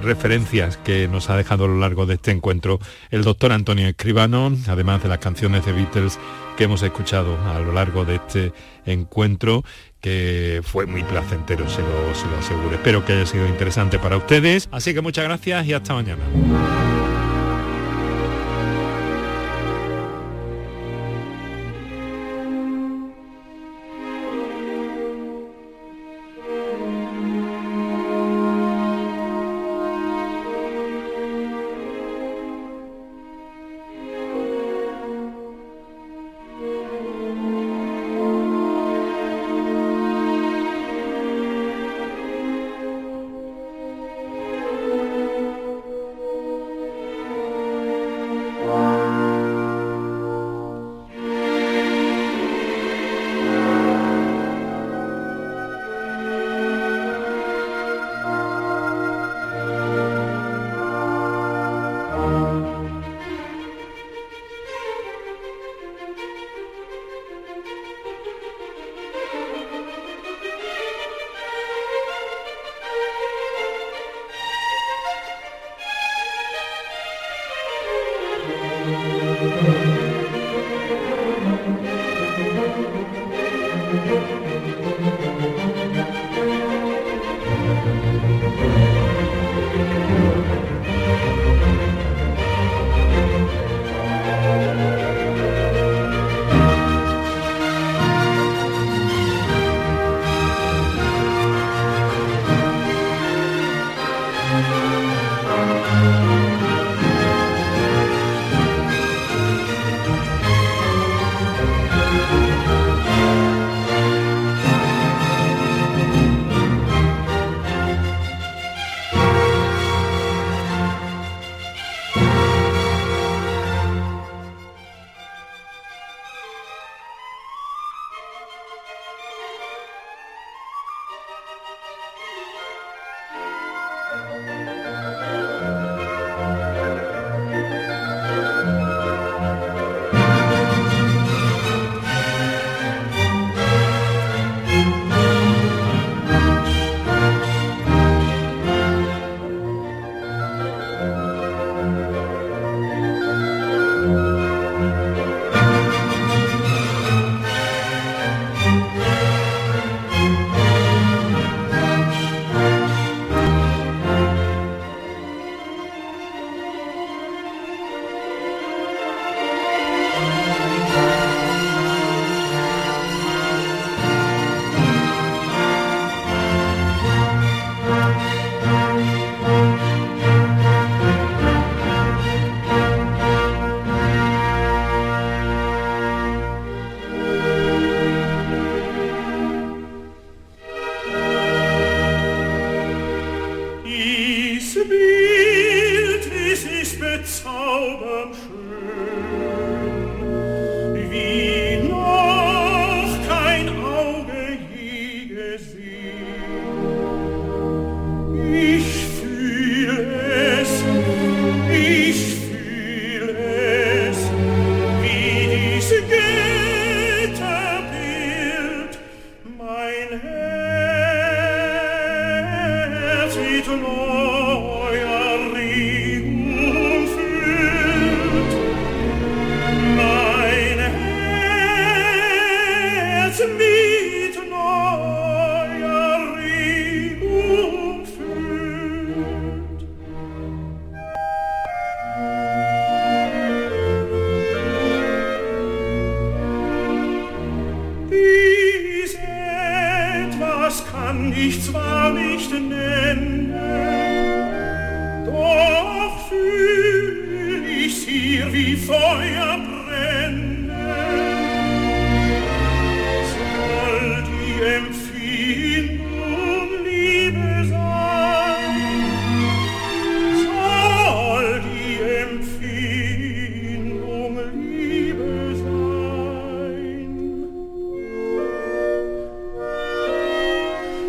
referencias 0.00 0.76
que 0.76 1.08
nos 1.08 1.28
ha 1.28 1.36
dejado 1.36 1.64
a 1.64 1.68
lo 1.68 1.80
largo 1.80 2.06
de 2.06 2.14
este 2.14 2.30
encuentro 2.30 2.78
el 3.10 3.24
doctor 3.24 3.50
Antonio 3.50 3.88
Escribano, 3.88 4.56
además 4.68 5.02
de 5.02 5.08
las 5.08 5.18
canciones 5.18 5.66
de 5.66 5.72
Beatles 5.72 6.20
que 6.56 6.64
hemos 6.64 6.84
escuchado 6.84 7.36
a 7.48 7.58
lo 7.58 7.72
largo 7.72 8.04
de 8.04 8.14
este 8.14 8.52
encuentro 8.86 9.64
que 10.00 10.60
fue 10.62 10.86
muy 10.86 11.02
placentero, 11.02 11.68
se 11.68 11.80
lo 11.82 12.38
aseguro. 12.38 12.76
Espero 12.76 13.04
que 13.04 13.14
haya 13.14 13.26
sido 13.26 13.48
interesante 13.48 13.98
para 13.98 14.16
ustedes. 14.18 14.68
Así 14.70 14.94
que 14.94 15.00
muchas 15.00 15.24
gracias 15.24 15.66
y 15.66 15.72
hasta 15.72 15.94
mañana. 15.94 16.22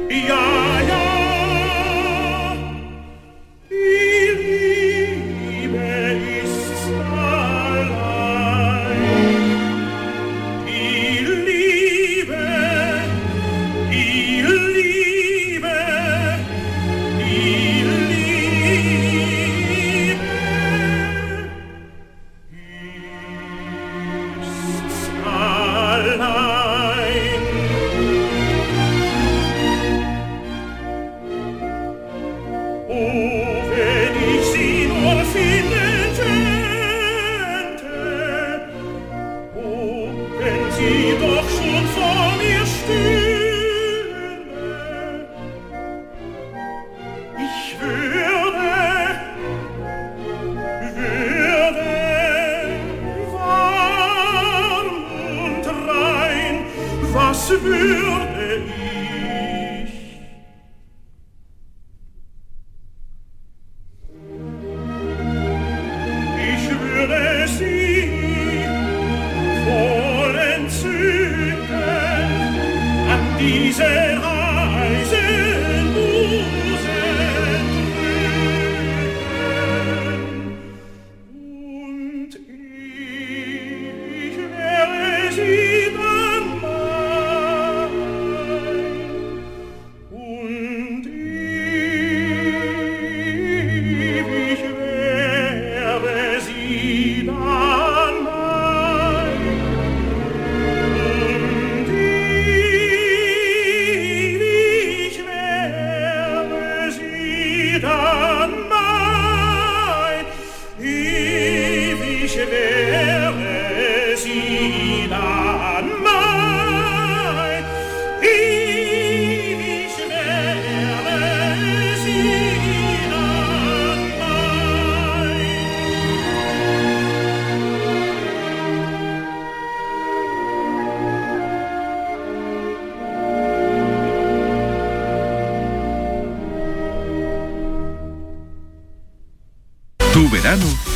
Ja, 0.10 0.55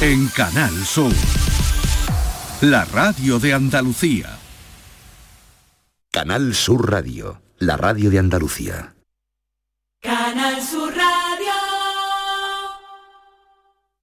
en 0.10 0.28
Canal 0.30 0.74
Sur. 0.86 1.14
La 2.62 2.84
radio 2.86 3.38
de 3.38 3.54
Andalucía. 3.54 4.40
Canal 6.10 6.56
Sur 6.56 6.90
Radio, 6.90 7.40
la 7.60 7.78
radio 7.78 8.10
de 8.10 8.18
Andalucía. 8.18 8.99